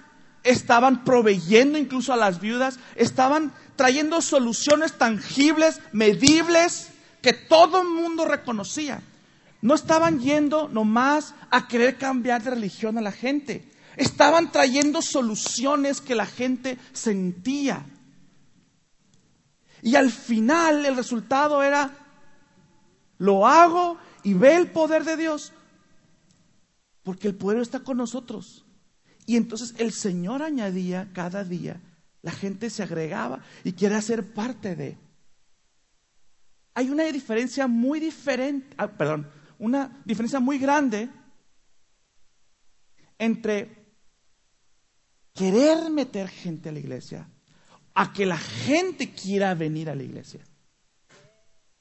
estaban 0.46 1.04
proveyendo 1.04 1.78
incluso 1.78 2.14
a 2.14 2.18
las 2.18 2.40
viudas, 2.40 2.80
estaban 2.96 3.52
trayendo 3.76 4.22
soluciones 4.22 4.94
tangibles, 4.94 5.82
medibles, 5.92 6.90
que 7.22 7.34
todo 7.34 7.82
el 7.82 7.90
mundo 7.90 8.26
reconocía. 8.26 9.02
No 9.62 9.74
estaban 9.74 10.20
yendo 10.20 10.70
nomás 10.70 11.34
a 11.50 11.68
querer 11.68 11.98
cambiar 11.98 12.44
de 12.44 12.52
religión 12.52 12.98
a 12.98 13.02
la 13.02 13.12
gente. 13.12 13.68
Estaban 13.98 14.52
trayendo 14.52 15.02
soluciones 15.02 16.02
que 16.02 16.16
la 16.16 16.26
gente 16.26 16.78
sentía. 16.94 17.86
Y 19.82 19.96
al 19.96 20.12
final 20.12 20.86
el 20.86 20.96
resultado 20.96 21.62
era, 21.64 21.92
lo 23.18 23.48
hago 23.48 23.98
y 24.24 24.34
ve 24.34 24.56
el 24.56 24.72
poder 24.72 25.04
de 25.04 25.18
Dios. 25.18 25.54
Porque 27.04 27.28
el 27.28 27.36
poder 27.36 27.62
está 27.62 27.82
con 27.82 27.98
nosotros. 27.98 28.66
Y 29.26 29.38
entonces 29.38 29.76
el 29.78 29.92
Señor 29.92 30.44
añadía 30.44 31.10
cada 31.14 31.44
día, 31.44 31.82
la 32.22 32.32
gente 32.32 32.70
se 32.70 32.84
agregaba 32.84 33.44
y 33.64 33.74
quiere 33.74 34.00
ser 34.02 34.34
parte 34.34 34.76
de. 34.76 34.98
Hay 36.74 36.90
una 36.90 37.04
diferencia 37.06 37.68
muy 37.68 38.00
diferente, 38.00 38.76
ah, 38.78 38.88
perdón, 38.88 39.30
una 39.58 40.02
diferencia 40.06 40.40
muy 40.40 40.60
grande 40.60 41.10
entre 43.18 43.85
querer 45.36 45.92
meter 45.92 46.28
gente 46.28 46.70
a 46.70 46.72
la 46.72 46.80
iglesia 46.80 47.30
a 47.94 48.12
que 48.12 48.26
la 48.26 48.38
gente 48.38 49.12
quiera 49.12 49.54
venir 49.54 49.90
a 49.90 49.96
la 49.96 50.04
iglesia. 50.04 50.42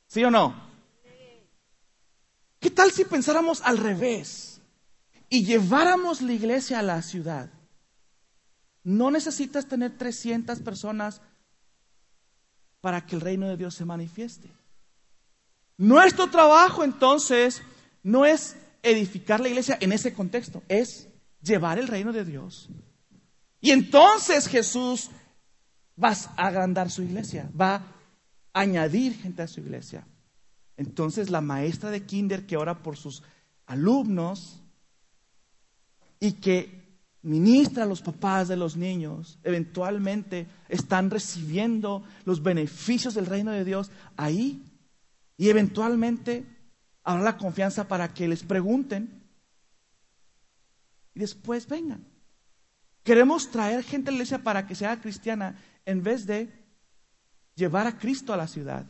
¿Sí 0.07 0.23
o 0.23 0.31
no? 0.31 0.55
¿Qué 2.61 2.71
tal 2.71 2.93
si 2.93 3.05
pensáramos 3.05 3.63
al 3.63 3.79
revés? 3.79 4.55
y 5.35 5.45
lleváramos 5.45 6.23
la 6.23 6.33
iglesia 6.33 6.79
a 6.79 6.83
la 6.83 7.03
ciudad, 7.03 7.51
no 8.85 9.11
necesitas 9.11 9.67
tener 9.67 9.99
300 9.99 10.61
personas 10.61 11.21
para 12.81 13.05
que 13.05 13.17
el 13.17 13.21
reino 13.21 13.49
de 13.49 13.57
Dios 13.57 13.75
se 13.75 13.85
manifieste. 13.85 14.49
Nuestro 15.77 16.31
trabajo 16.31 16.85
entonces 16.85 17.63
no 18.05 18.25
es 18.25 18.55
edificar 18.85 19.41
la 19.41 19.49
iglesia 19.49 19.77
en 19.81 19.93
ese 19.93 20.15
contexto, 20.15 20.63
es 20.69 21.09
llevar 21.43 21.81
el 21.81 21.89
reino 21.89 22.13
de 22.13 22.25
Dios. 22.25 22.69
Y 23.65 23.71
entonces 23.71 24.47
Jesús 24.47 25.09
va 26.01 26.11
a 26.11 26.49
agrandar 26.49 26.91
su 26.91 27.03
iglesia, 27.03 27.51
va 27.59 27.77
a 27.77 28.61
añadir 28.61 29.15
gente 29.15 29.41
a 29.41 29.49
su 29.49 29.61
iglesia. 29.61 30.07
Entonces 30.77 31.31
la 31.31 31.41
maestra 31.41 31.91
de 31.91 32.05
kinder 32.05 32.45
que 32.45 32.59
ora 32.59 32.83
por 32.83 32.99
sus 32.99 33.23
alumnos 33.65 34.61
y 36.21 36.33
que 36.33 37.01
ministra 37.23 37.85
a 37.85 37.87
los 37.87 38.03
papás 38.03 38.49
de 38.49 38.57
los 38.59 38.77
niños, 38.77 39.39
eventualmente 39.43 40.47
están 40.69 41.09
recibiendo 41.09 42.05
los 42.27 42.43
beneficios 42.43 43.15
del 43.15 43.25
reino 43.25 43.51
de 43.51 43.65
Dios 43.65 43.91
ahí. 44.19 44.63
Y 45.39 45.49
eventualmente 45.49 46.45
habrá 47.03 47.23
la 47.23 47.39
confianza 47.39 47.89
para 47.89 48.13
que 48.13 48.29
les 48.29 48.43
pregunten 48.43 49.23
y 51.15 51.21
después 51.21 51.67
vengan. 51.67 52.14
Queremos 53.05 53.51
traer 53.51 53.85
gente 53.85 54.09
a 54.09 54.13
la 54.13 54.17
iglesia 54.17 54.43
para 54.43 54.67
que 54.67 54.75
sea 54.75 55.01
cristiana 55.01 55.63
en 55.85 56.03
vez 56.03 56.27
de 56.27 56.49
llevar 57.55 57.87
a 57.87 57.99
Cristo 57.99 58.33
a 58.33 58.37
la 58.39 58.49
ciudad. 58.49 58.87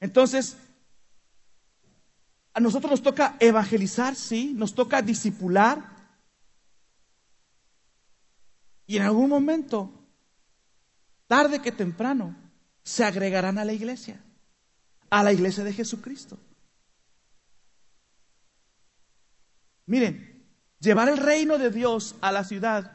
Entonces, 0.00 0.56
a 2.54 2.60
nosotros 2.60 2.90
nos 2.90 3.02
toca 3.02 3.36
evangelizar, 3.38 4.16
sí, 4.16 4.54
nos 4.56 4.74
toca 4.74 5.02
disipular. 5.02 5.84
Y 8.86 8.96
en 8.96 9.02
algún 9.02 9.28
momento, 9.28 9.92
tarde 11.26 11.60
que 11.60 11.70
temprano, 11.70 12.34
se 12.82 13.04
agregarán 13.04 13.58
a 13.58 13.64
la 13.66 13.74
iglesia, 13.74 14.24
a 15.10 15.22
la 15.22 15.34
iglesia 15.34 15.64
de 15.64 15.74
Jesucristo. 15.74 16.38
Miren, 19.86 20.46
llevar 20.80 21.08
el 21.08 21.16
reino 21.16 21.58
de 21.58 21.70
Dios 21.70 22.14
a 22.20 22.32
la 22.32 22.44
ciudad 22.44 22.92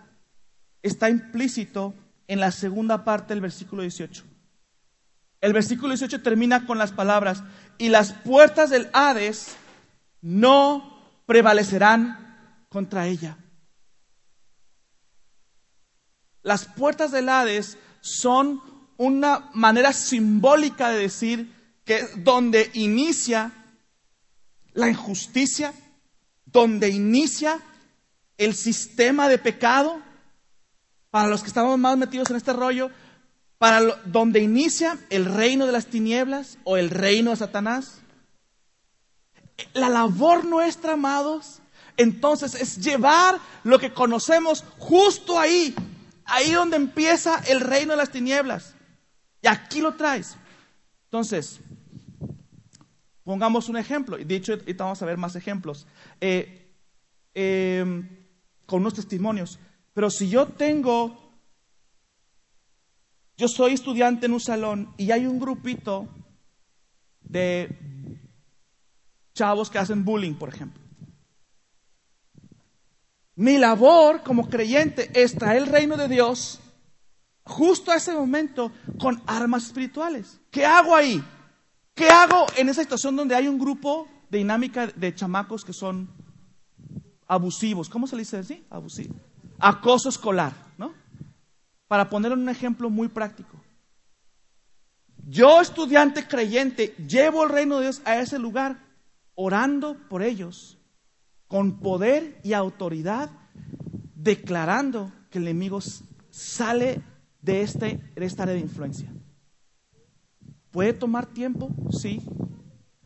está 0.81 1.09
implícito 1.09 1.93
en 2.27 2.39
la 2.39 2.51
segunda 2.51 3.03
parte 3.03 3.33
del 3.33 3.41
versículo 3.41 3.81
18. 3.81 4.23
El 5.41 5.53
versículo 5.53 5.89
18 5.89 6.21
termina 6.21 6.65
con 6.65 6.77
las 6.77 6.91
palabras, 6.91 7.43
y 7.77 7.89
las 7.89 8.13
puertas 8.13 8.69
del 8.69 8.89
Hades 8.93 9.55
no 10.21 10.95
prevalecerán 11.25 12.65
contra 12.69 13.07
ella. 13.07 13.37
Las 16.41 16.65
puertas 16.65 17.11
del 17.11 17.29
Hades 17.29 17.77
son 18.01 18.61
una 18.97 19.49
manera 19.53 19.93
simbólica 19.93 20.89
de 20.89 20.99
decir 20.99 21.51
que 21.83 22.07
donde 22.17 22.69
inicia 22.73 23.51
la 24.73 24.89
injusticia, 24.89 25.73
donde 26.55 26.87
inicia 26.87 27.59
el 28.37 28.55
sistema 28.55 29.27
de 29.27 29.37
pecado, 29.37 30.01
para 31.11 31.27
los 31.27 31.41
que 31.41 31.49
estamos 31.49 31.77
más 31.77 31.97
metidos 31.97 32.29
en 32.29 32.37
este 32.37 32.53
rollo, 32.53 32.91
para 33.57 33.81
donde 34.05 34.39
inicia 34.39 34.97
el 35.09 35.25
reino 35.25 35.65
de 35.65 35.73
las 35.73 35.87
tinieblas 35.87 36.57
o 36.63 36.77
el 36.77 36.91
reino 36.91 37.31
de 37.31 37.37
Satanás. 37.37 37.99
La 39.73 39.89
labor 39.89 40.45
nuestra, 40.45 40.93
amados, 40.93 41.59
entonces 41.97 42.55
es 42.55 42.77
llevar 42.77 43.37
lo 43.65 43.77
que 43.77 43.91
conocemos 43.93 44.63
justo 44.77 45.37
ahí, 45.37 45.75
ahí 46.23 46.53
donde 46.53 46.77
empieza 46.77 47.41
el 47.49 47.59
reino 47.59 47.91
de 47.91 47.97
las 47.97 48.11
tinieblas. 48.11 48.75
Y 49.41 49.47
aquí 49.47 49.81
lo 49.81 49.95
traes. 49.95 50.37
Entonces, 51.05 51.59
pongamos 53.25 53.67
un 53.67 53.75
ejemplo. 53.75 54.17
Y 54.17 54.23
dicho, 54.23 54.53
ahorita 54.53 54.85
vamos 54.85 55.01
a 55.01 55.05
ver 55.05 55.17
más 55.17 55.35
ejemplos. 55.35 55.85
Eh, 56.21 56.73
em, 57.33 58.09
con 58.65 58.81
unos 58.81 58.93
testimonios. 58.93 59.59
Pero 59.93 60.09
si 60.09 60.29
yo 60.29 60.47
tengo 60.47 61.25
yo 63.37 63.47
soy 63.47 63.73
estudiante 63.73 64.27
en 64.27 64.33
un 64.33 64.39
salón 64.39 64.93
y 64.97 65.11
hay 65.11 65.25
un 65.25 65.39
grupito 65.39 66.07
de 67.21 67.69
chavos 69.33 69.69
que 69.69 69.77
hacen 69.77 70.05
bullying, 70.05 70.35
por 70.35 70.49
ejemplo. 70.49 70.81
Mi 73.35 73.57
labor 73.57 74.23
como 74.23 74.49
creyente 74.49 75.11
es 75.13 75.35
traer 75.35 75.63
el 75.63 75.67
reino 75.67 75.97
de 75.97 76.07
Dios 76.07 76.61
justo 77.43 77.91
a 77.91 77.95
ese 77.95 78.13
momento 78.13 78.71
con 78.97 79.21
armas 79.27 79.65
espirituales. 79.65 80.39
¿Qué 80.49 80.65
hago 80.65 80.95
ahí? 80.95 81.21
¿Qué 81.93 82.07
hago 82.07 82.45
en 82.55 82.69
esa 82.69 82.83
situación 82.83 83.17
donde 83.17 83.35
hay 83.35 83.49
un 83.49 83.59
grupo 83.59 84.07
dinámica 84.29 84.87
de 84.87 85.13
chamacos 85.13 85.63
que 85.63 85.73
son 85.73 86.09
abusivos? 87.27 87.89
¿Cómo 87.89 88.07
se 88.07 88.15
le 88.15 88.21
dice 88.21 88.37
así? 88.37 88.65
Abusivo. 88.69 89.15
Acoso 89.59 90.09
escolar, 90.09 90.53
¿no? 90.77 90.93
Para 91.87 92.09
poner 92.09 92.31
un 92.33 92.49
ejemplo 92.49 92.89
muy 92.89 93.07
práctico. 93.07 93.57
Yo, 95.27 95.59
estudiante 95.59 96.27
creyente, 96.27 96.95
llevo 97.07 97.43
el 97.43 97.49
reino 97.49 97.77
de 97.77 97.83
Dios 97.83 98.01
a 98.05 98.19
ese 98.19 98.37
lugar 98.37 98.79
orando 99.33 99.97
por 100.07 100.21
ellos, 100.21 100.77
con 101.47 101.79
poder 101.79 102.39
y 102.43 102.53
autoridad, 102.53 103.31
declarando 104.15 105.11
que 105.29 105.39
el 105.39 105.47
enemigo 105.47 105.79
sale 106.29 107.01
de, 107.41 107.61
este, 107.61 107.99
de 108.15 108.25
esta 108.25 108.43
área 108.43 108.55
de 108.55 108.61
influencia. 108.61 109.11
¿Puede 110.71 110.93
tomar 110.93 111.25
tiempo? 111.25 111.69
Sí. 111.91 112.21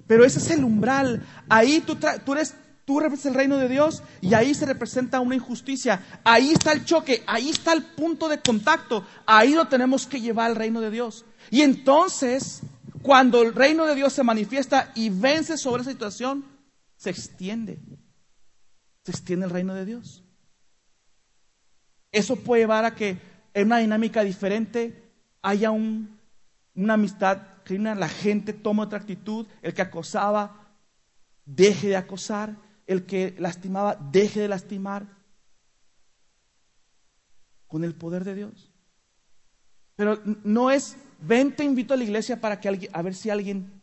Pero 0.09 0.25
ese 0.25 0.39
es 0.39 0.49
el 0.49 0.63
umbral. 0.63 1.23
Ahí 1.49 1.81
tú, 1.81 1.95
eres 2.33 2.55
representas 2.87 3.27
el 3.27 3.35
reino 3.35 3.57
de 3.57 3.69
Dios 3.69 4.01
y 4.21 4.33
ahí 4.33 4.55
se 4.55 4.65
representa 4.65 5.19
una 5.19 5.35
injusticia. 5.35 6.03
Ahí 6.23 6.49
está 6.49 6.71
el 6.71 6.83
choque, 6.83 7.21
ahí 7.27 7.51
está 7.51 7.73
el 7.73 7.83
punto 7.83 8.27
de 8.27 8.39
contacto. 8.39 9.05
Ahí 9.27 9.53
lo 9.53 9.67
tenemos 9.67 10.07
que 10.07 10.19
llevar 10.19 10.49
al 10.49 10.55
reino 10.55 10.81
de 10.81 10.89
Dios. 10.89 11.25
Y 11.51 11.61
entonces, 11.61 12.61
cuando 13.03 13.43
el 13.43 13.53
reino 13.53 13.85
de 13.85 13.93
Dios 13.93 14.11
se 14.11 14.23
manifiesta 14.23 14.91
y 14.95 15.11
vence 15.11 15.59
sobre 15.59 15.83
esa 15.83 15.91
situación, 15.91 16.43
se 16.97 17.11
extiende. 17.11 17.77
Se 19.03 19.11
extiende 19.11 19.45
el 19.45 19.51
reino 19.51 19.75
de 19.75 19.85
Dios. 19.85 20.23
Eso 22.11 22.35
puede 22.37 22.63
llevar 22.63 22.83
a 22.83 22.95
que 22.95 23.21
en 23.53 23.67
una 23.67 23.77
dinámica 23.77 24.23
diferente 24.23 25.03
haya 25.43 25.69
una 25.69 26.95
amistad 26.95 27.58
la 27.77 28.10
gente 28.10 28.53
toma 28.53 28.84
otra 28.84 28.99
actitud, 28.99 29.47
el 29.62 29.73
que 29.73 29.82
acosaba 29.82 30.75
deje 31.45 31.89
de 31.89 31.97
acosar, 31.97 32.58
el 32.88 33.05
que 33.05 33.36
lastimaba 33.38 33.95
deje 34.12 34.41
de 34.41 34.47
lastimar 34.47 35.08
con 37.67 37.84
el 37.84 37.95
poder 37.95 38.23
de 38.23 38.36
Dios. 38.36 38.71
Pero 39.95 40.19
no 40.43 40.71
es, 40.71 40.97
ven, 41.19 41.55
te 41.55 41.63
invito 41.63 41.93
a 41.93 41.97
la 41.97 42.03
iglesia 42.03 42.39
para 42.39 42.60
que 42.60 42.67
alguien, 42.67 42.91
a 42.93 43.01
ver 43.01 43.13
si 43.13 43.29
alguien 43.29 43.82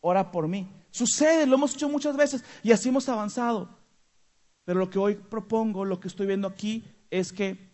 ora 0.00 0.32
por 0.32 0.48
mí. 0.48 0.68
Sucede, 0.90 1.46
lo 1.46 1.54
hemos 1.54 1.74
hecho 1.74 1.88
muchas 1.88 2.16
veces 2.16 2.44
y 2.62 2.72
así 2.72 2.88
hemos 2.88 3.08
avanzado. 3.08 3.68
Pero 4.64 4.78
lo 4.78 4.90
que 4.90 4.98
hoy 4.98 5.14
propongo, 5.14 5.84
lo 5.84 6.00
que 6.00 6.08
estoy 6.08 6.26
viendo 6.26 6.48
aquí, 6.48 6.84
es 7.10 7.32
que 7.32 7.70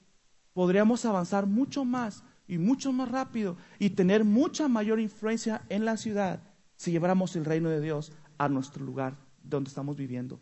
podríamos 0.53 1.05
avanzar 1.05 1.47
mucho 1.47 1.85
más 1.85 2.23
y 2.48 2.59
mucho 2.59 2.92
más 2.92 3.11
rápido 3.11 3.56
y 3.78 3.90
tener 3.90 4.24
mucha 4.24 4.68
mayor 4.68 5.00
influencia 5.00 5.62
en 5.68 5.85
la 5.85 5.96
ciudad 5.96 6.42
si 6.76 6.90
lleváramos 6.92 7.35
el 7.37 7.44
reino 7.44 7.68
de 7.68 7.80
Dios 7.80 8.12
a 8.38 8.48
nuestro 8.48 8.85
lugar 8.85 9.16
donde 9.42 9.68
estamos 9.68 9.96
viviendo. 9.96 10.40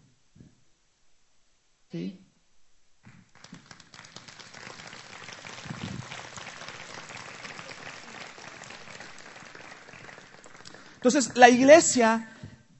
Entonces, 10.96 11.36
la 11.36 11.48
iglesia 11.50 12.30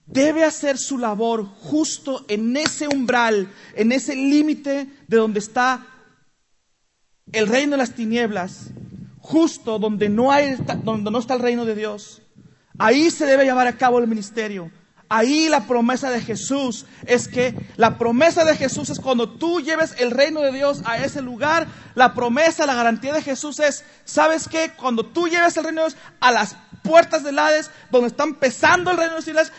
debe 0.07 0.45
hacer 0.45 0.79
su 0.79 0.99
labor 0.99 1.45
justo 1.45 2.25
en 2.29 2.57
ese 2.57 2.89
umbral, 2.89 3.53
en 3.77 3.93
ese 3.93 4.17
límite 4.17 4.89
de 5.07 5.17
donde 5.17 5.39
está 5.39 5.87
el 7.33 7.47
reino 7.47 7.73
de 7.73 7.79
las 7.79 7.95
tinieblas, 7.95 8.71
justo 9.25 9.79
donde 9.79 10.11
no, 10.11 10.31
hay, 10.31 10.55
donde 10.83 11.11
no 11.11 11.19
está 11.19 11.33
el 11.33 11.41
reino 11.41 11.65
de 11.65 11.75
Dios. 11.75 12.21
Ahí 12.79 13.11
se 13.11 13.25
debe 13.25 13.45
llevar 13.45 13.67
a 13.67 13.79
cabo 13.79 13.99
el 13.99 14.07
ministerio. 14.07 14.71
Ahí 15.09 15.49
la 15.49 15.67
promesa 15.67 16.11
de 16.11 16.21
Jesús 16.21 16.85
es 17.07 17.27
que 17.27 17.55
la 17.77 17.97
promesa 17.97 18.45
de 18.45 18.55
Jesús 18.55 18.91
es 18.91 19.01
cuando 19.01 19.31
tú 19.31 19.63
lleves 19.63 19.95
el 19.99 20.11
reino 20.11 20.43
de 20.43 20.53
Dios 20.53 20.83
a 20.85 20.99
ese 20.99 21.23
lugar, 21.23 21.67
la 21.95 22.13
promesa, 22.13 22.67
la 22.67 22.75
garantía 22.75 23.15
de 23.15 23.23
Jesús 23.23 23.61
es, 23.61 23.85
¿sabes 24.05 24.47
qué? 24.47 24.73
Cuando 24.77 25.07
tú 25.07 25.27
lleves 25.27 25.57
el 25.57 25.65
reino 25.65 25.81
de 25.81 25.89
Dios 25.89 26.03
a 26.21 26.31
las 26.31 26.57
puertas 26.83 27.25
del 27.25 27.39
Hades, 27.39 27.71
donde 27.91 28.09
está 28.09 28.25
empezando 28.25 28.91
el 28.91 28.99
reino 28.99 29.15
de 29.15 29.21
tinieblas, 29.21 29.53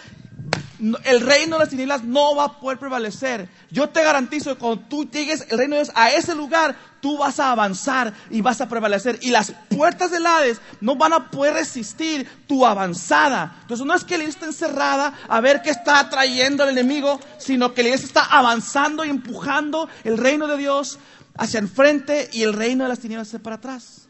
el 0.79 1.21
reino 1.21 1.55
de 1.55 1.59
las 1.59 1.69
tinieblas 1.69 2.03
no 2.03 2.35
va 2.35 2.45
a 2.45 2.59
poder 2.59 2.77
prevalecer. 2.77 3.49
Yo 3.71 3.89
te 3.89 4.03
garantizo 4.03 4.53
que 4.53 4.59
cuando 4.59 4.83
tú 4.87 5.09
llegues 5.09 5.45
el 5.49 5.57
reino 5.57 5.75
de 5.75 5.83
Dios 5.83 5.95
a 5.95 6.11
ese 6.11 6.35
lugar, 6.35 6.75
tú 7.01 7.17
vas 7.17 7.39
a 7.39 7.51
avanzar 7.51 8.13
y 8.29 8.41
vas 8.41 8.61
a 8.61 8.67
prevalecer. 8.67 9.19
Y 9.21 9.31
las 9.31 9.53
puertas 9.69 10.11
del 10.11 10.25
Hades 10.25 10.59
no 10.81 10.95
van 10.95 11.13
a 11.13 11.29
poder 11.29 11.53
resistir 11.53 12.27
tu 12.47 12.65
avanzada. 12.65 13.57
Entonces 13.61 13.85
no 13.85 13.93
es 13.93 14.03
que 14.03 14.17
la 14.17 14.23
iglesia 14.23 14.39
esté 14.39 14.65
encerrada 14.65 15.13
a 15.27 15.39
ver 15.39 15.61
qué 15.61 15.69
está 15.69 16.09
trayendo 16.09 16.63
el 16.63 16.71
enemigo, 16.71 17.19
sino 17.37 17.73
que 17.73 17.83
la 17.83 17.89
iglesia 17.89 18.07
está 18.07 18.25
avanzando 18.25 19.05
y 19.05 19.09
empujando 19.09 19.87
el 20.03 20.17
reino 20.17 20.47
de 20.47 20.57
Dios 20.57 20.99
hacia 21.37 21.59
el 21.59 21.67
frente 21.67 22.29
y 22.33 22.43
el 22.43 22.53
reino 22.53 22.83
de 22.83 22.89
las 22.89 22.99
tinieblas 22.99 23.27
hacia 23.27 23.39
para 23.39 23.57
atrás. 23.57 24.07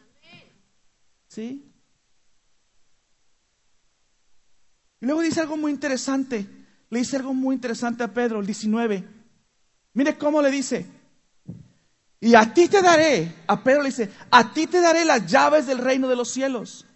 ¿Sí? 1.28 1.66
Y 4.95 4.95
luego 5.06 5.22
dice 5.22 5.40
algo 5.40 5.56
muy 5.56 5.72
interesante. 5.72 6.46
le 6.90 6.98
dice 6.98 7.16
algo 7.16 7.34
muy 7.34 7.54
interesante 7.54 8.02
a 8.04 8.12
Pedro, 8.12 8.40
el 8.40 8.46
19. 8.46 9.04
Mire 9.94 10.18
cómo 10.18 10.42
le 10.42 10.50
dice. 10.50 10.86
Y 12.20 12.34
a 12.34 12.52
ti 12.52 12.68
te 12.68 12.82
daré, 12.82 13.34
a 13.46 13.62
Pedro 13.62 13.82
le 13.82 13.90
dice, 13.90 14.10
a 14.30 14.52
ti 14.52 14.66
te 14.66 14.80
daré 14.80 15.04
las 15.04 15.26
llaves 15.26 15.66
del 15.66 15.78
reino 15.78 16.08
de 16.08 16.16
los 16.16 16.30
cielos. 16.30 16.86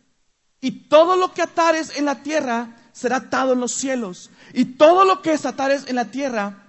Y 0.61 0.88
todo 0.88 1.16
lo 1.16 1.32
que 1.32 1.42
atares 1.42 1.96
en 1.96 2.04
la 2.04 2.22
tierra 2.22 2.76
será 2.92 3.16
atado 3.16 3.52
en 3.52 3.61
los 3.61 3.72
cielos. 3.72 4.30
Y 4.52 4.64
todo 4.64 5.04
lo 5.04 5.22
que 5.22 5.30
desatares 5.30 5.86
en 5.88 5.96
la 5.96 6.06
tierra 6.06 6.66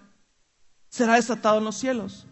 será 0.90 1.16
desatado 1.16 1.58
en 1.58 1.66
los 1.66 1.78
cielos. 1.78 2.26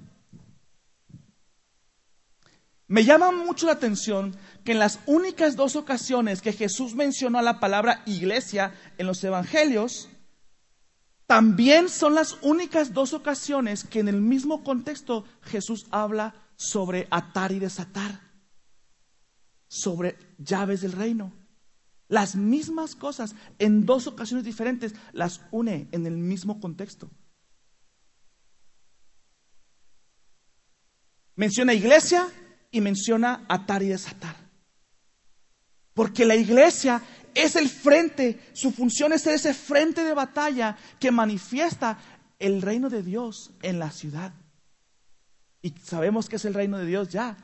Me 2.87 3.05
llama 3.05 3.31
mucho 3.31 3.67
la 3.67 3.73
atención 3.73 4.35
que 4.69 4.73
en 4.73 4.77
las 4.77 4.99
únicas 5.07 5.55
dos 5.55 5.75
ocasiones 5.75 6.43
que 6.43 6.53
Jesús 6.53 6.93
mencionó 6.93 7.41
la 7.41 7.59
palabra 7.59 8.03
iglesia 8.05 8.71
en 8.99 9.07
los 9.07 9.23
evangelios, 9.23 10.09
también 11.25 11.89
son 11.89 12.13
las 12.13 12.37
únicas 12.43 12.93
dos 12.93 13.13
ocasiones 13.13 13.83
que 13.83 13.97
en 13.99 14.09
el 14.09 14.21
mismo 14.21 14.63
contexto 14.63 15.25
Jesús 15.41 15.87
habla 15.89 16.35
sobre 16.55 17.07
atar 17.09 17.51
y 17.51 17.57
desatar, 17.57 18.21
sobre 19.67 20.19
llaves 20.37 20.81
del 20.81 20.91
reino. 20.91 21.33
Las 22.07 22.35
mismas 22.35 22.93
cosas 22.93 23.33
en 23.57 23.87
dos 23.87 24.05
ocasiones 24.05 24.45
diferentes 24.45 24.93
las 25.13 25.41
une 25.49 25.87
en 25.91 26.05
el 26.05 26.15
mismo 26.15 26.59
contexto. 26.59 27.09
Menciona 31.35 31.73
iglesia 31.73 32.27
y 32.69 32.81
menciona 32.81 33.47
atar 33.49 33.81
y 33.81 33.87
desatar. 33.87 34.38
Porque 35.99 36.25
la 36.25 36.37
iglesia 36.37 37.01
es 37.35 37.57
el 37.57 37.67
frente, 37.67 38.39
su 38.53 38.71
función 38.71 39.11
es 39.11 39.23
ser 39.23 39.33
ese 39.33 39.53
frente 39.53 40.01
de 40.01 40.13
batalla 40.13 40.77
que 40.97 41.11
manifiesta 41.11 41.97
el 42.39 42.61
reino 42.61 42.89
de 42.89 43.03
Dios 43.03 43.51
en 43.63 43.79
la 43.79 43.91
ciudad. 43.91 44.31
Y 45.61 45.73
sabemos 45.83 46.29
que 46.29 46.37
es 46.37 46.45
el 46.45 46.53
reino 46.53 46.77
de 46.77 46.85
Dios 46.85 47.09
ya. 47.09 47.35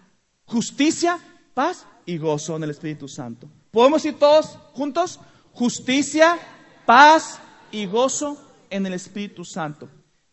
Justicia, 0.45 1.19
paz 1.53 1.85
y 2.05 2.17
gozo 2.17 2.55
en 2.55 2.63
el 2.63 2.69
Espíritu 2.69 3.09
Santo. 3.09 3.49
¿Podemos 3.71 4.05
ir 4.05 4.17
todos 4.17 4.57
juntos? 4.71 5.19
Justicia, 5.51 6.37
paz 6.85 7.39
y 7.73 7.87
gozo 7.87 8.41
en 8.69 8.85
el 8.85 8.93
Espíritu 8.93 9.43
Santo. 9.43 9.89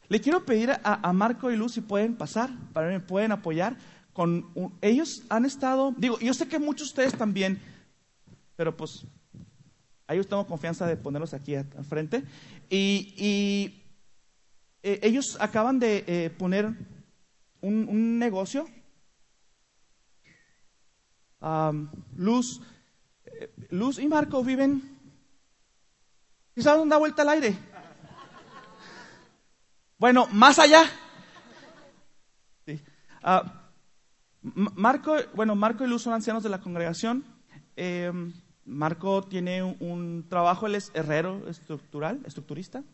Le 0.09 0.21
quiero 0.21 0.47
pedir 0.47 0.71
a, 0.71 1.13
Marco 1.13 1.51
y 1.51 1.57
Luz 1.57 1.73
si 1.73 1.81
pueden 1.81 2.15
pasar, 2.15 2.51
para 2.73 2.87
me 2.87 3.01
pueden 3.01 3.33
apoyar. 3.33 3.77
Con 4.13 4.47
ellos 4.81 5.25
han 5.29 5.45
estado, 5.45 5.93
digo, 5.97 6.21
yo 6.21 6.33
sé 6.35 6.47
que 6.47 6.61
muchos 6.61 6.87
de 6.87 6.91
ustedes 6.91 7.19
también, 7.19 7.61
pero 8.63 8.77
pues 8.77 9.05
a 10.07 10.15
ellos 10.15 10.29
tengo 10.29 10.47
confianza 10.47 10.87
de 10.87 10.97
ponerlos 10.97 11.35
aquí 11.35 11.57
al 11.57 11.85
frente. 11.85 12.23
Y, 12.71 13.83
eh, 14.85 15.01
ellos 15.03 15.37
acaban 15.41 15.81
de 15.81 16.05
eh, 16.07 16.31
poner 16.31 16.73
un, 17.61 18.21
negocio. 18.21 18.69
Luz 22.15 22.61
Luz 23.71 23.99
y 23.99 24.07
Marco 24.07 24.45
viven, 24.45 24.97
quizás 26.55 26.79
dónde 26.79 26.95
da 26.95 26.99
vuelta 26.99 27.23
al 27.23 27.31
aire. 27.31 27.59
Bueno, 29.99 30.29
más 30.31 30.61
allá. 30.61 30.85
Ah, 33.25 33.71
Marco, 34.41 35.17
bueno, 35.35 35.57
Marco 35.57 35.85
y 35.85 35.89
Luz 35.89 36.03
son 36.03 36.13
ancianos 36.13 36.45
de 36.45 36.49
la 36.49 36.61
congregación. 36.61 37.25
Em, 37.75 38.33
Marco 38.65 39.23
tiene 39.23 39.63
un, 39.63 40.27
trabajo, 40.29 40.67
él 40.67 40.75
es 40.75 40.91
herrero 40.95 41.49
estructural, 41.49 42.21
estructurista. 42.25 42.85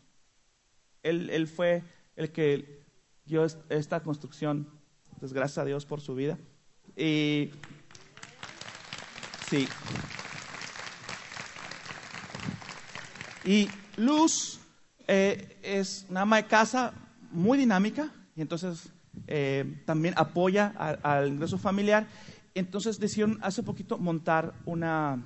Él, 1.02 1.30
él 1.30 1.46
fue 1.46 1.82
el 2.16 2.32
que 2.32 2.84
dio 3.24 3.44
esta 3.44 4.00
construcción, 4.00 4.68
pues 5.20 5.32
gracias 5.32 5.58
a 5.58 5.64
Dios 5.64 5.84
por 5.84 6.00
su 6.00 6.14
vida. 6.14 6.38
Y 6.96 7.50
sí. 9.48 9.68
Y 13.44 13.68
Luz 13.96 14.60
eh, 15.06 15.58
es 15.62 16.06
una 16.08 16.22
ama 16.22 16.36
de 16.36 16.46
casa 16.46 16.92
muy 17.30 17.56
dinámica 17.56 18.10
y 18.36 18.42
entonces 18.42 18.90
eh, 19.26 19.82
también 19.86 20.14
apoya 20.16 20.68
al 21.02 21.28
ingreso 21.28 21.58
familiar. 21.58 22.06
Entonces 22.54 22.98
decidieron 22.98 23.38
hace 23.42 23.62
poquito 23.62 23.98
montar 23.98 24.54
una, 24.64 25.22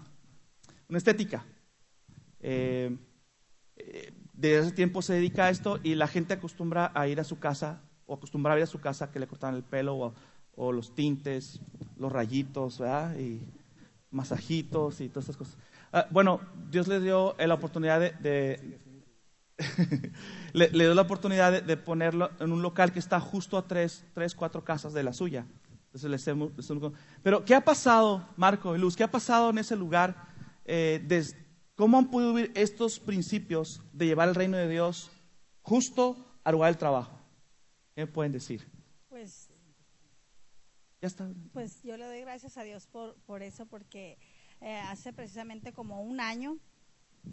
una 0.93 0.99
estética. 0.99 1.43
Eh, 2.41 2.95
desde 4.35 4.59
hace 4.59 4.73
tiempo 4.73 5.01
se 5.01 5.15
dedica 5.15 5.47
a 5.47 5.51
esto 5.51 5.81
y 5.83 5.95
la 5.95 6.07
gente 6.07 6.35
acostumbra 6.35 6.93
a 6.95 7.09
ir 7.09 7.19
a 7.19 7.25
su 7.25 7.39
casa 7.39 7.81
o 8.05 8.13
acostumbra 8.13 8.53
a 8.53 8.59
ir 8.59 8.65
a 8.65 8.67
su 8.67 8.79
casa 8.79 9.11
que 9.11 9.19
le 9.19 9.27
cortaran 9.27 9.57
el 9.57 9.63
pelo 9.63 10.15
o, 10.55 10.73
los 10.73 10.95
tintes, 10.95 11.61
los 11.97 12.13
rayitos, 12.13 12.79
¿verdad? 12.79 13.17
Y 13.17 13.41
masajitos 14.11 15.01
y 15.01 15.09
todas 15.09 15.25
esas 15.25 15.39
cosas. 15.39 15.57
Ah, 15.95 16.07
bueno, 16.11 16.41
Dios 16.71 16.87
le 16.93 17.01
dio 17.01 17.35
la 17.39 17.55
oportunidad 17.55 17.99
de, 17.99 18.79
le, 20.53 20.69
dio 20.69 20.93
la 20.93 21.03
oportunidad 21.03 21.63
de, 21.63 21.77
ponerlo 21.79 22.33
en 22.39 22.53
un 22.53 22.61
local 22.61 22.93
que 22.93 22.99
está 22.99 23.19
justo 23.19 23.57
a 23.57 23.67
tres, 23.67 24.05
tres 24.13 24.35
cuatro 24.35 24.63
casas 24.63 24.93
de 24.93 25.05
la 25.05 25.15
suya. 25.15 25.47
pero, 27.23 27.47
¿qué 27.47 27.55
ha 27.55 27.65
pasado, 27.65 28.29
Marco 28.37 28.77
y 28.77 28.79
Luz? 28.79 28.95
¿Qué 28.95 29.05
ha 29.05 29.11
pasado 29.11 29.49
en 29.49 29.57
ese 29.57 29.75
lugar? 29.75 30.32
Eh, 30.65 31.01
¿Cómo 31.75 31.99
han 31.99 32.11
podido 32.11 32.35
vivir 32.35 32.53
estos 32.55 33.01
principios 33.01 33.81
de 33.93 34.07
llevar 34.07 34.29
el 34.29 34.35
reino 34.35 34.57
de 34.57 34.69
Dios 34.69 35.11
justo 35.63 36.17
al 36.45 36.53
lugar 36.53 36.71
del 36.71 36.79
trabajo? 36.79 37.19
¿Qué 37.95 38.07
pueden 38.07 38.33
decir? 38.33 38.67
Pues, 39.09 39.49
ya 41.01 41.09
está. 41.09 41.29
Pues 41.53 41.83
yo 41.83 41.97
le 41.97 42.07
doy 42.07 42.21
gracias 42.21 42.57
a 42.57 42.63
Dios 42.63 42.87
por, 42.87 43.17
por 43.27 43.43
eso, 43.43 43.67
porque 43.67 44.19
eh, 44.61 44.79
hace 44.87 45.13
precisamente 45.13 45.73
como 45.73 46.03
un 46.03 46.21
año. 46.21 46.59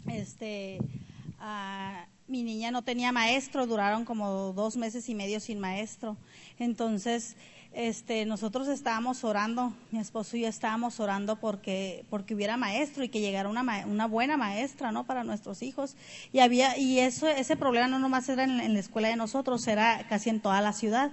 Este, 0.08 0.78
ah, 1.38 2.06
mi 2.26 2.42
niña 2.42 2.70
no 2.70 2.82
tenía 2.82 3.12
maestro, 3.12 3.66
duraron 3.66 4.04
como 4.04 4.52
dos 4.52 4.76
meses 4.76 5.08
y 5.08 5.14
medio 5.14 5.38
sin 5.40 5.60
maestro. 5.60 6.16
Entonces, 6.58 7.36
este, 7.72 8.26
nosotros 8.26 8.66
estábamos 8.68 9.22
orando, 9.22 9.72
mi 9.90 10.00
esposo 10.00 10.36
y 10.36 10.40
yo 10.40 10.48
estábamos 10.48 10.98
orando 10.98 11.36
porque, 11.36 12.04
porque 12.10 12.34
hubiera 12.34 12.56
maestro 12.56 13.04
y 13.04 13.08
que 13.08 13.20
llegara 13.20 13.48
una, 13.48 13.62
una 13.86 14.06
buena 14.06 14.36
maestra, 14.36 14.90
¿no? 14.90 15.04
Para 15.04 15.22
nuestros 15.22 15.62
hijos. 15.62 15.94
Y 16.32 16.40
había, 16.40 16.76
y 16.76 16.98
eso, 16.98 17.28
ese 17.28 17.56
problema 17.56 17.86
no 17.86 17.98
nomás 17.98 18.28
era 18.28 18.44
en, 18.44 18.60
en, 18.60 18.74
la 18.74 18.80
escuela 18.80 19.08
de 19.08 19.16
nosotros, 19.16 19.66
era 19.68 20.06
casi 20.08 20.30
en 20.30 20.40
toda 20.40 20.60
la 20.60 20.72
ciudad. 20.72 21.12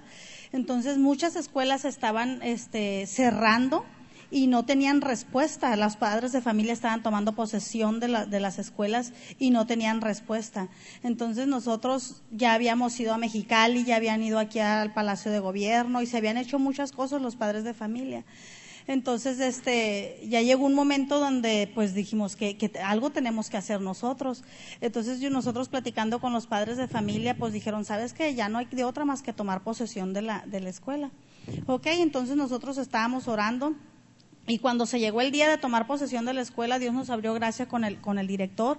Entonces, 0.52 0.98
muchas 0.98 1.36
escuelas 1.36 1.84
estaban, 1.84 2.42
este, 2.42 3.06
cerrando 3.06 3.84
y 4.30 4.46
no 4.46 4.64
tenían 4.64 5.00
respuesta. 5.00 5.74
Los 5.76 5.96
padres 5.96 6.32
de 6.32 6.40
familia 6.40 6.72
estaban 6.72 7.02
tomando 7.02 7.34
posesión 7.34 8.00
de, 8.00 8.26
de, 8.26 8.40
las 8.40 8.58
escuelas 8.58 9.12
y 9.38 9.50
no 9.50 9.66
tenían 9.66 10.00
respuesta. 10.00 10.68
Entonces 11.02 11.46
nosotros 11.46 12.22
ya 12.30 12.54
habíamos 12.54 12.98
ido 13.00 13.14
a 13.14 13.18
Mexicali, 13.18 13.84
ya 13.84 13.96
habían 13.96 14.22
ido 14.22 14.38
aquí 14.38 14.58
al 14.58 14.92
Palacio 14.92 15.30
de 15.30 15.38
Gobierno 15.38 16.02
y 16.02 16.06
se 16.06 16.16
habían 16.16 16.36
hecho 16.36 16.58
muchas 16.58 16.92
cosas 16.92 17.22
los 17.22 17.36
padres 17.36 17.64
de 17.64 17.74
familia. 17.74 18.24
Entonces, 18.88 19.38
este, 19.38 20.18
ya 20.26 20.40
llegó 20.40 20.64
un 20.64 20.72
momento 20.72 21.20
donde, 21.20 21.70
pues, 21.74 21.92
dijimos 21.92 22.36
que, 22.36 22.56
que, 22.56 22.72
algo 22.80 23.10
tenemos 23.10 23.50
que 23.50 23.58
hacer 23.58 23.82
nosotros. 23.82 24.44
Entonces, 24.80 25.20
nosotros 25.30 25.68
platicando 25.68 26.20
con 26.20 26.32
los 26.32 26.46
padres 26.46 26.78
de 26.78 26.88
familia, 26.88 27.36
pues, 27.36 27.52
dijeron, 27.52 27.84
¿sabes 27.84 28.14
qué? 28.14 28.34
Ya 28.34 28.48
no 28.48 28.56
hay 28.56 28.64
de 28.64 28.84
otra 28.84 29.04
más 29.04 29.20
que 29.20 29.34
tomar 29.34 29.62
posesión 29.62 30.14
de 30.14 30.22
la, 30.22 30.42
de 30.46 30.60
la 30.60 30.70
escuela. 30.70 31.10
Ok, 31.66 31.86
entonces 31.86 32.36
nosotros 32.36 32.78
estábamos 32.78 33.28
orando 33.28 33.74
y 34.48 34.58
cuando 34.58 34.86
se 34.86 34.98
llegó 34.98 35.20
el 35.20 35.30
día 35.30 35.48
de 35.48 35.58
tomar 35.58 35.86
posesión 35.86 36.24
de 36.24 36.34
la 36.34 36.40
escuela, 36.40 36.78
Dios 36.78 36.94
nos 36.94 37.10
abrió 37.10 37.34
gracia 37.34 37.68
con 37.68 37.84
el, 37.84 38.00
con 38.00 38.18
el 38.18 38.26
director. 38.26 38.78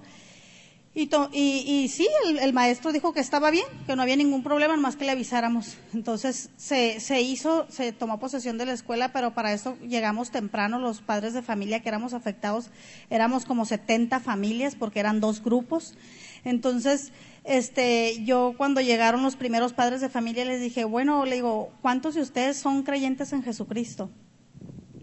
Y, 0.95 1.07
y, 1.31 1.87
sí, 1.87 2.07
el, 2.41 2.51
maestro 2.51 2.91
dijo 2.91 3.13
que 3.13 3.19
estaba 3.19 3.51
bien, 3.51 3.65
que 3.85 3.95
no 3.95 4.01
había 4.01 4.15
ningún 4.15 4.43
problema, 4.43 4.75
más 4.75 4.95
que 4.95 5.05
le 5.05 5.11
avisáramos. 5.11 5.77
Entonces 5.93 6.49
se, 6.57 6.99
se 6.99 7.21
hizo, 7.21 7.67
se 7.69 7.93
tomó 7.93 8.19
posesión 8.19 8.57
de 8.57 8.65
la 8.65 8.73
escuela, 8.73 9.13
pero 9.13 9.33
para 9.33 9.53
eso 9.53 9.77
llegamos 9.77 10.31
temprano 10.31 10.79
los 10.79 10.99
padres 10.99 11.33
de 11.33 11.43
familia 11.43 11.81
que 11.81 11.89
éramos 11.89 12.13
afectados, 12.13 12.71
éramos 13.09 13.45
como 13.45 13.65
70 13.65 14.19
familias 14.19 14.75
porque 14.75 14.99
eran 14.99 15.21
dos 15.21 15.43
grupos. 15.43 15.95
Entonces, 16.43 17.11
este, 17.43 18.23
yo 18.25 18.55
cuando 18.57 18.81
llegaron 18.81 19.21
los 19.21 19.35
primeros 19.35 19.73
padres 19.73 20.01
de 20.01 20.09
familia 20.09 20.43
les 20.43 20.59
dije, 20.59 20.85
bueno, 20.85 21.23
le 21.23 21.35
digo, 21.35 21.71
¿cuántos 21.81 22.15
de 22.15 22.21
ustedes 22.21 22.57
son 22.57 22.83
creyentes 22.83 23.31
en 23.31 23.43
Jesucristo? 23.43 24.09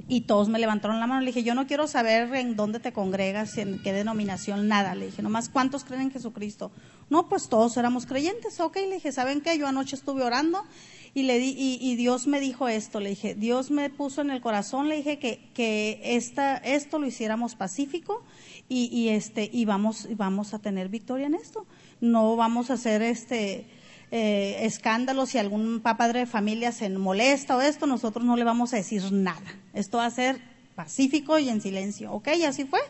Y 0.08 0.22
todos 0.22 0.48
me 0.48 0.58
levantaron 0.58 1.00
la 1.00 1.06
mano. 1.06 1.20
Le 1.20 1.26
dije, 1.26 1.42
yo 1.42 1.54
no 1.54 1.66
quiero 1.66 1.88
saber 1.88 2.32
en 2.34 2.54
dónde 2.54 2.78
te 2.78 2.92
congregas, 2.92 3.58
en 3.58 3.82
qué 3.82 3.92
denominación, 3.92 4.68
nada. 4.68 4.94
Le 4.94 5.06
dije, 5.06 5.22
nomás, 5.22 5.48
¿cuántos 5.48 5.84
creen 5.84 6.02
en 6.02 6.10
Jesucristo? 6.12 6.70
No, 7.10 7.28
pues 7.28 7.48
todos 7.48 7.76
éramos 7.76 8.06
creyentes. 8.06 8.60
Ok, 8.60 8.76
le 8.76 8.94
dije, 8.94 9.10
¿saben 9.10 9.40
qué? 9.40 9.58
Yo 9.58 9.66
anoche 9.66 9.96
estuve 9.96 10.22
orando 10.22 10.64
y, 11.12 11.24
le 11.24 11.38
di, 11.38 11.56
y, 11.56 11.96
Dios 11.96 12.26
me 12.26 12.40
dijo 12.40 12.68
esto. 12.68 13.00
Le 13.00 13.10
dije, 13.10 13.34
Dios 13.34 13.70
me 13.70 13.90
puso 13.90 14.20
en 14.20 14.30
el 14.30 14.40
corazón, 14.40 14.88
le 14.88 14.96
dije 14.96 15.18
que, 15.18 15.50
que 15.54 16.00
esta, 16.02 16.56
esto 16.58 16.98
lo 16.98 17.06
hiciéramos 17.06 17.56
pacífico 17.56 18.22
y, 18.68 18.88
y, 18.96 19.08
este, 19.08 19.48
y 19.52 19.64
vamos, 19.64 20.08
vamos 20.16 20.54
a 20.54 20.60
tener 20.60 20.88
victoria 20.88 21.26
en 21.26 21.34
esto. 21.34 21.66
no 22.00 22.36
vamos 22.36 22.70
a 22.70 22.74
hacer 22.74 23.02
este 23.02 23.66
eh, 24.12 24.58
escándalos, 24.62 25.30
si 25.30 25.38
algún 25.38 25.80
padre 25.80 26.20
de 26.20 26.26
familia 26.26 26.70
se 26.70 26.88
molesta 26.90 27.56
o 27.56 27.60
esto, 27.60 27.86
nosotros 27.86 28.24
no 28.24 28.36
le 28.36 28.44
vamos 28.44 28.72
a 28.72 28.76
decir 28.76 29.02
nada. 29.12 29.56
Esto 29.74 29.98
va 29.98 30.06
a 30.06 30.10
ser 30.10 30.40
pacífico 30.76 31.38
y 31.38 31.48
en 31.48 31.60
silencio, 31.60 32.12
¿ok? 32.12 32.28
Y 32.36 32.44
así 32.44 32.64
fue. 32.64 32.80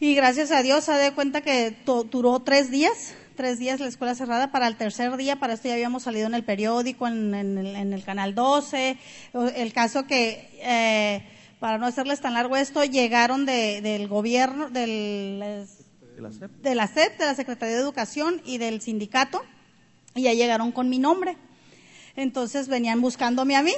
Y 0.00 0.14
gracias 0.14 0.50
a 0.50 0.62
Dios 0.62 0.84
se 0.84 0.92
da 0.92 1.14
cuenta 1.14 1.42
que 1.42 1.76
duró 2.10 2.40
tres 2.40 2.70
días, 2.70 3.14
tres 3.36 3.58
días 3.58 3.78
la 3.78 3.86
escuela 3.86 4.14
cerrada. 4.14 4.50
Para 4.50 4.66
el 4.66 4.76
tercer 4.76 5.16
día, 5.16 5.36
para 5.36 5.54
esto 5.54 5.68
ya 5.68 5.74
habíamos 5.74 6.02
salido 6.02 6.26
en 6.26 6.34
el 6.34 6.44
periódico, 6.44 7.06
en, 7.06 7.32
el, 7.32 8.04
canal 8.04 8.34
12. 8.34 8.98
El 9.54 9.72
caso 9.72 10.06
que, 10.06 10.50
eh, 10.60 11.22
para 11.60 11.78
no 11.78 11.86
hacerles 11.86 12.20
tan 12.20 12.34
largo 12.34 12.56
esto, 12.56 12.84
llegaron 12.84 13.46
del 13.46 14.08
gobierno, 14.08 14.70
del, 14.70 15.38
de 15.38 16.20
la 16.20 16.32
SEP, 16.32 16.50
de 16.50 16.74
la 16.74 16.86
SEP, 16.88 17.18
de 17.18 17.24
la 17.26 17.34
Secretaría 17.34 17.76
de 17.76 17.82
Educación 17.82 18.42
y 18.44 18.58
del 18.58 18.80
sindicato 18.80 19.42
y 20.16 20.22
ya 20.22 20.34
llegaron 20.34 20.72
con 20.72 20.88
mi 20.88 20.98
nombre. 20.98 21.36
Entonces 22.16 22.68
venían 22.68 23.00
buscándome 23.00 23.56
a 23.56 23.62
mí. 23.62 23.74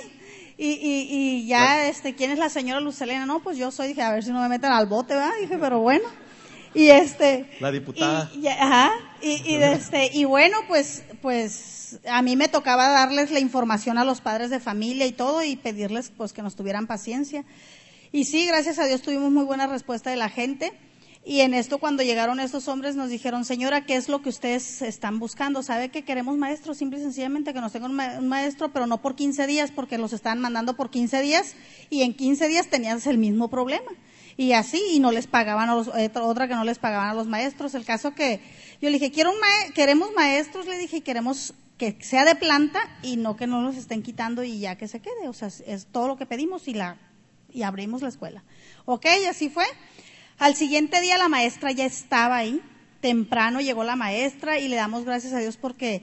Y, 0.57 0.67
y, 0.71 1.47
ya, 1.47 1.87
este, 1.87 2.17
¿quién 2.17 2.33
es 2.33 2.39
la 2.39 2.49
señora 2.49 2.81
Lucelena? 2.81 3.27
No, 3.27 3.41
pues 3.41 3.57
yo 3.59 3.71
soy, 3.71 3.89
dije, 3.89 4.03
a 4.03 4.13
ver 4.13 4.25
si 4.25 4.31
no 4.31 4.41
me 4.41 4.49
meten 4.49 4.73
al 4.73 4.87
bote, 4.87 5.15
¿verdad? 5.15 5.31
Dije, 5.41 5.57
pero 5.57 5.79
bueno. 5.79 6.09
Y 6.75 6.89
este. 6.89 7.49
La 7.61 7.71
diputada. 7.71 8.31
Y, 8.35 8.47
ajá. 8.49 8.91
Y, 9.23 9.55
este, 9.55 10.11
y 10.13 10.25
bueno, 10.25 10.59
pues, 10.67 11.05
pues, 11.23 12.01
a 12.09 12.23
mí 12.23 12.35
me 12.35 12.49
tocaba 12.49 12.89
darles 12.89 13.31
la 13.31 13.39
información 13.39 13.99
a 13.99 14.05
los 14.05 14.21
padres 14.21 14.51
de 14.51 14.59
familia 14.59 15.07
y 15.07 15.13
todo 15.13 15.45
y 15.45 15.55
pedirles, 15.57 16.11
pues, 16.17 16.33
que 16.33 16.43
nos 16.43 16.57
tuvieran 16.57 16.89
paciencia. 16.89 17.45
Y 18.11 18.25
sí, 18.25 18.47
gracias 18.47 18.81
a 18.81 18.87
Dios 18.87 19.03
tuvimos 19.03 19.31
muy 19.31 19.45
buena 19.45 19.69
respuesta 19.69 20.11
de 20.11 20.17
la 20.17 20.29
gente. 20.29 20.73
Y 21.25 21.41
en 21.41 21.53
esto, 21.53 21.79
cuando 21.79 22.03
llegaron 22.03 22.41
estos 22.41 22.69
hombres, 22.69 22.97
nos 22.97 23.11
dijeron, 23.11 23.45
señora, 23.45 23.85
¿qué 23.85 23.97
es 23.97 24.09
lo 24.09 24.23
que 24.23 24.31
ustedes 24.31 24.83
están 24.83 25.19
buscando? 25.19 25.63
¿Sabe 25.63 25.91
que 25.91 26.03
queremos 26.03 26.37
maestros? 26.39 26.79
Simple 26.79 26.99
y 26.99 27.03
sencillamente 27.03 27.53
que 27.53 27.61
nos 27.61 27.73
tengan 27.73 27.91
un, 27.91 28.29
maestro, 28.29 28.73
pero 28.73 28.87
no 28.87 29.03
por 29.03 29.15
15 29.15 29.47
días, 29.47 29.71
porque 29.71 29.99
los 29.99 30.13
están 30.13 30.41
mandando 30.41 30.75
por 30.75 30.91
15 30.91 31.21
días 31.21 31.55
y 31.91 32.03
en 32.03 32.15
15 32.15 32.49
días 32.49 32.69
tenías 32.69 33.07
el 33.07 33.19
mismo 33.19 33.49
problema. 33.49 33.91
Y 34.37 34.53
así, 34.53 34.81
y 34.93 35.01
no 35.01 35.11
les 35.11 35.27
pagaban 35.27 35.69
a 35.69 35.75
los, 35.75 35.89
eh, 35.89 36.11
otra 36.15 36.47
que 36.47 36.55
no 36.55 36.65
les 36.65 36.79
pagaban 36.79 37.11
a 37.11 37.15
los 37.15 37.27
maestros. 37.27 37.75
El 37.75 37.85
caso 37.85 38.15
que 38.15 38.41
yo 38.81 38.89
le 38.89 38.99
dije, 38.99 39.11
Quiero 39.11 39.31
un 39.31 39.39
queremos 39.75 40.11
maestros, 40.15 40.67
le 40.67 40.79
dije, 40.79 40.99
y 40.99 41.01
queremos 41.01 41.55
que 41.77 41.97
sea 42.01 42.25
de 42.25 42.35
planta 42.35 42.81
y 43.03 43.17
no 43.17 43.37
que 43.37 43.47
no 43.47 43.63
nos 43.63 43.77
estén 43.77 44.03
quitando 44.03 44.45
y 44.45 44.61
ya 44.61 44.77
que 44.77 44.89
se 44.89 45.01
quede. 45.01 45.29
O 45.29 45.33
sea, 45.33 45.49
es 45.49 45.87
todo 45.87 46.09
lo 46.09 46.17
que 46.17 46.27
pedimos 46.27 46.69
y 46.69 46.75
la, 46.75 46.97
y 47.53 47.63
abrimos 47.63 48.03
la 48.03 48.09
escuela. 48.09 48.45
Ok, 48.85 49.07
así 49.29 49.49
fue. 49.49 49.65
Al 50.39 50.55
siguiente 50.55 51.01
día 51.01 51.19
la 51.19 51.29
maestra 51.29 51.73
ya 51.73 51.85
estaba 51.85 52.37
ahí, 52.37 52.63
temprano 53.01 53.61
llegó 53.61 53.83
la 53.83 53.97
maestra 53.97 54.59
y 54.59 54.69
le 54.69 54.77
damos 54.77 55.05
gracias 55.05 55.33
a 55.33 55.39
Dios 55.39 55.57
porque, 55.57 56.03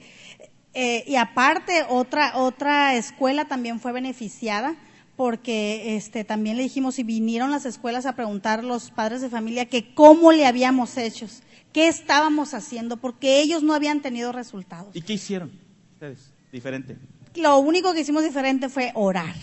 eh, 0.74 1.04
y 1.06 1.16
aparte 1.16 1.84
otra, 1.88 2.36
otra 2.36 2.96
escuela 2.96 3.46
también 3.46 3.80
fue 3.80 3.92
beneficiada 3.92 4.76
porque 5.16 5.96
este, 5.96 6.24
también 6.24 6.58
le 6.58 6.64
dijimos 6.64 6.98
y 6.98 7.02
vinieron 7.02 7.50
las 7.50 7.64
escuelas 7.64 8.04
a 8.04 8.14
preguntar 8.14 8.62
los 8.62 8.90
padres 8.90 9.22
de 9.22 9.30
familia 9.30 9.64
que 9.64 9.94
cómo 9.94 10.32
le 10.32 10.46
habíamos 10.46 10.98
hecho, 10.98 11.26
qué 11.72 11.88
estábamos 11.88 12.52
haciendo, 12.52 12.98
porque 12.98 13.40
ellos 13.40 13.62
no 13.62 13.72
habían 13.72 14.02
tenido 14.02 14.32
resultados. 14.32 14.94
¿Y 14.94 15.00
qué 15.00 15.14
hicieron 15.14 15.50
ustedes 15.94 16.30
diferente? 16.52 16.98
Lo 17.34 17.58
único 17.58 17.94
que 17.94 18.00
hicimos 18.00 18.22
diferente 18.22 18.68
fue 18.68 18.92
orar 18.94 19.34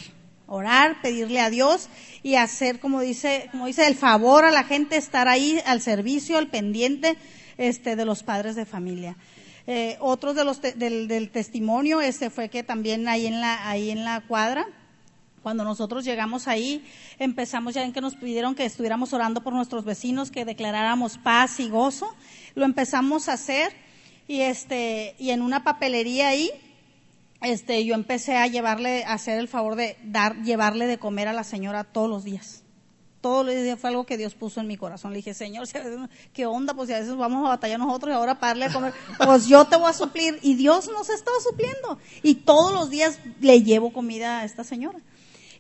orar, 0.54 1.01
pedirle 1.01 1.39
a 1.39 1.49
Dios 1.49 1.89
y 2.22 2.36
hacer, 2.36 2.80
como 2.80 3.01
dice, 3.01 3.49
como 3.51 3.66
dice, 3.66 3.88
el 3.88 3.95
favor 3.95 4.45
a 4.45 4.51
la 4.51 4.64
gente, 4.64 4.97
estar 4.97 5.28
ahí 5.28 5.60
al 5.66 5.82
servicio, 5.82 6.38
al 6.38 6.47
pendiente 6.47 7.18
este, 7.58 7.95
de 7.95 8.06
los 8.06 8.24
padres 8.24 8.56
de 8.56 8.66
familia. 8.66 9.18
Eh, 9.66 9.97
otros 9.99 10.36
de 10.36 10.43
los 10.43 10.62
del, 10.62 11.30
testimonio 11.32 12.01
este 12.01 12.30
fue 12.30 12.49
que 12.49 12.64
también 12.64 13.08
ahí 13.08 13.28
en 13.28 13.39
la 13.39 13.70
ahí 13.70 13.91
en 13.91 14.04
la 14.04 14.20
cuadra 14.20 14.68
cuando 15.41 15.64
nosotros 15.64 16.04
llegamos 16.04 16.49
ahí 16.49 16.84
empezamos 17.18 17.74
ya 17.74 17.86
en 17.86 17.93
que 17.93 18.01
nos 18.01 18.16
pidieron 18.16 18.56
que 18.56 18.66
estuviéramos 18.66 19.14
orando 19.14 19.41
por 19.41 19.54
nuestros 19.54 19.86
vecinos 19.86 20.32
que 20.32 20.43
declaráramos 20.43 21.18
paz 21.18 21.62
y 21.62 21.70
gozo 21.70 22.14
lo 22.56 22.66
empezamos 22.66 23.30
a 23.30 23.34
hacer 23.34 23.72
y 24.28 24.41
este 24.41 25.16
y 25.18 25.30
en 25.30 25.41
una 25.41 25.64
papelería 25.64 26.28
ahí 26.28 26.51
este, 27.43 27.83
yo 27.85 27.93
empecé 27.93 28.37
a 28.37 28.47
llevarle, 28.47 29.03
a 29.03 29.13
hacer 29.13 29.37
el 29.37 29.47
favor 29.47 29.75
de 29.75 29.97
dar, 30.03 30.41
llevarle 30.43 30.87
de 30.87 30.97
comer 30.97 31.27
a 31.27 31.33
la 31.33 31.43
señora 31.43 31.83
todos 31.83 32.09
los 32.09 32.23
días. 32.23 32.63
Todos 33.19 33.45
los 33.45 33.55
días 33.55 33.79
fue 33.79 33.89
algo 33.89 34.05
que 34.05 34.17
Dios 34.17 34.33
puso 34.35 34.59
en 34.59 34.67
mi 34.67 34.75
corazón. 34.75 35.11
Le 35.11 35.17
dije, 35.17 35.33
Señor, 35.33 35.67
¿qué 36.33 36.45
onda? 36.45 36.73
Pues 36.73 36.87
si 36.87 36.93
a 36.93 36.99
veces 36.99 37.15
vamos 37.15 37.45
a 37.45 37.49
batallar 37.49 37.79
nosotros 37.79 38.11
y 38.11 38.15
ahora 38.15 38.39
para 38.39 38.49
darle 38.49 38.65
a 38.65 38.73
comer, 38.73 38.93
pues 39.17 39.47
yo 39.47 39.63
te 39.65 39.77
voy 39.77 39.89
a 39.89 39.93
suplir. 39.93 40.39
Y 40.41 40.55
Dios 40.55 40.89
nos 40.89 41.09
estaba 41.09 41.37
supliendo. 41.39 41.99
Y 42.21 42.35
todos 42.35 42.73
los 42.73 42.89
días 42.89 43.19
le 43.39 43.61
llevo 43.61 43.93
comida 43.93 44.39
a 44.39 44.45
esta 44.45 44.65
señora. 44.65 44.99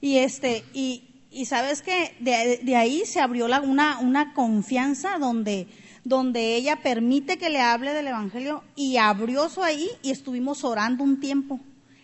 Y 0.01 0.17
este, 0.17 0.65
y, 0.73 1.03
y 1.31 1.45
sabes 1.45 1.81
que 1.81 2.15
de, 2.19 2.59
de, 2.63 2.75
ahí 2.75 3.03
se 3.05 3.21
abrió 3.21 3.47
la, 3.47 3.61
una, 3.61 3.99
una 3.99 4.33
confianza 4.33 5.17
donde, 5.17 5.67
donde 6.03 6.55
ella 6.55 6.81
permite 6.83 7.37
que 7.37 7.49
le 7.49 7.61
hable 7.61 7.93
del 7.93 8.07
Evangelio 8.07 8.63
y 8.75 8.97
abrió 8.97 9.45
eso 9.45 9.63
ahí 9.63 9.89
y 10.01 10.11
estuvimos 10.11 10.65
orando 10.65 11.03
un 11.05 11.21
tiempo 11.21 11.61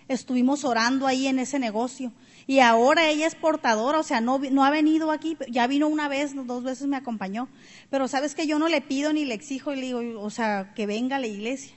estuvimos 0.10 0.66
orando 0.66 1.08
ahí 1.08 1.28
en 1.28 1.40
ese 1.40 1.60
negocio. 1.60 2.12
Y 2.48 2.60
ahora 2.60 3.08
ella 3.08 3.28
es 3.28 3.36
portadora, 3.36 4.00
o 4.00 4.04
sea, 4.04 4.22
no, 4.22 4.40
no 4.40 4.66
ha 4.66 4.72
venido 4.72 5.12
aquí, 5.12 5.38
ya 5.50 5.68
vino 5.68 5.88
una 5.88 6.08
vez, 6.08 6.34
dos 6.36 6.64
veces 6.64 6.88
me 6.88 6.98
acompañó. 6.98 7.48
Pero 7.90 8.08
sabes 8.08 8.36
que 8.36 8.48
yo 8.48 8.60
no 8.60 8.68
le 8.68 8.82
pido 8.82 9.14
ni 9.14 9.24
le 9.24 9.36
exijo 9.36 9.72
y 9.72 9.76
le 9.76 9.82
digo, 9.84 10.22
o 10.22 10.30
sea, 10.30 10.74
que 10.76 10.86
venga 10.86 11.18
a 11.18 11.20
la 11.20 11.28
iglesia. 11.28 11.74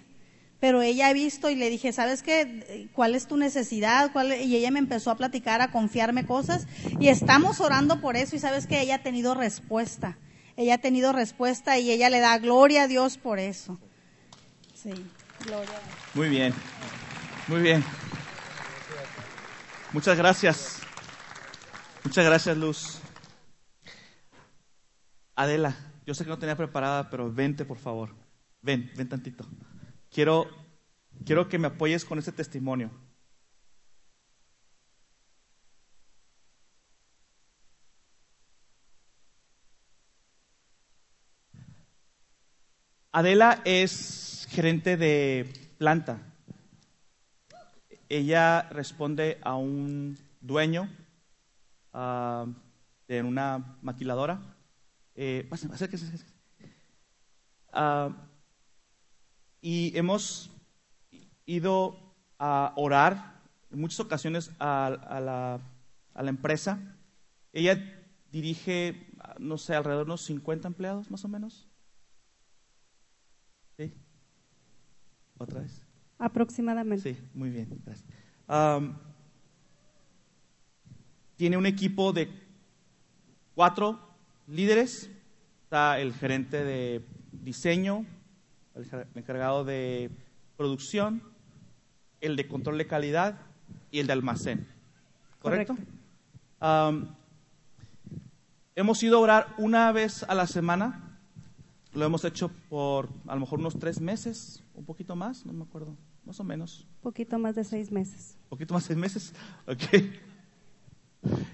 Pero 0.63 0.81
ella 0.81 1.09
ha 1.09 1.13
visto 1.13 1.51
y 1.51 1.57
le 1.57 1.69
dije, 1.71 1.93
¿sabes 1.93 2.23
qué? 2.23 2.89
¿Cuál 2.95 3.17
es 3.17 3.27
tu 3.27 3.37
necesidad? 3.37 4.13
¿Cuál? 4.13 4.41
Y 4.41 4.55
ella 4.55 4.71
me 4.71 4.79
empezó 4.79 5.11
a 5.11 5.17
platicar, 5.17 5.61
a 5.61 5.73
confiarme 5.73 6.25
cosas. 6.25 6.69
Y 7.01 7.09
estamos 7.09 7.61
orando 7.61 8.01
por 8.01 8.17
eso 8.17 8.37
y 8.37 8.39
sabes 8.39 8.69
que 8.69 8.81
ella 8.81 8.95
ha 8.95 9.03
tenido 9.03 9.35
respuesta. 9.35 10.17
Ella 10.57 10.75
ha 10.75 10.79
tenido 10.79 11.13
respuesta 11.13 11.79
y 11.81 11.91
ella 11.91 12.11
le 12.11 12.21
da 12.21 12.39
gloria 12.39 12.85
a 12.85 12.87
Dios 12.87 13.19
por 13.19 13.41
eso. 13.41 13.79
Sí, 14.73 14.91
gloria. 15.45 15.81
Muy 16.15 16.29
bien, 16.29 16.55
muy 17.49 17.61
bien. 17.61 17.85
Muchas 19.93 20.17
gracias. 20.17 20.81
Muchas 22.03 22.25
gracias, 22.25 22.57
Luz. 22.57 22.99
Adela, 25.37 25.77
yo 26.07 26.15
sé 26.15 26.25
que 26.25 26.31
no 26.31 26.39
tenía 26.39 26.57
preparada, 26.57 27.11
pero 27.11 27.31
vente, 27.31 27.67
por 27.67 27.77
favor. 27.77 28.15
Ven, 28.63 28.91
ven 28.97 29.09
tantito. 29.11 29.47
Quiero, 30.11 30.49
quiero 31.27 31.47
que 31.49 31.59
me 31.59 31.67
apoyes 31.67 32.07
con 32.07 32.19
este 32.19 32.33
testimonio. 32.33 32.91
Adela 43.13 43.61
es 43.67 44.49
gerente 44.51 44.97
de 44.97 45.53
planta 45.77 46.32
ella 48.13 48.69
responde 48.69 49.39
a 49.43 49.57
un 49.57 50.19
dueño 50.43 50.87
uh, 51.95 52.53
de 53.09 53.23
una 53.23 53.79
maquiladora. 53.81 54.39
Eh, 55.15 55.49
uh, 57.73 58.13
y 59.63 59.97
hemos 59.97 60.51
ido 61.47 62.15
a 62.39 62.75
orar 62.77 63.41
en 63.71 63.81
muchas 63.81 64.01
ocasiones 64.01 64.51
a, 64.59 64.91
la, 65.21 65.61
a, 66.13 66.23
la, 66.23 66.31
empresa. 66.31 66.79
Ella 67.55 67.83
dirige, 68.31 69.11
no 69.39 69.57
sé, 69.57 69.75
alrededor 69.75 70.05
de 70.05 70.11
unos 70.11 70.23
50 70.27 70.69
empleados 70.69 71.11
más 71.11 71.25
o 71.25 71.29
menos. 71.29 71.67
¿Sí? 73.79 73.95
¿Otra 75.39 75.61
vez? 75.61 75.92
Aproximadamente. 76.19 77.15
Sí, 77.15 77.21
muy 77.35 77.51
bien. 77.51 77.69
tiene 81.37 81.57
un 81.57 81.67
equipo 81.67 82.13
de 82.13 82.29
cuatro 83.55 83.99
líderes. 84.47 85.11
Está 85.65 85.99
el 86.01 86.13
gerente 86.13 86.65
de 86.65 87.05
diseño, 87.33 88.05
el 88.75 88.87
encargado 89.15 89.65
de 89.65 90.11
producción, 90.57 91.23
el 92.21 92.37
de 92.37 92.47
control 92.47 92.79
de 92.79 92.87
calidad 92.87 93.41
y 93.91 93.99
el 94.01 94.07
de 94.07 94.13
almacén. 94.13 94.67
¿Correcto? 95.41 95.77
hemos 98.77 99.03
ido 99.03 99.19
a 99.19 99.21
orar 99.21 99.55
una 99.59 99.91
vez 99.93 100.23
a 100.23 100.35
la 100.35 100.47
semana. 100.47 101.12
Lo 101.95 102.07
hemos 102.07 102.25
hecho 102.25 102.51
por 102.71 103.09
a 103.27 103.35
lo 103.35 103.41
mejor 103.41 103.59
unos 103.59 103.79
tres 103.79 104.01
meses, 104.01 104.63
un 104.75 104.85
poquito 104.85 105.15
más, 105.15 105.45
no 105.45 105.53
me 105.53 105.65
acuerdo 105.65 105.97
más 106.25 106.41
o 106.41 106.45
menos. 106.45 106.87
Poquito 107.03 107.39
más 107.39 107.55
de 107.55 107.65
seis 107.65 107.91
meses. 107.91 108.39
Poquito 108.49 108.75
más 108.75 108.85
de 108.85 108.89
seis 108.89 108.99
meses, 108.99 109.35
ok. 109.67 109.83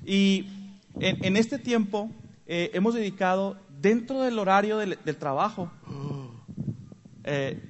Y 0.06 0.46
en, 1.00 1.36
este 1.36 1.58
tiempo 1.58 2.10
eh, 2.46 2.70
hemos 2.72 2.94
dedicado 2.94 3.58
dentro 3.80 4.22
del 4.22 4.38
horario 4.38 4.78
del, 4.78 5.16
trabajo, 5.18 5.70
eh, 7.24 7.62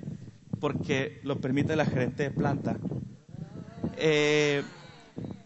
porque 0.61 1.21
lo 1.25 1.41
permite 1.41 1.75
la 1.77 1.87
gerente 1.87 2.25
de 2.25 2.31
planta. 2.31 2.79
Eh, 3.97 4.63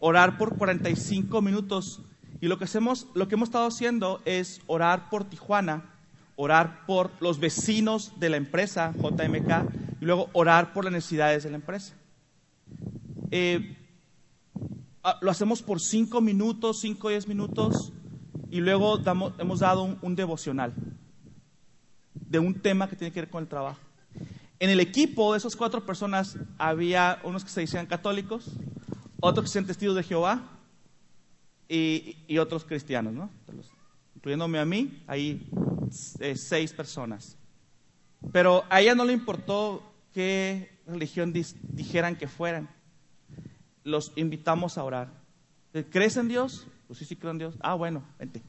orar 0.00 0.36
por 0.36 0.56
45 0.58 1.40
minutos. 1.40 2.02
Y 2.40 2.48
lo 2.48 2.58
que 2.58 2.64
hacemos, 2.64 3.06
lo 3.14 3.28
que 3.28 3.36
hemos 3.36 3.48
estado 3.48 3.68
haciendo 3.68 4.20
es 4.24 4.60
orar 4.66 5.08
por 5.10 5.24
Tijuana, 5.24 5.91
orar 6.36 6.86
por 6.86 7.10
los 7.20 7.38
vecinos 7.38 8.18
de 8.18 8.30
la 8.30 8.36
empresa 8.36 8.92
JMK 8.96 10.00
y 10.00 10.04
luego 10.04 10.30
orar 10.32 10.72
por 10.72 10.84
las 10.84 10.92
necesidades 10.92 11.44
de 11.44 11.50
la 11.50 11.56
empresa. 11.56 11.94
Eh, 13.30 13.76
ah, 15.04 15.18
lo 15.20 15.30
hacemos 15.30 15.62
por 15.62 15.80
5 15.80 16.20
minutos, 16.20 16.80
5 16.80 17.06
o 17.06 17.10
10 17.10 17.28
minutos 17.28 17.92
y 18.50 18.60
luego 18.60 18.98
damos, 18.98 19.32
hemos 19.38 19.60
dado 19.60 19.96
un, 20.00 20.14
devocional 20.14 20.74
de 22.14 22.38
un 22.38 22.54
tema 22.54 22.88
que 22.88 22.96
tiene 22.96 23.12
que 23.12 23.20
ver 23.20 23.30
con 23.30 23.42
el 23.42 23.48
trabajo. 23.48 23.80
En 24.60 24.70
el 24.70 24.78
equipo 24.78 25.32
de 25.32 25.38
esas 25.38 25.56
cuatro 25.56 25.84
personas 25.84 26.36
había 26.58 27.18
unos 27.24 27.44
que 27.44 27.50
se 27.50 27.62
decían 27.62 27.86
católicos, 27.86 28.50
otros 29.20 29.44
que 29.44 29.48
se 29.48 29.58
decían 29.58 29.66
testigos 29.66 29.96
de 29.96 30.02
Jehová 30.02 30.42
y, 31.68 32.36
otros 32.38 32.64
cristianos, 32.64 33.14
¿no? 33.14 33.30
Incluyéndome 34.22 34.58
a 34.58 34.64
mí, 34.64 35.02
hay 35.06 35.46
eh, 36.20 36.36
seis 36.36 36.72
personas. 36.72 37.36
Pero 38.32 38.64
a 38.70 38.80
ella 38.80 38.94
no 38.94 39.04
le 39.04 39.12
importó 39.12 39.82
qué 40.12 40.78
religión 40.86 41.32
dijeran 41.32 42.16
que 42.16 42.28
fueran. 42.28 42.70
Los 43.84 44.12
invitamos 44.16 44.78
a 44.78 44.84
orar. 44.84 45.08
¿Crees 45.90 46.16
en 46.16 46.28
Dios? 46.28 46.66
Pues 46.86 47.00
sí, 47.00 47.04
sí 47.04 47.16
creo 47.16 47.32
en 47.32 47.38
Dios. 47.38 47.54
Ah, 47.60 47.74
bueno, 47.74 48.04
vente. 48.18 48.42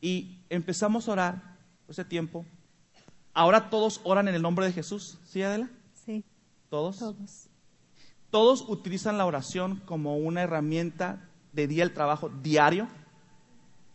Y 0.00 0.40
empezamos 0.48 1.08
a 1.08 1.12
orar 1.12 1.58
ese 1.88 2.04
tiempo 2.04 2.46
Ahora 3.32 3.70
todos 3.70 4.00
oran 4.04 4.28
en 4.28 4.34
el 4.34 4.42
nombre 4.42 4.66
de 4.66 4.72
Jesús, 4.72 5.18
¿sí, 5.24 5.42
Adela? 5.42 5.70
Sí. 6.04 6.24
¿Todos? 6.68 6.98
Todos. 6.98 7.48
Todos 8.30 8.64
utilizan 8.68 9.18
la 9.18 9.26
oración 9.26 9.80
como 9.86 10.16
una 10.16 10.42
herramienta 10.42 11.28
de 11.52 11.66
día 11.66 11.84
del 11.84 11.94
trabajo 11.94 12.28
diario, 12.28 12.88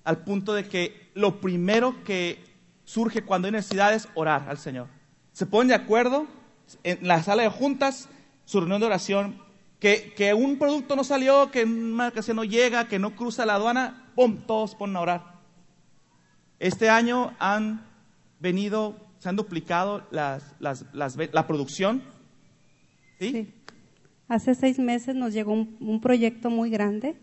al 0.06 0.24
punto 0.24 0.54
de 0.54 0.68
que 0.68 1.12
lo 1.14 1.42
primero 1.42 2.04
que 2.04 2.42
surge 2.86 3.24
cuando 3.24 3.48
hay 3.48 3.52
necesidad 3.52 3.94
es 3.94 4.08
orar 4.16 4.48
al 4.48 4.58
Señor. 4.58 4.88
Se 5.34 5.46
ponen 5.46 5.68
de 5.68 5.76
acuerdo 5.76 6.28
en 6.84 7.06
la 7.06 7.22
sala 7.22 7.44
de 7.44 7.50
juntas, 7.50 8.08
su 8.46 8.60
reunión 8.60 8.80
de 8.80 8.88
oración, 8.88 9.44
que, 9.80 10.14
que 10.16 10.34
un 10.34 10.58
producto 10.58 10.96
no 10.96 11.04
salió, 11.04 11.52
que 11.52 11.66
una 11.66 12.08
ocasión 12.08 12.38
no 12.38 12.46
llega, 12.46 12.88
que 12.88 13.00
no 13.00 13.16
cruza 13.16 13.46
la 13.46 13.56
aduana, 13.56 14.12
¡pum! 14.16 14.38
Todos 14.48 14.76
ponen 14.76 14.96
a 14.96 15.02
orar. 15.02 15.36
Este 16.60 16.90
año 16.90 17.36
han 17.40 17.86
venido 18.40 19.06
se 19.26 19.30
han 19.30 19.36
duplicado 19.36 20.06
las, 20.12 20.56
las, 20.60 20.86
la 20.94 21.48
producción. 21.48 22.04
¿Sí? 23.20 23.52
Hace 24.28 24.54
seis 24.54 24.78
meses 24.78 25.16
nos 25.16 25.34
llegó 25.34 25.52
un, 25.52 26.00
proyecto 26.00 26.52
muy 26.52 26.70
grande 26.70 27.16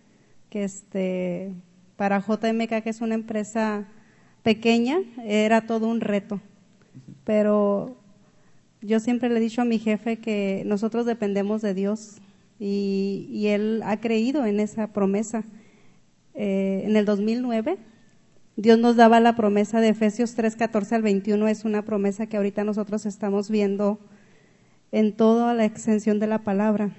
que 0.51 0.64
este, 0.64 1.55
para 1.97 2.20
JMK, 2.20 2.82
que 2.82 2.90
es 2.90 3.01
una 3.01 3.14
empresa 3.14 3.86
pequeña, 4.43 4.99
era 5.24 5.66
todo 5.66 5.88
un 5.88 6.01
reto. 6.01 6.40
Pero 7.24 7.97
yo 8.80 9.01
siempre 9.01 9.28
le 9.28 9.36
he 9.36 9.40
dicho 9.40 9.62
a 9.62 9.64
mi 9.64 9.78
jefe 9.78 10.18
que 10.18 10.62
nosotros 10.66 11.07
dependemos 11.07 11.62
de 11.62 11.74
Dios 11.74 12.20
y, 12.59 13.47
él 13.47 13.82
ha 13.84 14.01
creído 14.01 14.47
en 14.47 14.61
esa 14.61 14.93
promesa. 14.93 15.45
Eh, 16.34 16.82
en 16.84 16.97
el 16.97 17.05
2009 17.05 17.78
Dios 18.57 18.78
nos 18.78 18.97
daba 18.97 19.18
la 19.18 19.34
promesa 19.34 19.80
de 19.80 19.88
Efesios 19.88 20.34
3, 20.34 20.57
14 20.57 20.97
al 20.97 21.03
21, 21.03 21.49
es 21.49 21.64
una 21.64 21.82
promesa 21.82 22.26
que 22.26 22.36
ahorita 22.36 22.64
nosotros 22.64 23.07
estamos 23.07 23.51
viendo 23.51 23.99
en 24.93 25.16
toda 25.16 25.55
la 25.55 25.64
extensión 25.64 26.18
de 26.20 26.26
la 26.26 26.40
palabra. 26.45 26.90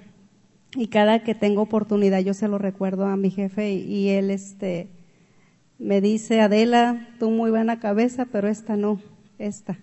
Y 0.76 0.88
cada 0.88 1.22
que 1.22 1.34
tengo 1.34 1.62
oportunidad 1.62 2.20
yo 2.20 2.34
se 2.34 2.48
lo 2.48 2.58
recuerdo 2.58 3.06
a 3.06 3.16
mi 3.16 3.30
jefe 3.30 3.72
y, 3.72 4.08
él 4.08 4.30
este, 4.30 4.88
me 5.78 6.00
dice, 6.00 6.40
Adela, 6.40 7.08
tú 7.18 7.30
muy 7.30 7.50
buena 7.50 7.78
cabeza, 7.78 8.26
pero 8.26 8.48
esta 8.48 8.76
no, 8.76 9.00
esta. 9.38 9.78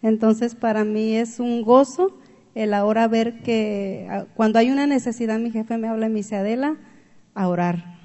Entonces 0.00 0.54
para 0.54 0.84
mí 0.84 1.16
es 1.16 1.40
un 1.40 1.62
gozo 1.62 2.18
el 2.54 2.74
ahora 2.74 3.08
ver 3.08 3.40
que 3.42 4.06
ah, 4.10 4.26
cuando 4.34 4.58
hay 4.58 4.70
una 4.70 4.86
necesidad 4.86 5.38
mi 5.38 5.50
jefe 5.50 5.78
me 5.78 5.88
habla 5.88 6.06
y 6.06 6.10
me 6.10 6.16
dice, 6.16 6.36
Adela, 6.36 6.76
a 7.34 7.48
orar. 7.48 7.98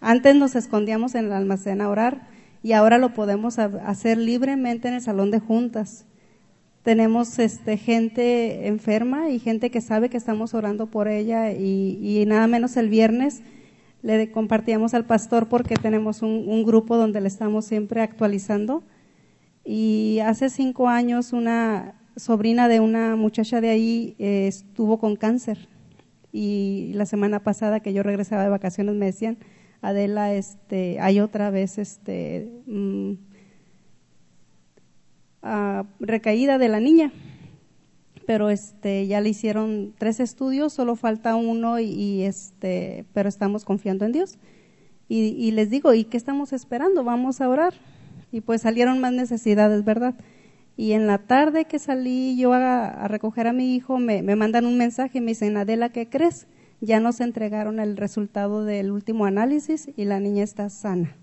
Antes 0.00 0.36
nos 0.36 0.54
escondíamos 0.54 1.14
en 1.14 1.26
el 1.26 1.32
almacén 1.32 1.80
a 1.80 1.88
orar 1.88 2.28
y 2.62 2.72
ahora 2.72 2.98
lo 2.98 3.14
podemos 3.14 3.58
hacer 3.58 4.18
libremente 4.18 4.88
en 4.88 4.94
el 4.94 5.00
salón 5.00 5.30
de 5.30 5.40
juntas. 5.40 6.06
Tenemos 6.84 7.38
este, 7.38 7.78
gente 7.78 8.68
enferma 8.68 9.30
y 9.30 9.38
gente 9.38 9.70
que 9.70 9.80
sabe 9.80 10.10
que 10.10 10.18
estamos 10.18 10.52
orando 10.52 10.86
por 10.90 11.08
ella 11.08 11.50
y, 11.50 12.22
nada 12.26 12.46
menos 12.46 12.76
el 12.76 12.90
viernes 12.90 13.42
le 14.02 14.30
compartíamos 14.30 14.92
al 14.92 15.06
pastor 15.06 15.48
porque 15.48 15.76
tenemos 15.76 16.20
un, 16.20 16.62
grupo 16.62 16.98
donde 16.98 17.22
le 17.22 17.28
estamos 17.28 17.64
siempre 17.64 18.02
actualizando. 18.02 18.84
Y 19.64 20.18
hace 20.26 20.50
cinco 20.50 20.88
años 20.88 21.32
una 21.32 21.94
sobrina 22.16 22.68
de 22.68 22.80
una 22.80 23.16
muchacha 23.16 23.62
de 23.62 23.70
ahí 23.70 24.14
eh, 24.18 24.46
estuvo 24.46 24.98
con 24.98 25.16
cáncer. 25.16 25.70
Y 26.32 26.92
la 26.96 27.06
semana 27.06 27.42
pasada 27.42 27.80
que 27.80 27.94
yo 27.94 28.02
regresaba 28.02 28.42
de 28.42 28.50
vacaciones 28.50 28.94
me 28.94 29.06
decían, 29.06 29.38
Adela, 29.80 30.34
este, 30.34 31.00
hay 31.00 31.20
otra 31.20 31.48
vez 31.48 31.78
este, 31.78 32.52
mm, 32.66 33.12
recaída 36.00 36.58
de 36.58 36.68
la 36.68 36.80
niña, 36.80 37.12
pero 38.26 38.50
este, 38.50 39.06
ya 39.06 39.20
le 39.20 39.30
hicieron 39.30 39.94
tres 39.98 40.20
estudios, 40.20 40.72
solo 40.72 40.96
falta 40.96 41.36
uno 41.36 41.78
y, 41.80 42.22
este, 42.22 43.04
pero 43.12 43.28
estamos 43.28 43.64
confiando 43.64 44.04
en 44.04 44.12
Dios. 44.12 44.38
Y, 45.06 45.52
les 45.52 45.70
digo, 45.70 45.94
¿y 45.94 46.04
qué 46.04 46.16
estamos 46.16 46.52
esperando? 46.52 47.04
Vamos 47.04 47.40
a 47.40 47.48
orar. 47.48 47.74
Y 48.32 48.40
pues 48.40 48.62
salieron 48.62 49.00
más 49.00 49.12
necesidades, 49.12 49.84
¿verdad? 49.84 50.14
Y 50.76 50.92
en 50.92 51.06
la 51.06 51.18
tarde 51.18 51.66
que 51.66 51.78
salí 51.78 52.36
yo 52.36 52.52
a, 52.52 53.06
recoger 53.06 53.46
a 53.46 53.52
mi 53.52 53.76
hijo, 53.76 53.98
me, 53.98 54.22
me, 54.22 54.34
mandan 54.34 54.66
un 54.66 54.76
mensaje 54.76 55.18
y 55.18 55.20
me 55.20 55.32
dicen, 55.32 55.56
Adela, 55.56 55.90
¿qué 55.90 56.08
crees? 56.08 56.48
ya 56.84 57.00
nos 57.00 57.20
entregaron 57.20 57.80
el 57.80 57.96
resultado 57.96 58.64
del 58.64 58.90
último 58.90 59.26
análisis 59.26 59.88
y 59.96 60.04
la 60.04 60.20
niña 60.20 60.44
está 60.44 60.68
sana. 60.68 61.16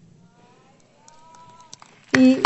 Y, 2.17 2.37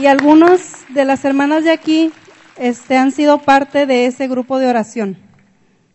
y 0.00 0.06
algunos 0.06 0.60
de 0.94 1.04
las 1.04 1.24
hermanas 1.24 1.64
de 1.64 1.70
aquí 1.70 2.10
este, 2.58 2.96
han 2.96 3.12
sido 3.12 3.38
parte 3.42 3.86
de 3.86 4.06
ese 4.06 4.28
grupo 4.28 4.58
de 4.58 4.68
oración. 4.68 5.16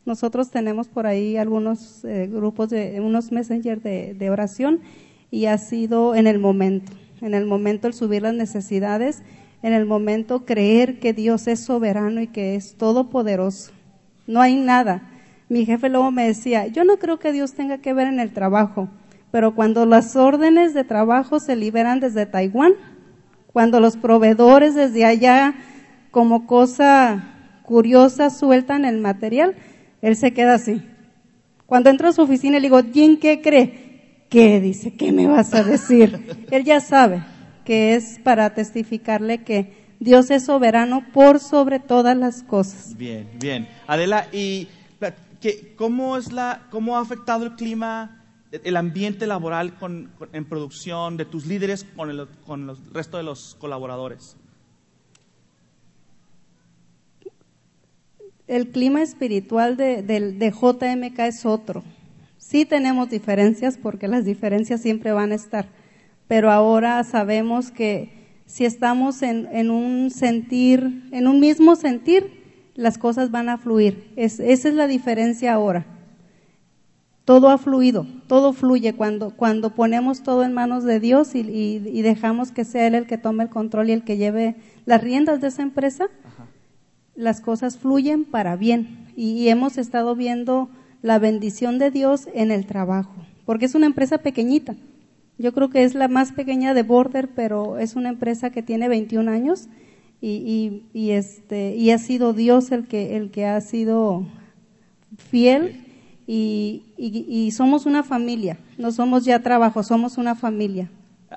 Nosotros 0.06 0.52
tenemos 0.52 0.88
por 0.88 1.08
ahí 1.08 1.38
algunos 1.38 2.06
eh, 2.06 2.30
grupos 2.32 2.70
de 2.70 3.02
unos 3.02 3.32
messenger 3.32 3.82
de, 3.82 4.14
de 4.14 4.30
oración 4.30 4.82
y 5.32 5.48
ha 5.48 5.58
sido 5.58 6.14
en 6.14 6.28
el 6.28 6.40
momento, 6.40 6.92
en 7.22 7.34
el 7.34 7.46
momento 7.46 7.88
el 7.88 7.94
subir 7.94 8.22
las 8.22 8.36
necesidades, 8.36 9.24
en 9.64 9.74
el 9.74 9.86
momento 9.86 10.46
creer 10.46 11.00
que 11.00 11.14
Dios 11.14 11.48
es 11.48 11.62
soberano 11.62 12.22
y 12.22 12.28
que 12.28 12.56
es 12.56 12.76
todopoderoso. 12.76 13.72
No 14.28 14.42
hay 14.42 14.56
nada 14.56 15.02
mi 15.48 15.66
jefe 15.66 15.90
luego 15.90 16.10
me 16.10 16.26
decía, 16.26 16.66
yo 16.68 16.84
no 16.84 16.98
creo 16.98 17.20
que 17.20 17.32
Dios 17.32 17.54
tenga 17.54 17.78
que 17.78 17.94
ver 17.94 18.08
en 18.08 18.20
el 18.20 18.34
trabajo, 18.34 18.90
pero 19.30 19.54
cuando 19.54 19.86
las 19.86 20.16
órdenes 20.16 20.74
de 20.74 20.84
trabajo 20.84 21.40
se 21.40 21.56
liberan 21.56 22.00
desde 22.00 22.26
Taiwán, 22.26 22.74
cuando 23.56 23.80
los 23.80 23.96
proveedores 23.96 24.76
desde 24.76 25.06
allá 25.06 25.56
como 26.12 26.46
cosa 26.46 27.24
curiosa 27.64 28.30
sueltan 28.30 28.84
el 28.84 29.00
material, 29.00 29.56
él 30.02 30.18
se 30.18 30.34
queda 30.34 30.56
así. 30.56 30.82
Cuando 31.66 31.90
entro 31.90 32.10
a 32.10 32.12
su 32.12 32.22
oficina 32.22 32.60
le 32.60 32.64
digo, 32.64 32.82
¿quién 32.92 33.16
qué 33.18 33.42
cree? 33.42 34.26
¿Qué? 34.30 34.60
Dice, 34.60 34.92
¿qué 34.92 35.14
me 35.14 35.26
vas 35.28 35.54
a 35.54 35.64
decir? 35.64 36.36
él 36.52 36.66
ya 36.66 36.82
sabe 36.82 37.24
que 37.64 37.96
es 37.96 38.20
para 38.22 38.54
testificarle 38.54 39.46
que 39.46 39.72
Dios 40.02 40.32
es 40.32 40.44
soberano 40.44 41.06
por 41.14 41.40
sobre 41.40 41.80
todas 41.80 42.18
las 42.18 42.44
cosas. 42.44 42.98
Bien, 42.98 43.26
bien. 43.40 43.70
Adela, 43.88 44.28
y 44.34 44.68
¿cómo, 45.78 46.18
es 46.18 46.34
la, 46.34 46.64
¿Cómo 46.72 46.98
ha 46.98 47.00
afectado 47.00 47.46
el 47.46 47.56
clima, 47.56 48.25
el 48.64 48.78
ambiente 48.78 49.28
laboral 49.28 49.74
en 50.34 50.46
producción 50.46 51.18
de 51.18 51.26
tus 51.26 51.46
líderes 51.46 51.86
con 51.96 52.10
el, 52.10 52.28
con 52.46 52.76
resto 52.94 53.18
de 53.18 53.24
los 53.24 53.56
colaboradores? 53.56 54.38
El 58.48 58.70
clima 58.70 59.02
espiritual 59.02 59.76
de, 59.76 60.04
de 60.04 60.52
JMK 60.52 61.20
es 61.20 61.46
otro. 61.46 61.84
Sí 62.38 62.66
tenemos 62.66 63.10
diferencias 63.10 63.78
porque 63.78 64.08
las 64.08 64.24
diferencias 64.24 64.82
siempre 64.82 65.12
van 65.12 65.32
a 65.32 65.36
estar, 65.36 65.68
pero 66.28 66.52
ahora 66.52 67.04
sabemos 67.04 67.72
que 67.72 68.42
si 68.46 68.66
estamos 68.66 69.24
en, 69.24 69.48
en 69.52 69.72
un 69.72 70.12
sentir, 70.12 71.10
en 71.12 71.28
un 71.28 71.40
mismo 71.40 71.76
sentir, 71.76 72.72
las 72.76 72.98
cosas 72.98 73.32
van 73.32 73.50
a 73.50 73.58
fluir. 73.58 74.12
esa 74.16 74.44
es 74.44 74.74
la 74.74 74.88
diferencia 74.88 75.54
ahora. 75.54 75.95
Todo 77.26 77.50
ha 77.50 77.58
fluido, 77.58 78.06
todo 78.28 78.54
fluye 78.54 78.94
cuando, 78.94 79.32
cuando 79.32 79.72
ponemos 79.72 80.22
todo 80.22 80.44
en 80.44 80.54
manos 80.54 80.84
de 80.84 81.00
Dios 81.00 81.34
y, 81.34 81.80
dejamos 82.04 82.52
que 82.52 82.66
sea 82.66 82.86
Él 82.86 82.94
el 82.94 83.08
que 83.08 83.18
tome 83.18 83.44
el 83.44 83.50
control 83.50 83.90
y 83.90 83.94
el 83.94 84.04
que 84.04 84.18
lleve 84.18 84.56
las 84.86 85.02
riendas 85.02 85.42
de 85.42 85.48
esa 85.48 85.64
empresa. 85.64 86.08
las 87.16 87.42
cosas 87.42 87.78
fluyen 87.78 88.26
para 88.26 88.56
bien 88.56 89.08
y 89.16 89.48
hemos 89.48 89.80
estado 89.80 90.16
viendo 90.16 90.70
la 91.02 91.18
bendición 91.18 91.80
de 91.80 91.90
Dios 91.90 92.28
en 92.36 92.52
el 92.52 92.68
trabajo, 92.68 93.16
porque 93.46 93.66
es 93.66 93.74
una 93.74 93.88
empresa 93.88 94.20
pequeñita. 94.20 94.76
Yo 95.40 95.52
creo 95.52 95.72
que 95.72 95.84
es 95.84 95.96
la 95.96 96.08
más 96.08 96.32
pequeña 96.32 96.76
de 96.76 96.84
Border, 96.84 97.30
pero 97.36 97.80
es 97.80 97.96
una 97.96 98.10
empresa 98.10 98.52
que 98.52 98.62
tiene 98.62 98.88
21 98.88 99.32
años 99.32 99.68
y, 100.22 100.84
y, 100.94 101.12
este, 101.12 101.76
y 101.76 101.90
ha 101.90 101.98
sido 101.98 102.34
Dios 102.34 102.72
el 102.72 102.88
que, 102.88 103.18
el 103.18 103.32
que 103.32 103.46
ha 103.46 103.60
sido 103.62 104.26
fiel 105.18 105.85
y, 106.28 106.84
y, 106.98 107.52
somos 107.52 107.86
una 107.86 108.04
familia, 108.04 108.58
no 108.78 108.92
somos 108.92 109.26
ya 109.26 109.40
trabajo, 109.40 109.84
somos 109.84 110.18
una 110.18 110.36
familia. 110.36 110.90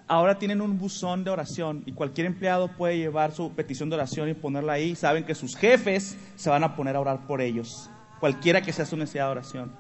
Ahora 0.07 0.39
tienen 0.39 0.61
un 0.61 0.79
buzón 0.79 1.25
de 1.25 1.31
oración 1.31 1.83
y 1.85 1.93
cualquier 1.93 2.27
empleado 2.27 2.69
puede 2.77 2.97
llevar 2.97 3.33
su 3.33 3.51
petición 3.53 3.91
de 3.91 3.97
oración 3.97 4.29
y 4.29 4.35
ponerla 4.35 4.75
ahí. 4.75 4.95
Saben 4.95 5.25
que 5.25 5.35
sus 5.35 5.57
jefes 5.57 6.17
se 6.37 6.51
van 6.51 6.65
a 6.65 6.75
poner 6.75 6.97
a 6.97 7.01
orar 7.01 7.27
por 7.27 7.41
ellos, 7.41 7.91
cualquiera 8.21 8.63
que 8.63 8.73
sea 8.73 8.87
su 8.87 8.97
necesidad 8.97 9.27
de 9.27 9.31
oración. 9.31 9.73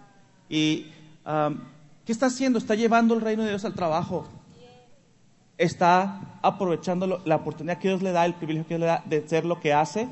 ¿Y 0.49 0.87
qué 2.05 2.13
está 2.13 2.27
haciendo? 2.27 2.59
Está 2.59 2.75
llevando 2.75 3.15
el 3.15 3.21
reino 3.21 3.45
de 3.45 3.51
Dios 3.51 3.65
al 3.65 3.75
trabajo. 3.75 4.29
Está 5.57 6.39
aprovechando 6.43 7.23
la 7.25 7.37
oportunidad 7.37 7.79
que 7.79 7.89
Dios 7.89 8.03
le 8.03 8.13
da, 8.13 8.27
el 8.27 8.35
privilegio 8.35 8.69
que 8.69 8.75
Dios 8.77 8.81
le 8.81 8.87
da 8.87 9.03
de 9.07 9.27
ser 9.27 9.45
lo 9.45 9.59
que 9.59 9.73
hace 9.73 10.09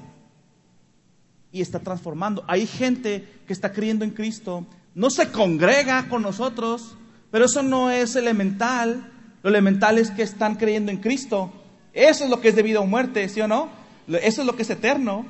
y 1.56 1.62
está 1.62 1.80
transformando. 1.80 2.44
Hay 2.46 2.66
gente 2.66 3.26
que 3.46 3.52
está 3.52 3.72
creyendo 3.72 4.04
en 4.04 4.10
Cristo, 4.10 4.66
no 4.96 5.10
se 5.10 5.30
congrega 5.30 6.08
con 6.08 6.22
nosotros, 6.22 6.96
pero 7.30 7.44
eso 7.44 7.62
no 7.62 7.90
es 7.90 8.16
elemental. 8.16 9.12
Lo 9.42 9.50
elemental 9.50 9.98
es 9.98 10.10
que 10.10 10.22
están 10.22 10.54
creyendo 10.54 10.90
en 10.90 10.96
Cristo. 10.96 11.52
Eso 11.92 12.24
es 12.24 12.30
lo 12.30 12.40
que 12.40 12.48
es 12.48 12.56
debido 12.56 12.82
a 12.82 12.86
muerte, 12.86 13.28
¿sí 13.28 13.42
o 13.42 13.46
no? 13.46 13.68
Eso 14.08 14.40
es 14.40 14.46
lo 14.46 14.56
que 14.56 14.62
es 14.62 14.70
eterno. 14.70 15.26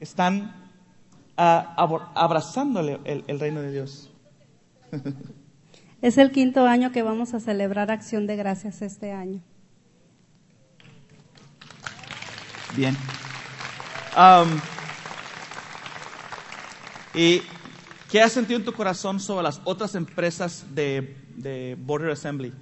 Están 0.00 0.70
ah, 1.36 1.74
abrazándole 2.14 3.00
el, 3.04 3.38
reino 3.38 3.60
de 3.60 3.70
Dios. 3.70 4.10
Es 6.00 6.18
el 6.18 6.32
quinto 6.32 6.66
año 6.66 6.90
que 6.90 7.02
vamos 7.02 7.32
a 7.32 7.38
celebrar 7.38 7.92
Acción 7.92 8.26
de 8.26 8.34
Gracias 8.34 8.82
este 8.82 9.12
año. 9.12 9.40
Bien. 12.74 12.96
Um, 14.16 14.58
¿Y 17.14 17.42
qué 18.12 18.20
has 18.20 18.32
sentido 18.32 18.58
en 18.58 18.64
tu 18.66 18.74
corazón 18.74 19.18
sobre 19.20 19.42
las 19.42 19.62
otras 19.64 19.94
empresas 19.94 20.66
de, 20.74 21.78
Border 21.82 22.10
Assembly? 22.10 22.52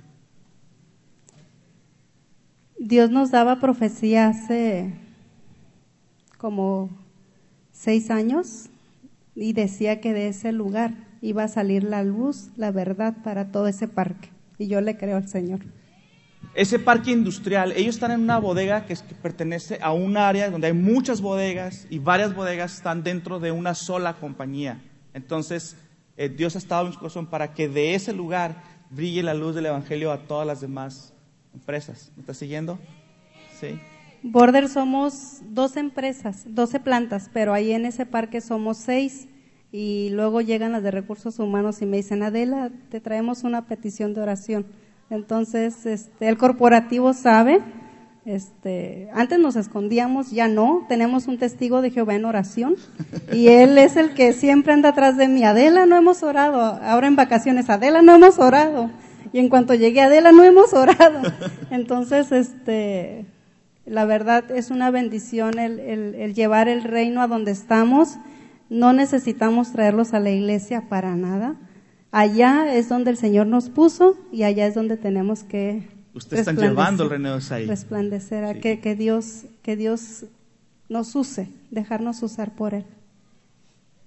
Dios 2.79 3.11
nos 3.11 3.33
daba 3.33 3.59
profecía 3.59 4.29
hace 4.29 4.95
como 6.39 6.89
seis 7.73 8.13
años 8.13 8.67
y 9.35 9.53
decía 9.53 10.01
que 10.01 10.13
de 10.13 10.29
ese 10.29 10.53
lugar 10.53 10.95
iba 11.21 11.43
a 11.43 11.49
salir 11.49 11.83
la 11.83 12.05
luz, 12.05 12.51
la 12.57 12.71
verdad 12.71 13.17
para 13.25 13.51
todo 13.51 13.67
ese 13.67 13.89
parque. 13.89 14.31
Y 14.57 14.69
yo 14.69 14.81
le 14.81 14.97
creo 14.97 15.17
al 15.17 15.29
Señor. 15.29 15.61
Ese 16.55 16.79
parque 16.79 17.11
industrial, 17.11 17.73
ellos 17.73 17.97
están 17.97 18.13
en 18.13 18.21
una 18.21 18.39
bodega 18.39 18.87
que, 18.87 18.97
pertenece 19.21 19.81
a 19.83 19.91
un 19.91 20.17
área 20.17 20.49
donde 20.49 20.69
hay 20.69 20.75
muchas 20.75 21.21
bodegas 21.21 21.89
y 21.91 21.99
varias 21.99 22.37
bodegas 22.37 22.77
están 22.77 23.03
dentro 23.03 23.41
de 23.41 23.51
una 23.51 23.75
sola 23.75 24.15
compañía. 24.15 24.81
Entonces, 25.15 25.77
eh, 26.17 26.29
Dios 26.29 26.55
ha 26.55 26.59
estado 26.59 26.87
en 26.87 26.93
su 26.93 26.99
corazón 26.99 27.27
para 27.27 27.55
que 27.55 27.69
de 27.69 27.95
ese 27.95 28.13
lugar 28.13 28.63
brille 28.91 29.23
la 29.23 29.35
luz 29.35 29.55
del 29.55 29.67
Evangelio 29.67 30.13
a 30.13 30.27
todas 30.27 30.47
las 30.47 30.61
demás 30.61 31.13
empresas. 31.55 32.13
¿Me 32.17 32.21
estás 32.21 32.37
siguiendo? 32.37 32.79
Sí. 33.59 33.81
Border 34.23 34.69
somos 34.69 35.41
dos 35.47 35.77
empresas, 35.77 36.45
12 36.47 36.81
plantas, 36.81 37.31
pero 37.33 37.55
ahí 37.55 37.73
en 37.73 37.87
ese 37.87 38.05
parque 38.05 38.41
somos 38.41 38.77
seis 38.77 39.29
y 39.73 40.11
luego 40.11 40.41
llegan 40.41 40.73
las 40.73 40.83
de 40.83 40.91
recursos 40.91 41.39
humanos 41.39 41.81
y 41.81 41.87
me 41.87 41.97
dicen, 41.97 42.23
Adela, 42.23 42.71
te 42.91 43.01
traemos 43.01 43.45
una 43.45 43.67
petición 43.67 44.13
de 44.13 44.21
oración. 44.21 44.67
Entonces, 45.09 45.87
este, 45.87 46.29
el 46.29 46.37
corporativo 46.37 47.15
sabe, 47.15 47.61
este, 48.25 49.09
antes 49.13 49.39
nos 49.39 49.57
escondíamos, 49.57 50.31
ya 50.31 50.49
no, 50.49 50.85
tenemos 50.89 51.27
un 51.27 51.39
testigo 51.39 51.83
de 51.83 51.91
Jehová 51.91 52.15
en 52.15 52.25
oración 52.25 52.77
y 53.33 53.49
él 53.49 53.79
es 53.79 53.97
el 53.97 54.15
que 54.15 54.33
siempre 54.33 54.73
anda 54.73 54.91
atrás 54.91 55.17
de 55.17 55.29
mí. 55.29 55.45
Adela, 55.45 55.87
no 55.87 55.97
hemos 55.97 56.23
orado, 56.23 56.61
ahora 56.61 57.07
en 57.07 57.17
vacaciones, 57.17 57.71
Adela, 57.71 58.03
no 58.03 58.15
hemos 58.15 58.39
orado. 58.39 58.91
Y 59.33 59.39
en 59.39 59.49
cuanto 59.49 59.75
llegué 59.75 60.01
a 60.01 60.07
Adela, 60.07 60.33
no 60.33 60.43
hemos 60.43 60.73
orado. 60.73 61.23
Entonces, 61.71 62.33
este, 62.33 63.27
la 63.87 64.05
verdad 64.05 64.51
es 64.51 64.71
una 64.71 64.91
bendición 64.91 65.59
el, 65.59 65.79
el 65.79 66.35
llevar 66.35 66.69
el 66.69 66.83
reino 66.83 67.23
a 67.23 67.29
donde 67.29 67.53
estamos. 67.53 68.19
No 68.69 68.93
necesitamos 68.93 69.73
traerlos 69.73 70.15
a 70.15 70.21
la 70.21 70.31
iglesia 70.31 70.89
para 70.89 71.15
nada 71.15 71.57
Allá 72.13 72.75
es 72.75 72.89
donde 72.89 73.11
el 73.13 73.17
Señor 73.17 73.47
nos 73.47 73.71
puso 73.71 74.17
y 74.33 74.43
allá 74.43 74.67
es 74.67 74.75
donde 74.75 74.97
tenemos 74.97 75.45
que 75.45 75.89
Usted 76.13 76.39
está 76.39 76.53
llevando 76.53 77.05
el 77.05 77.11
reino 77.11 77.39
de 77.39 77.55
ahí. 77.55 77.67
Resplandecer, 77.67 78.45
a 78.45 78.55
que, 78.55 78.81
que, 78.81 78.97
Dios, 78.97 79.45
que 79.63 79.77
Dios 79.77 80.25
nos 80.89 81.15
use, 81.15 81.49
dejarnos 81.71 82.23
usar 82.23 82.55
por 82.55 82.75
Él. 82.75 82.85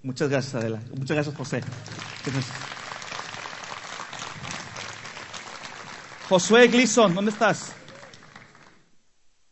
Muchas 0.03 0.29
gracias, 0.29 0.55
Adela. 0.55 0.81
Muchas 0.97 1.15
gracias, 1.15 1.35
José. 1.35 1.61
Josué 6.27 6.67
Gleason, 6.67 7.15
¿dónde 7.15 7.31
estás? 7.31 7.73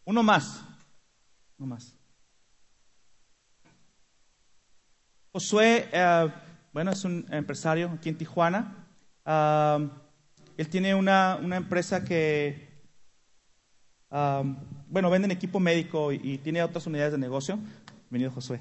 Uno 0.04 0.24
más. 0.24 0.62
Uno 1.58 1.68
más. 1.68 1.96
Josué, 5.32 5.88
eh, 5.94 6.34
bueno, 6.74 6.92
es 6.92 7.06
un 7.06 7.26
empresario 7.30 7.90
aquí 7.92 8.10
en 8.10 8.18
Tijuana. 8.18 8.88
Él 10.62 10.70
tiene 10.70 10.94
una, 10.94 11.40
empresa 11.56 12.06
que, 12.06 12.70
bueno, 14.12 15.10
venden 15.10 15.32
equipo 15.32 15.60
médico 15.60 16.12
y, 16.12 16.38
tiene 16.38 16.62
otras 16.62 16.86
unidades 16.86 17.14
de 17.14 17.18
negocio. 17.18 17.58
Bienvenido, 18.12 18.32
Josué. 18.32 18.60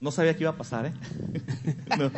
No, 0.00 0.10
sabía 0.10 0.34
que 0.34 0.44
iba 0.44 0.52
a 0.52 0.56
pasar, 0.56 0.86
¿eh? 0.86 0.94
no. 1.98 2.10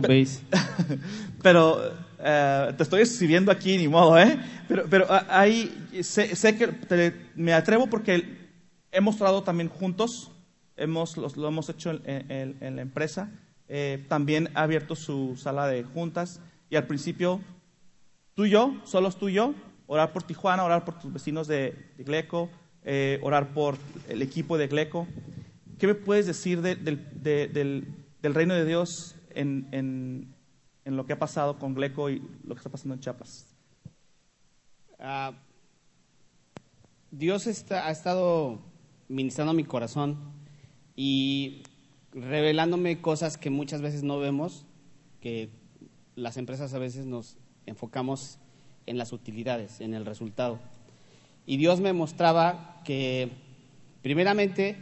base. 0.00 0.40
Pero 1.42 1.92
eh, 2.18 2.72
te 2.74 2.82
estoy 2.82 3.02
escribiendo 3.02 3.52
aquí, 3.52 3.76
ni 3.76 3.88
modo, 3.88 4.18
¿eh? 4.18 4.40
Pero, 4.68 4.86
pero 4.88 5.06
ah, 5.10 5.26
ahí 5.28 5.70
sé, 6.00 6.56
que 6.56 7.14
me 7.34 7.52
atrevo 7.52 7.88
porque 7.88 8.48
hemos 8.90 9.16
trabajado 9.16 9.42
también 9.42 9.68
juntos 9.68 10.30
hemos, 10.78 11.18
lo, 11.18 11.48
hemos 11.48 11.68
hecho 11.68 11.90
en, 12.04 12.76
la 12.76 12.80
empresa. 12.80 13.30
Eh, 13.68 14.04
también 14.08 14.48
ha 14.54 14.62
abierto 14.62 14.96
su 14.96 15.36
sala 15.36 15.66
de 15.66 15.84
juntas 15.84 16.40
y 16.70 16.76
al 16.76 16.86
principio 16.86 17.40
tú 18.34 18.46
y 18.46 18.50
yo, 18.50 18.74
solos 18.84 19.18
tú 19.18 19.28
y 19.28 19.34
yo, 19.34 19.54
orar 19.86 20.12
por 20.12 20.22
Tijuana, 20.22 20.64
orar 20.64 20.84
por 20.84 20.98
tus 20.98 21.12
vecinos 21.12 21.46
de, 21.48 21.92
Gleco, 21.98 22.48
eh, 22.84 23.18
orar 23.22 23.52
por 23.52 23.76
el 24.08 24.22
equipo 24.22 24.56
de 24.56 24.68
Gleco. 24.68 25.06
¿Qué 25.78 25.86
me 25.86 25.94
puedes 25.94 26.26
decir 26.26 26.62
del, 26.62 27.94
reino 28.22 28.54
de 28.54 28.64
Dios 28.64 29.16
en, 29.30 30.34
lo 30.84 31.06
que 31.06 31.12
ha 31.12 31.18
pasado 31.18 31.58
con 31.58 31.74
Gleco 31.74 32.10
y 32.10 32.22
lo 32.44 32.54
que 32.54 32.58
está 32.58 32.70
pasando 32.70 32.94
en 32.94 33.00
Chiapas? 33.00 33.54
Ah, 34.98 35.32
Dios 37.10 37.46
ha 37.70 37.90
estado 37.90 38.60
ministrando 39.08 39.52
mi 39.52 39.64
corazón 39.64 40.18
y 40.96 41.62
revelándome 42.12 43.00
cosas 43.00 43.36
que 43.36 43.50
muchas 43.50 43.80
veces 43.80 44.02
no 44.02 44.18
vemos, 44.18 44.64
que 45.20 45.50
las 46.16 46.36
empresas 46.36 46.74
a 46.74 46.78
veces 46.78 47.06
nos 47.06 47.36
enfocamos 47.66 48.38
en 48.86 48.98
las 48.98 49.12
utilidades, 49.12 49.80
en 49.80 49.94
el 49.94 50.06
resultado. 50.06 50.58
Y 51.46 51.56
Dios 51.56 51.80
me 51.80 51.92
mostraba 51.92 52.80
que, 52.84 53.30
primeramente, 54.02 54.76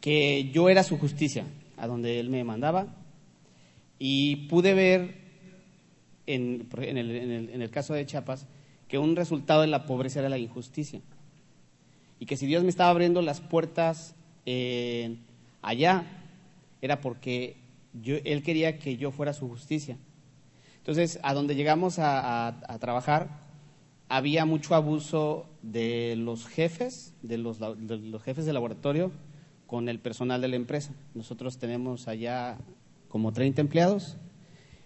que 0.00 0.50
yo 0.52 0.68
era 0.68 0.82
su 0.82 0.98
justicia, 0.98 1.44
a 1.76 1.86
donde 1.86 2.20
Él 2.20 2.30
me 2.30 2.44
mandaba, 2.44 2.96
y 3.98 4.48
pude 4.48 4.74
ver, 4.74 5.18
en, 6.26 6.68
el, 6.78 7.10
en 7.50 7.62
el 7.62 7.70
caso 7.70 7.94
de 7.94 8.06
Chiapas, 8.06 8.46
que 8.88 8.98
un 8.98 9.14
resultado 9.14 9.60
de 9.60 9.66
la 9.66 9.86
pobreza 9.86 10.20
era 10.20 10.28
la 10.28 10.38
injusticia. 10.38 11.00
Y 12.18 12.26
que 12.26 12.36
si 12.36 12.46
Dios 12.46 12.62
me 12.62 12.70
estaba 12.70 12.90
abriendo 12.90 13.22
las 13.22 13.40
puertas 13.40 14.14
allá 15.62 16.04
era 16.80 17.00
porque 17.00 17.56
yo, 17.92 18.16
él 18.24 18.42
quería 18.42 18.78
que 18.78 18.96
yo 18.96 19.10
fuera 19.10 19.32
su 19.32 19.48
justicia. 19.48 19.98
Entonces, 20.78 21.20
a 21.22 21.34
donde 21.34 21.54
llegamos 21.54 21.98
a, 21.98 22.78
trabajar, 22.80 23.28
había 24.08 24.44
mucho 24.44 24.74
abuso 24.74 25.46
de 25.62 26.16
los 26.16 26.46
jefes, 26.46 27.14
de 27.22 27.38
los, 27.38 27.58
jefes 28.22 28.46
de 28.46 28.52
laboratorio, 28.52 29.12
con 29.66 29.88
el 29.88 30.00
personal 30.00 30.40
de 30.40 30.48
la 30.48 30.56
empresa. 30.56 30.94
Nosotros 31.14 31.58
tenemos 31.58 32.08
allá 32.08 32.56
como 33.08 33.32
30 33.32 33.60
empleados 33.60 34.16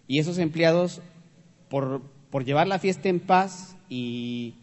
y 0.09 0.19
esos 0.19 0.39
empleados, 0.39 1.01
por, 1.69 2.03
por 2.31 2.45
llevar 2.45 2.67
la 2.67 2.79
fiesta 2.79 3.09
en 3.09 3.21
paz 3.21 3.77
y 3.89 4.55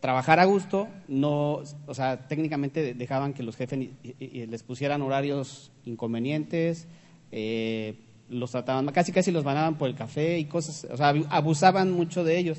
trabajar 0.00 0.38
a 0.38 0.44
gusto, 0.44 0.88
no, 1.08 1.62
o 1.86 1.94
sea, 1.94 2.28
técnicamente 2.28 2.94
dejaban 2.94 3.34
que 3.34 3.42
los 3.42 3.56
jefes 3.56 3.88
les 4.20 4.62
pusieran 4.62 5.02
horarios 5.02 5.72
inconvenientes, 5.84 6.86
eh, 7.32 7.96
los 8.28 8.50
trataban, 8.50 8.86
casi 8.92 9.12
casi 9.12 9.30
los 9.32 9.44
banaban 9.44 9.76
por 9.76 9.88
el 9.88 9.94
café 9.94 10.38
y 10.38 10.44
cosas, 10.44 10.86
o 10.90 10.96
sea, 10.96 11.14
abusaban 11.30 11.90
mucho 11.90 12.24
de 12.24 12.38
ellos. 12.38 12.58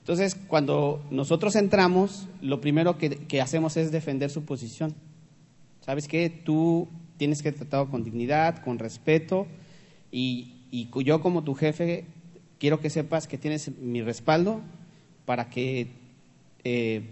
Entonces, 0.00 0.34
cuando 0.34 1.04
nosotros 1.10 1.56
entramos, 1.56 2.28
lo 2.40 2.60
primero 2.60 2.96
que, 2.96 3.40
hacemos 3.42 3.76
es 3.76 3.90
defender 3.90 4.30
su 4.30 4.44
posición. 4.44 4.94
¿Sabes 5.80 6.08
qué? 6.08 6.30
Tú 6.30 6.88
tienes 7.16 7.42
que 7.42 7.52
tratar 7.52 7.88
con 7.88 8.04
dignidad, 8.04 8.62
con 8.62 8.78
respeto, 8.78 9.46
y, 10.10 10.54
y 10.70 10.88
yo 11.04 11.20
como 11.20 11.44
tu 11.44 11.54
jefe 11.54 12.06
quiero 12.58 12.80
que 12.80 12.90
sepas 12.90 13.26
que 13.26 13.38
tienes 13.38 13.76
mi 13.78 14.02
respaldo 14.02 14.60
para 15.26 15.50
que 15.50 15.88
eh, 16.64 17.02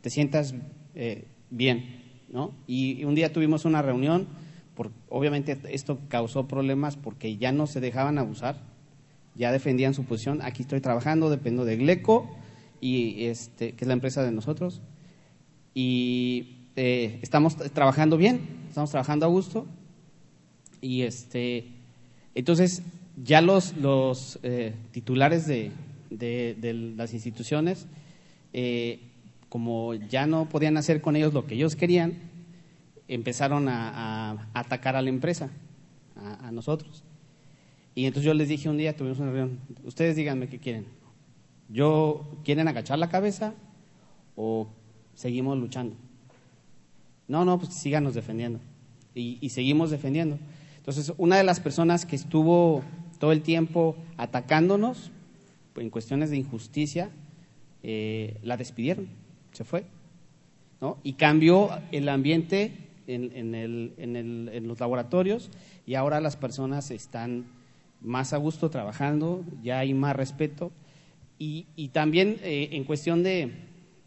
te 0.00 0.10
sientas 0.10 0.54
eh, 0.94 1.26
bien, 1.50 2.02
¿no? 2.28 2.52
Y, 2.66 3.04
un 3.04 3.14
día 3.14 3.32
tuvimos 3.32 3.64
una 3.64 3.82
reunión, 3.82 4.26
por, 4.74 4.90
obviamente 5.08 5.58
esto 5.70 5.98
causó 6.08 6.46
problemas 6.48 6.96
porque 6.96 7.36
ya 7.36 7.52
no 7.52 7.66
se 7.66 7.80
dejaban 7.80 8.18
abusar, 8.18 8.60
ya 9.34 9.52
defendían 9.52 9.94
su 9.94 10.04
posición. 10.04 10.40
Aquí 10.42 10.62
estoy 10.62 10.80
trabajando, 10.80 11.30
dependo 11.30 11.64
de 11.64 11.76
Gleco, 11.76 12.28
y 12.80 13.24
este, 13.24 13.72
que 13.72 13.84
es 13.84 13.88
la 13.88 13.94
empresa 13.94 14.22
de 14.22 14.32
nosotros, 14.32 14.82
y 15.74 16.58
eh, 16.76 17.18
estamos 17.22 17.56
trabajando 17.56 18.16
bien, 18.16 18.40
estamos 18.68 18.90
trabajando 18.90 19.26
a 19.26 19.28
gusto, 19.28 19.66
y 20.80 21.02
este, 21.02 21.66
entonces 22.34 22.82
ya 23.16 23.40
los, 23.40 23.76
los 23.76 24.38
titulares 24.92 25.46
de, 25.46 25.72
de 26.10 26.72
las 26.96 27.14
instituciones 27.14 27.88
eh, 28.52 29.00
como 29.48 29.94
ya 29.94 30.26
no 30.26 30.48
podían 30.48 30.76
hacer 30.76 31.00
con 31.00 31.16
ellos 31.16 31.32
lo 31.32 31.46
que 31.46 31.54
ellos 31.54 31.76
querían, 31.76 32.14
empezaron 33.08 33.68
a, 33.68 34.50
atacar 34.52 34.96
a 34.96 35.02
la 35.02 35.08
empresa, 35.08 35.50
a, 36.16 36.50
nosotros. 36.52 37.02
Y 37.94 38.06
entonces 38.06 38.26
yo 38.26 38.34
les 38.34 38.48
dije 38.48 38.68
un 38.68 38.76
día, 38.76 38.96
tuvimos 38.96 39.18
una 39.18 39.32
reunión, 39.32 39.58
ustedes 39.84 40.16
díganme 40.16 40.48
qué 40.48 40.58
quieren. 40.58 40.86
¿Yo 41.68 42.28
quieren 42.44 42.68
agachar 42.68 42.98
la 42.98 43.08
cabeza 43.08 43.54
o 44.36 44.68
seguimos 45.14 45.58
luchando? 45.58 45.96
No, 47.26 47.44
no, 47.44 47.58
pues 47.58 47.74
síganos 47.74 48.14
defendiendo. 48.14 48.60
Y, 49.14 49.38
y 49.40 49.50
seguimos 49.50 49.90
defendiendo. 49.90 50.38
Entonces, 50.76 51.12
una 51.18 51.36
de 51.36 51.44
las 51.44 51.60
personas 51.60 52.06
que 52.06 52.16
estuvo 52.16 52.82
todo 53.18 53.32
el 53.32 53.42
tiempo 53.42 53.96
atacándonos 54.16 55.10
en 55.76 55.90
cuestiones 55.90 56.30
de 56.30 56.36
injusticia 56.36 57.10
eh, 57.82 58.38
la 58.42 58.56
despidieron, 58.56 59.08
se 59.52 59.64
fue. 59.64 59.84
Y 61.02 61.14
cambió 61.14 61.70
el 61.90 62.08
ambiente 62.08 62.72
en, 63.08 63.54
el, 63.54 63.94
en, 63.96 64.16
el, 64.16 64.50
en, 64.52 64.68
los 64.68 64.78
laboratorios 64.78 65.50
y 65.86 65.94
ahora 65.94 66.20
las 66.20 66.36
personas 66.36 66.90
están 66.90 67.46
más 68.00 68.32
a 68.32 68.36
gusto 68.36 68.70
trabajando, 68.70 69.44
ya 69.62 69.80
hay 69.80 69.92
más 69.92 70.14
respeto. 70.14 70.70
Y, 71.38 71.66
y 71.74 71.88
también 71.88 72.38
eh, 72.42 72.68
en 72.72 72.84
cuestión 72.84 73.22
de, 73.22 73.52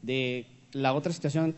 de, 0.01 0.45
la 0.71 0.93
otra 0.93 1.11
situación, 1.11 1.55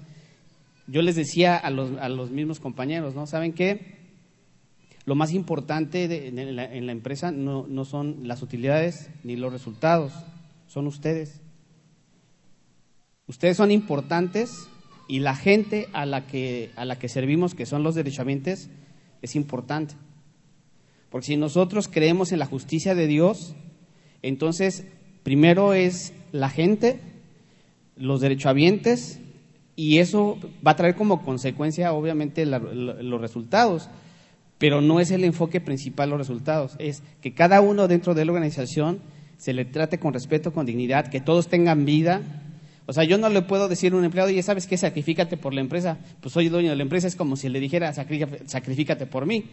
yo 0.88 1.04
les 1.04 1.16
decía 1.16 1.58
a 1.58 1.70
los, 1.70 1.96
a 2.00 2.10
los 2.10 2.32
mismos 2.32 2.60
compañeros, 2.60 3.14
¿no? 3.14 3.28
¿Saben 3.28 3.54
qué? 3.54 4.02
Lo 5.06 5.14
más 5.14 5.34
importante 5.34 6.28
en, 6.28 6.56
la, 6.56 6.74
en 6.74 6.86
la 6.88 6.92
empresa 6.92 7.32
no 7.32 7.86
son 7.86 8.28
las 8.28 8.42
utilidades 8.42 9.12
ni 9.24 9.36
los 9.36 9.52
resultados, 9.52 10.14
son 10.68 10.88
ustedes. 10.88 11.43
Ustedes 13.28 13.58
son 13.58 13.72
importantes 13.72 14.68
y 15.08 15.20
la 15.20 15.36
gente 15.36 15.88
a 15.94 16.06
la 16.06 16.28
que, 16.28 16.72
a 16.76 16.86
la 16.86 16.98
que 16.98 17.10
servimos, 17.10 17.56
que 17.56 17.66
son 17.66 17.84
los 17.84 17.96
derechohabientes, 17.96 18.70
es 19.22 19.36
importante. 19.36 19.96
Porque 21.10 21.28
si 21.28 21.38
nosotros 21.38 21.88
creemos 21.88 22.32
en 22.32 22.40
la 22.40 22.46
justicia 22.46 22.96
de 22.96 23.08
Dios, 23.08 23.56
entonces 24.22 24.86
primero 25.24 25.74
es 25.74 26.14
la 26.32 26.50
gente, 26.50 27.00
los 27.96 28.20
derechohabientes, 28.22 29.20
y 29.76 30.00
eso 30.00 30.38
va 30.66 30.72
a 30.72 30.76
traer 30.76 30.96
como 30.96 31.24
consecuencia, 31.24 31.94
obviamente, 31.94 32.46
los 32.46 33.22
resultados. 33.22 33.90
Pero 34.58 34.82
no 34.82 35.00
es 35.00 35.12
el 35.12 35.24
enfoque 35.24 35.62
principal 35.62 36.10
los 36.10 36.20
resultados, 36.20 36.76
es 36.80 37.04
que 37.22 37.34
cada 37.34 37.62
uno 37.62 37.88
dentro 37.88 38.14
de 38.14 38.26
la 38.26 38.32
organización 38.32 39.00
se 39.38 39.54
le 39.54 39.66
trate 39.66 40.00
con 40.00 40.14
respeto, 40.14 40.54
con 40.54 40.66
dignidad, 40.66 41.08
que 41.08 41.20
todos 41.20 41.48
tengan 41.48 41.86
vida, 41.86 42.22
o 42.86 42.94
sea, 42.94 43.04
yo 43.06 43.18
no 43.18 43.30
le 43.30 43.42
puedo 43.42 43.70
decir 43.70 43.94
a 43.94 43.96
un 43.96 44.04
empleado, 44.04 44.30
oye, 44.30 44.44
¿sabes 44.44 44.68
qué? 44.68 44.78
Sacrifícate 44.78 45.38
por 45.38 45.54
la 45.54 45.62
empresa. 45.62 45.98
Pues 46.20 46.34
soy 46.34 46.50
dueño 46.50 46.70
de 46.70 46.76
la 46.76 46.84
empresa, 46.84 47.08
es 47.08 47.16
como 47.16 47.38
si 47.38 47.48
le 47.48 47.60
dijera, 47.60 47.94
sacrifícate 47.94 49.06
por 49.06 49.26
mí. 49.26 49.46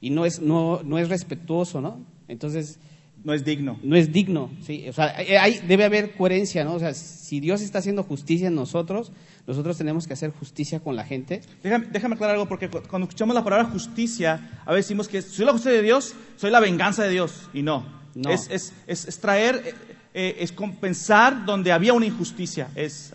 Y 0.00 0.10
no 0.10 0.24
es, 0.24 0.40
no, 0.40 0.82
no 0.82 0.98
es 0.98 1.08
respetuoso, 1.08 1.80
¿no? 1.80 2.00
Entonces... 2.28 2.78
No 3.24 3.32
es 3.32 3.44
digno. 3.44 3.78
No 3.84 3.94
es 3.94 4.12
digno, 4.12 4.50
sí. 4.62 4.88
O 4.88 4.92
sea, 4.92 5.14
hay, 5.16 5.60
debe 5.66 5.84
haber 5.84 6.12
coherencia, 6.16 6.64
¿no? 6.64 6.74
O 6.74 6.78
sea, 6.80 6.92
si 6.92 7.38
Dios 7.38 7.62
está 7.62 7.78
haciendo 7.78 8.02
justicia 8.02 8.48
en 8.48 8.56
nosotros, 8.56 9.12
nosotros 9.46 9.78
tenemos 9.78 10.08
que 10.08 10.12
hacer 10.12 10.30
justicia 10.30 10.80
con 10.80 10.96
la 10.96 11.04
gente. 11.04 11.40
Déjame, 11.62 11.86
déjame 11.92 12.14
aclarar 12.16 12.34
algo, 12.34 12.48
porque 12.48 12.68
cuando 12.68 13.06
escuchamos 13.06 13.34
la 13.34 13.44
palabra 13.44 13.66
justicia, 13.66 14.62
a 14.64 14.72
veces 14.72 14.88
decimos 14.88 15.06
que 15.06 15.22
soy 15.22 15.46
la 15.46 15.52
justicia 15.52 15.76
de 15.76 15.82
Dios, 15.82 16.14
soy 16.36 16.50
la 16.50 16.58
venganza 16.58 17.04
de 17.04 17.10
Dios. 17.10 17.48
Y 17.54 17.62
no. 17.62 17.86
no. 18.16 18.30
Es, 18.30 18.48
es, 18.50 18.72
es, 18.88 19.06
es 19.06 19.20
traer 19.20 19.72
eh, 20.14 20.36
es 20.40 20.52
compensar 20.52 21.44
donde 21.44 21.72
había 21.72 21.92
una 21.94 22.06
injusticia, 22.06 22.68
es 22.74 23.12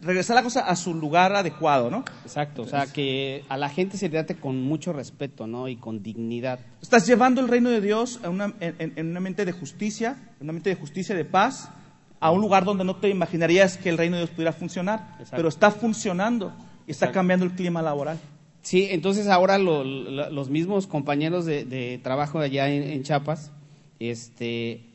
regresar 0.00 0.36
la 0.36 0.42
cosa 0.42 0.60
a 0.60 0.76
su 0.76 0.94
lugar 0.94 1.34
adecuado, 1.34 1.90
¿no? 1.90 2.04
Exacto, 2.24 2.62
o 2.62 2.66
sea, 2.66 2.86
que 2.86 3.44
a 3.48 3.56
la 3.56 3.68
gente 3.68 3.96
se 3.96 4.08
trate 4.08 4.36
con 4.36 4.62
mucho 4.62 4.92
respeto, 4.92 5.46
¿no? 5.46 5.68
Y 5.68 5.76
con 5.76 6.02
dignidad. 6.02 6.60
Estás 6.80 7.06
llevando 7.06 7.40
el 7.40 7.48
reino 7.48 7.70
de 7.70 7.80
Dios 7.80 8.20
a 8.22 8.30
una, 8.30 8.54
en, 8.60 9.08
una 9.08 9.20
mente 9.20 9.44
de 9.44 9.52
justicia, 9.52 10.16
en 10.38 10.44
una 10.44 10.52
mente 10.54 10.70
de 10.70 10.76
justicia, 10.76 11.14
de 11.14 11.24
paz, 11.24 11.70
a 12.18 12.30
un 12.30 12.40
lugar 12.40 12.64
donde 12.64 12.84
no 12.84 12.96
te 12.96 13.08
imaginarías 13.08 13.76
que 13.76 13.88
el 13.88 13.98
reino 13.98 14.16
de 14.16 14.24
Dios 14.24 14.30
pudiera 14.30 14.52
funcionar, 14.52 15.18
pero 15.30 15.48
está 15.48 15.70
funcionando 15.70 16.52
y 16.86 16.90
está 16.90 17.12
cambiando 17.12 17.44
el 17.44 17.52
clima 17.52 17.82
laboral. 17.82 18.18
Sí, 18.62 18.88
entonces 18.90 19.26
ahora 19.28 19.58
los 19.58 20.50
mismos 20.50 20.86
compañeros 20.86 21.46
de, 21.46 22.00
trabajo 22.02 22.38
allá 22.38 22.68
en, 22.68 22.82
en 22.82 23.02
Chiapas, 23.02 23.52
este, 23.98 24.89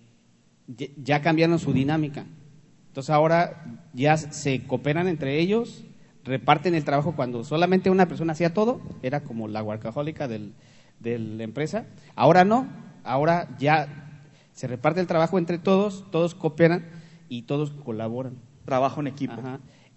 ya 0.68 1.22
cambiaron 1.22 1.60
su 1.60 1.74
dinámica. 1.74 2.26
Entonces 2.88 3.10
ahora 3.10 3.84
ya 3.94 4.18
se 4.18 4.64
cooperan 4.66 5.08
entre 5.08 5.40
ellos, 5.40 5.84
reparten 6.24 6.76
el 6.76 6.86
trabajo 6.86 7.16
cuando 7.16 7.44
solamente 7.44 7.90
una 7.90 8.08
persona 8.08 8.34
hacía 8.34 8.54
todo, 8.54 8.82
era 9.04 9.24
como 9.24 9.48
la 9.48 9.62
guarcajólica 9.62 10.28
de 10.28 11.20
la 11.20 11.44
empresa. 11.44 11.86
Ahora 12.16 12.46
no, 12.46 12.68
ahora 13.04 13.56
ya 13.60 14.22
se 14.54 14.68
reparte 14.68 15.02
el 15.02 15.08
trabajo 15.08 15.38
entre 15.38 15.58
todos, 15.58 16.10
todos 16.12 16.34
cooperan 16.34 16.86
y 17.30 17.44
todos 17.44 17.72
colaboran. 17.72 18.38
Trabajo 18.64 19.02
en 19.02 19.08
equipo. 19.08 19.36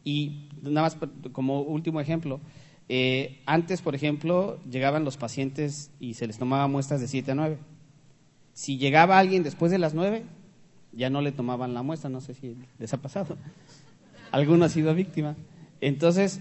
Y 0.04 0.48
nada 0.62 0.82
más 0.82 0.98
como 1.32 1.62
último 1.62 2.00
ejemplo, 2.00 2.40
eh, 2.88 3.40
antes, 3.46 3.82
por 3.82 3.94
ejemplo, 3.94 4.58
llegaban 4.68 5.04
los 5.04 5.16
pacientes 5.16 5.90
y 6.00 6.14
se 6.14 6.26
les 6.26 6.38
tomaba 6.38 6.66
muestras 6.66 7.00
de 7.00 7.06
7 7.06 7.32
a 7.32 7.34
9. 7.34 7.58
Si 8.52 8.78
llegaba 8.78 9.18
alguien 9.18 9.42
después 9.42 9.70
de 9.70 9.78
las 9.78 9.94
9, 9.94 10.24
ya 10.98 11.08
no 11.08 11.22
le 11.22 11.32
tomaban 11.32 11.72
la 11.72 11.82
muestra, 11.82 12.10
no 12.10 12.20
sé 12.20 12.34
si 12.34 12.56
les 12.78 12.92
ha 12.92 12.98
pasado. 12.98 13.38
Alguno 14.32 14.64
ha 14.64 14.68
sido 14.68 14.94
víctima. 14.94 15.36
Entonces, 15.80 16.40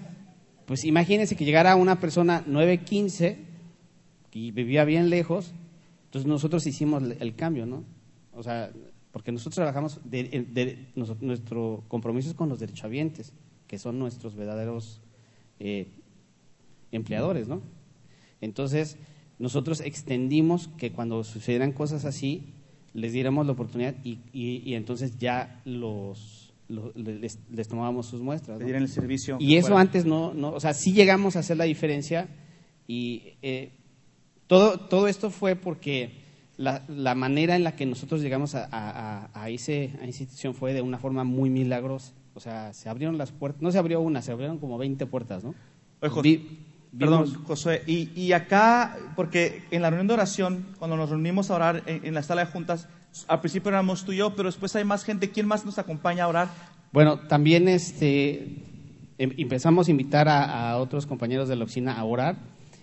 pues 0.65 0.83
imagínense 0.83 1.35
que 1.35 1.45
llegara 1.45 1.75
una 1.75 1.99
persona 1.99 2.43
915 2.45 3.45
y 4.33 4.51
vivía 4.51 4.83
bien 4.83 5.09
lejos, 5.09 5.53
entonces 6.05 6.27
nosotros 6.27 6.67
hicimos 6.67 7.01
el 7.01 7.35
cambio, 7.35 7.65
¿no? 7.65 7.83
O 8.33 8.43
sea, 8.43 8.71
porque 9.11 9.31
nosotros 9.31 9.55
trabajamos, 9.55 9.99
de, 10.03 10.85
nuestro 11.21 11.83
compromiso 11.87 12.29
es 12.29 12.35
con 12.35 12.49
los 12.49 12.59
derechohabientes, 12.59 13.33
que 13.65 13.79
son 13.79 13.97
nuestros 13.97 14.35
verdaderos 14.35 15.01
eh, 15.59 15.87
empleadores, 16.91 17.47
¿no? 17.47 17.61
Entonces, 18.41 18.97
nosotros 19.39 19.81
extendimos 19.81 20.67
que 20.77 20.91
cuando 20.91 21.23
sucedieran 21.23 21.71
cosas 21.71 22.05
así, 22.05 22.53
les 22.93 23.13
diéramos 23.13 23.45
la 23.45 23.53
oportunidad 23.53 23.95
y, 24.03 24.19
y, 24.33 24.73
entonces 24.73 25.17
ya 25.17 25.61
los, 25.65 26.53
les, 26.95 27.39
les, 27.49 27.67
tomábamos 27.67 28.07
sus 28.07 28.21
muestras. 28.21 28.59
el 28.61 28.87
servicio. 28.87 29.37
Y 29.39 29.57
eso 29.57 29.77
antes 29.77 30.05
no, 30.05 30.33
no, 30.33 30.49
o 30.49 30.59
sea, 30.59 30.73
sí 30.73 30.93
llegamos 30.93 31.35
a 31.35 31.39
hacer 31.39 31.57
la 31.57 31.65
diferencia 31.65 32.27
y 32.87 33.33
eh, 33.41 33.71
todo, 34.47 34.79
todo 34.79 35.07
esto 35.07 35.29
fue 35.29 35.55
porque 35.55 36.11
la, 36.57 36.83
la, 36.87 37.15
manera 37.15 37.55
en 37.55 37.63
la 37.63 37.75
que 37.75 37.85
nosotros 37.85 38.21
llegamos 38.21 38.55
a, 38.55 38.67
a, 38.71 39.29
a, 39.33 39.49
ese, 39.49 39.91
a 40.01 40.05
esa 40.05 40.23
institución 40.23 40.53
fue 40.53 40.73
de 40.73 40.81
una 40.81 40.97
forma 40.97 41.23
muy 41.23 41.49
milagrosa. 41.49 42.13
O 42.33 42.39
sea, 42.39 42.73
se 42.73 42.87
abrieron 42.89 43.17
las 43.17 43.31
puertas, 43.31 43.61
no 43.61 43.71
se 43.71 43.77
abrió 43.77 43.99
una, 43.99 44.21
se 44.21 44.31
abrieron 44.31 44.59
como 44.59 44.77
20 44.77 45.05
puertas, 45.07 45.43
¿no? 45.43 45.55
Perdón, 46.97 47.43
Josué. 47.43 47.83
Y, 47.85 48.31
acá, 48.31 48.97
porque 49.15 49.63
en 49.71 49.81
la 49.81 49.89
reunión 49.89 50.07
de 50.07 50.13
oración, 50.13 50.65
cuando 50.79 50.97
nos 50.97 51.09
reunimos 51.09 51.51
a 51.51 51.55
orar 51.55 51.83
en, 51.85 52.13
la 52.13 52.23
sala 52.23 52.45
de 52.45 52.51
juntas, 52.51 52.87
al 53.27 53.39
principio 53.39 53.69
éramos 53.69 54.05
tú 54.05 54.11
y 54.11 54.17
yo, 54.17 54.35
pero 54.35 54.47
después 54.49 54.75
hay 54.75 54.83
más 54.83 55.03
gente. 55.03 55.29
¿Quién 55.29 55.47
más 55.47 55.65
nos 55.65 55.77
acompaña 55.77 56.23
a 56.23 56.27
orar? 56.27 56.49
Bueno, 56.91 57.19
también 57.19 57.67
este, 57.67 58.63
em, 59.17 59.33
empezamos 59.37 59.87
a 59.87 59.91
invitar 59.91 60.27
a, 60.29 60.77
otros 60.77 61.05
compañeros 61.05 61.49
de 61.49 61.55
la 61.55 61.65
oficina 61.65 61.93
a 61.93 62.03
orar 62.03 62.37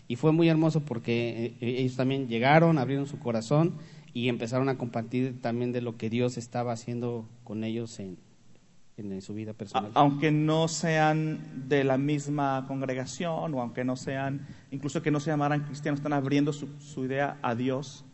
y 0.07 0.17
fue 0.17 0.33
muy 0.33 0.49
hermoso 0.49 0.81
porque 0.81 1.55
eh, 1.61 1.77
ellos 1.79 1.97
también 1.97 2.29
llegaron, 2.29 2.79
abrieron 2.79 3.07
su 3.07 3.19
corazón 3.19 3.75
y 4.13 4.29
empezaron 4.29 4.69
a 4.69 4.77
compartir 4.77 5.41
también 5.41 5.73
de 5.73 5.81
lo 5.81 5.97
que 5.97 6.11
Dios 6.11 6.37
estaba 6.37 6.73
haciendo 6.73 7.27
con 7.43 7.65
ellos 7.65 7.99
en, 7.99 8.19
en 8.97 9.23
su 9.23 9.35
vida 9.35 9.53
personal. 9.53 9.91
Aunque 9.95 10.31
no 10.31 10.69
sean 10.69 11.69
de 11.69 11.85
la 11.85 11.99
misma 11.99 12.65
congregación 12.69 13.55
o 13.55 13.61
aunque 13.61 13.85
no 13.85 13.97
sean, 13.97 14.47
incluso 14.71 15.03
que 15.03 15.11
no 15.11 15.21
se 15.21 15.31
llamaran 15.31 15.65
cristianos, 15.65 15.99
están 15.99 16.13
abriendo 16.13 16.53
su, 16.53 16.69
su 16.81 17.05
idea 17.05 17.39
a 17.43 17.55
Dios. 17.55 18.05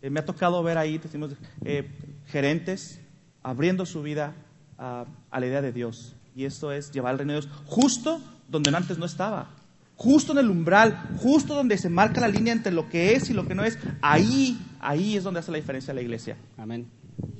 Eh, 0.00 0.08
me 0.08 0.20
ha 0.20 0.24
tocado 0.24 0.62
ver 0.62 0.78
ahí, 0.78 0.98
decimos, 0.98 1.34
eh, 1.64 1.90
gerentes 2.26 3.00
abriendo 3.42 3.84
su 3.84 4.02
vida 4.02 4.34
a, 4.78 5.04
a, 5.30 5.40
la 5.40 5.46
idea 5.46 5.60
de 5.60 5.72
Dios. 5.72 6.14
Y 6.34 6.44
esto 6.44 6.72
es 6.72 6.92
llevar 6.92 7.12
el 7.12 7.18
reino 7.18 7.34
de 7.34 7.40
Dios 7.40 7.52
justo 7.66 8.22
donde 8.48 8.74
antes 8.74 8.98
no 8.98 9.04
estaba. 9.04 9.50
Justo 9.96 10.32
en 10.32 10.38
el 10.38 10.48
umbral, 10.48 10.98
justo 11.18 11.54
donde 11.54 11.76
se 11.76 11.90
marca 11.90 12.22
la 12.22 12.28
línea 12.28 12.54
entre 12.54 12.72
lo 12.72 12.88
que 12.88 13.14
es 13.14 13.28
y 13.28 13.34
lo 13.34 13.46
que 13.46 13.54
no 13.54 13.64
es. 13.64 13.78
Ahí, 14.00 14.58
ahí 14.80 15.16
es 15.16 15.24
donde 15.24 15.40
hace 15.40 15.50
la 15.50 15.58
diferencia 15.58 15.92
la 15.92 16.00
iglesia. 16.00 16.36
Amén. 16.56 16.86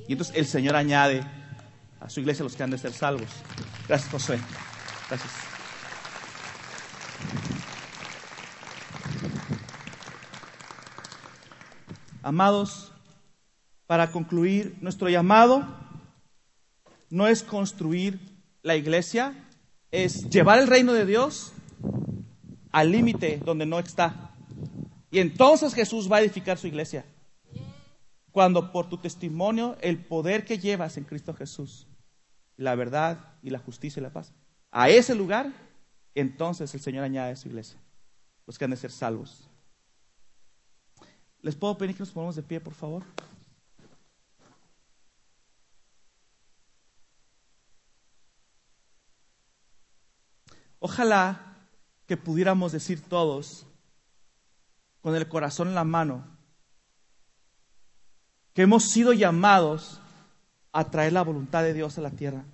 Y 0.07 0.12
entonces 0.12 0.36
el 0.36 0.45
Señor 0.45 0.76
añade 0.76 1.24
a 2.01 2.09
su 2.09 2.20
iglesia 2.20 2.42
los 2.42 2.57
que 2.57 2.62
han 2.62 2.70
de 2.70 2.78
ser 2.78 2.92
salvos. 2.92 3.28
Gracias, 3.86 4.11
Josué. 4.11 4.40
Gracias. 5.09 5.32
Amados, 12.22 12.92
para 13.86 14.12
concluir, 14.12 14.76
nuestro 14.80 15.09
llamado 15.09 15.66
no 17.11 17.26
es 17.26 17.42
construir 17.42 18.18
la 18.62 18.76
iglesia, 18.76 19.34
es 19.90 20.28
llevar 20.30 20.59
el 20.59 20.68
reino 20.68 20.92
de 20.92 21.07
Dios 21.07 21.53
al 22.72 22.92
límite 22.92 23.40
donde 23.44 23.66
no 23.66 23.78
está. 23.78 24.32
Y 25.11 25.18
entonces 25.18 25.74
Jesús 25.74 26.11
va 26.11 26.18
a 26.18 26.20
edificar 26.20 26.57
su 26.57 26.66
iglesia. 26.66 27.05
Cuando 28.30 28.70
por 28.70 28.88
tu 28.88 28.98
testimonio, 28.98 29.76
el 29.80 29.98
poder 29.98 30.44
que 30.44 30.59
llevas 30.59 30.96
en 30.96 31.05
Cristo 31.05 31.34
Jesús 31.34 31.88
la 32.61 32.74
verdad 32.74 33.18
y 33.42 33.48
la 33.48 33.58
justicia 33.58 34.00
y 34.00 34.02
la 34.02 34.12
paz. 34.12 34.34
A 34.70 34.90
ese 34.90 35.14
lugar, 35.14 35.50
entonces 36.14 36.72
el 36.74 36.80
Señor 36.80 37.04
añade 37.04 37.32
a 37.32 37.36
su 37.36 37.48
iglesia, 37.48 37.80
los 38.46 38.58
que 38.58 38.64
han 38.66 38.70
de 38.70 38.76
ser 38.76 38.90
salvos. 38.90 39.48
¿Les 41.40 41.56
puedo 41.56 41.78
pedir 41.78 41.96
que 41.96 42.00
nos 42.00 42.11
pongamos 42.11 42.36
de 42.36 42.42
pie, 42.42 42.61
por 42.61 42.74
favor? 42.74 43.02
Ojalá 50.80 51.56
que 52.06 52.18
pudiéramos 52.18 52.72
decir 52.72 53.00
todos, 53.00 53.66
con 55.00 55.16
el 55.16 55.26
corazón 55.28 55.68
en 55.68 55.74
la 55.74 55.84
mano, 55.84 56.26
que 58.52 58.62
hemos 58.62 58.84
sido 58.84 59.14
llamados 59.14 59.99
a 60.73 60.91
traer 60.91 61.12
la 61.12 61.23
voluntad 61.23 61.62
de 61.62 61.75
Dios 61.75 61.99
a 61.99 62.01
la 62.01 62.11
tierra, 62.11 62.45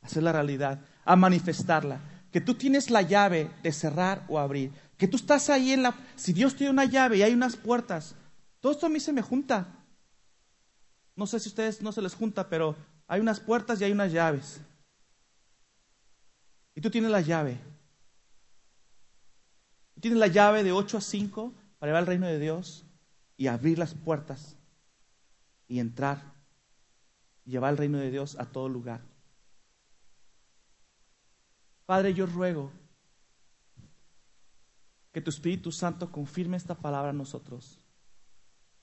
a 0.00 0.06
hacer 0.06 0.22
la 0.22 0.32
realidad, 0.32 0.80
a 1.04 1.16
manifestarla. 1.16 2.00
Que 2.30 2.40
tú 2.40 2.54
tienes 2.54 2.90
la 2.90 3.02
llave 3.02 3.50
de 3.62 3.72
cerrar 3.72 4.24
o 4.28 4.38
abrir. 4.38 4.72
Que 4.96 5.06
tú 5.06 5.16
estás 5.16 5.50
ahí 5.50 5.72
en 5.72 5.82
la... 5.82 5.94
Si 6.16 6.32
Dios 6.32 6.56
tiene 6.56 6.70
una 6.70 6.86
llave 6.86 7.18
y 7.18 7.22
hay 7.22 7.34
unas 7.34 7.56
puertas, 7.56 8.14
todo 8.60 8.72
esto 8.72 8.86
a 8.86 8.88
mí 8.88 9.00
se 9.00 9.12
me 9.12 9.20
junta. 9.20 9.66
No 11.14 11.26
sé 11.26 11.38
si 11.40 11.48
a 11.48 11.50
ustedes 11.50 11.82
no 11.82 11.92
se 11.92 12.00
les 12.00 12.14
junta, 12.14 12.48
pero 12.48 12.74
hay 13.06 13.20
unas 13.20 13.40
puertas 13.40 13.80
y 13.80 13.84
hay 13.84 13.92
unas 13.92 14.12
llaves. 14.12 14.60
Y 16.74 16.80
tú 16.80 16.90
tienes 16.90 17.10
la 17.10 17.20
llave. 17.20 17.58
Tú 19.94 20.00
tienes 20.00 20.18
la 20.18 20.28
llave 20.28 20.62
de 20.62 20.72
8 20.72 20.96
a 20.96 21.00
5 21.02 21.52
para 21.78 21.90
llevar 21.90 22.02
al 22.02 22.06
reino 22.06 22.26
de 22.26 22.38
Dios 22.38 22.86
y 23.36 23.48
abrir 23.48 23.78
las 23.78 23.94
puertas 23.94 24.56
y 25.68 25.80
entrar 25.80 26.31
llevar 27.44 27.72
el 27.72 27.78
reino 27.78 27.98
de 27.98 28.10
Dios 28.10 28.36
a 28.38 28.46
todo 28.46 28.68
lugar. 28.68 29.00
Padre, 31.86 32.14
yo 32.14 32.26
ruego 32.26 32.70
que 35.12 35.20
tu 35.20 35.30
Espíritu 35.30 35.70
Santo 35.70 36.10
confirme 36.10 36.56
esta 36.56 36.74
palabra 36.74 37.10
a 37.10 37.14
nosotros. 37.14 37.78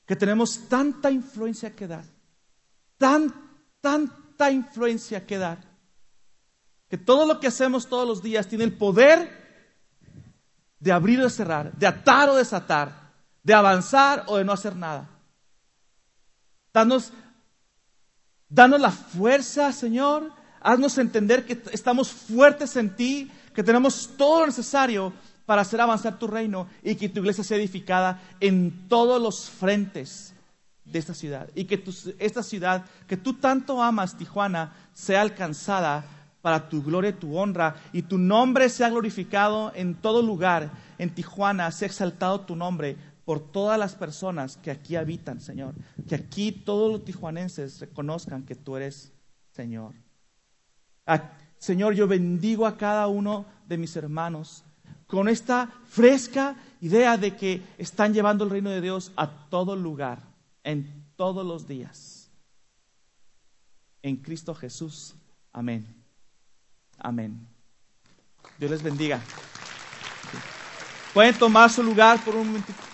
Que 0.06 0.16
tenemos 0.16 0.68
tanta 0.68 1.12
influencia 1.12 1.76
que 1.76 1.88
dar, 1.88 2.06
tan, 2.98 3.34
tanta 3.82 4.52
influencia 4.52 5.26
que 5.26 5.38
dar, 5.38 5.60
que 6.88 6.98
todo 6.98 7.26
lo 7.26 7.40
que 7.40 7.48
hacemos 7.48 7.88
todos 7.88 8.08
los 8.08 8.22
días 8.22 8.48
tiene 8.48 8.64
el 8.64 8.78
poder 8.78 9.40
de 10.80 10.92
abrir 10.92 11.20
o 11.20 11.24
de 11.24 11.30
cerrar, 11.30 11.76
de 11.78 11.88
atar 11.88 12.30
o 12.30 12.36
desatar, 12.36 13.14
de 13.44 13.54
avanzar 13.54 14.26
o 14.28 14.38
de 14.38 14.46
no 14.46 14.52
hacer 14.52 14.76
nada. 14.76 15.10
Danos 16.74 17.12
Danos 18.50 18.82
la 18.82 18.92
fuerza, 18.92 19.72
Señor. 19.72 20.32
Haznos 20.60 20.98
entender 20.98 21.46
que 21.46 21.62
estamos 21.72 22.12
fuertes 22.12 22.76
en 22.76 22.96
ti, 22.96 23.32
que 23.54 23.64
tenemos 23.64 24.10
todo 24.18 24.42
lo 24.42 24.48
necesario 24.48 25.14
para 25.46 25.62
hacer 25.62 25.80
avanzar 25.80 26.20
tu 26.20 26.28
reino 26.28 26.68
y 26.84 26.96
que 26.96 27.10
tu 27.10 27.22
iglesia 27.22 27.44
sea 27.44 27.58
edificada 27.58 28.20
en 28.40 28.88
todos 28.90 29.22
los 29.22 29.50
frentes 29.50 30.34
de 30.84 31.00
esta 31.00 31.14
ciudad. 31.14 31.50
Y 31.56 31.66
que 31.66 31.84
esta 32.18 32.44
ciudad 32.44 32.86
que 33.08 33.18
tú 33.18 33.36
tanto 33.36 33.82
amas, 33.82 34.18
Tijuana, 34.18 34.74
sea 34.94 35.22
alcanzada 35.22 36.04
para 36.42 36.70
tu 36.70 36.82
gloria 36.84 37.12
y 37.12 37.14
tu 37.14 37.38
honra 37.38 37.76
y 37.94 38.02
tu 38.04 38.18
nombre 38.18 38.70
sea 38.70 38.90
glorificado 38.90 39.72
en 39.76 39.96
todo 39.96 40.22
lugar. 40.22 40.72
En 40.98 41.14
Tijuana 41.14 41.72
sea 41.72 41.88
exaltado 41.88 42.42
tu 42.42 42.56
nombre 42.56 42.98
por 43.30 43.52
todas 43.52 43.78
las 43.78 43.94
personas 43.94 44.58
que 44.58 44.72
aquí 44.72 44.96
habitan, 44.96 45.40
Señor. 45.40 45.76
Que 46.08 46.16
aquí 46.16 46.52
todos 46.52 46.92
los 46.92 47.06
tijuanenses 47.06 47.80
reconozcan 47.80 48.42
que 48.42 48.56
tú 48.56 48.76
eres 48.76 49.14
Señor. 49.52 49.94
Señor, 51.60 51.94
yo 51.94 52.08
bendigo 52.08 52.66
a 52.66 52.76
cada 52.76 53.06
uno 53.06 53.46
de 53.68 53.78
mis 53.78 53.96
hermanos 53.96 54.64
con 55.06 55.30
esta 55.30 55.72
fresca 55.86 56.56
idea 56.82 57.18
de 57.18 57.36
que 57.36 57.62
están 57.78 58.16
llevando 58.16 58.46
el 58.46 58.50
reino 58.50 58.72
de 58.72 58.82
Dios 58.82 59.12
a 59.16 59.30
todo 59.52 59.76
lugar, 59.76 60.24
en 60.64 61.06
todos 61.16 61.46
los 61.46 61.68
días. 61.68 62.32
En 64.02 64.16
Cristo 64.16 64.56
Jesús. 64.56 65.14
Amén. 65.54 65.86
Amén. 66.98 67.48
Dios 68.58 68.72
les 68.72 68.82
bendiga. 68.82 69.22
Pueden 71.14 71.38
tomar 71.38 71.70
su 71.70 71.84
lugar 71.84 72.20
por 72.26 72.36
un 72.36 72.48
momentito. 72.48 72.90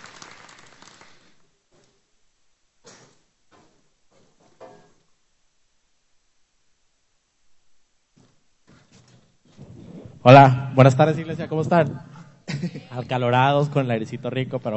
Hola, 10.27 10.71
buenas 10.73 10.97
tardes 10.97 11.19
iglesia, 11.19 11.47
¿cómo 11.47 11.61
están? 11.61 12.01
Alcalorados 12.89 13.69
con 13.69 13.85
el 13.85 13.91
airecito 13.91 14.31
rico, 14.31 14.57
pero 14.57 14.73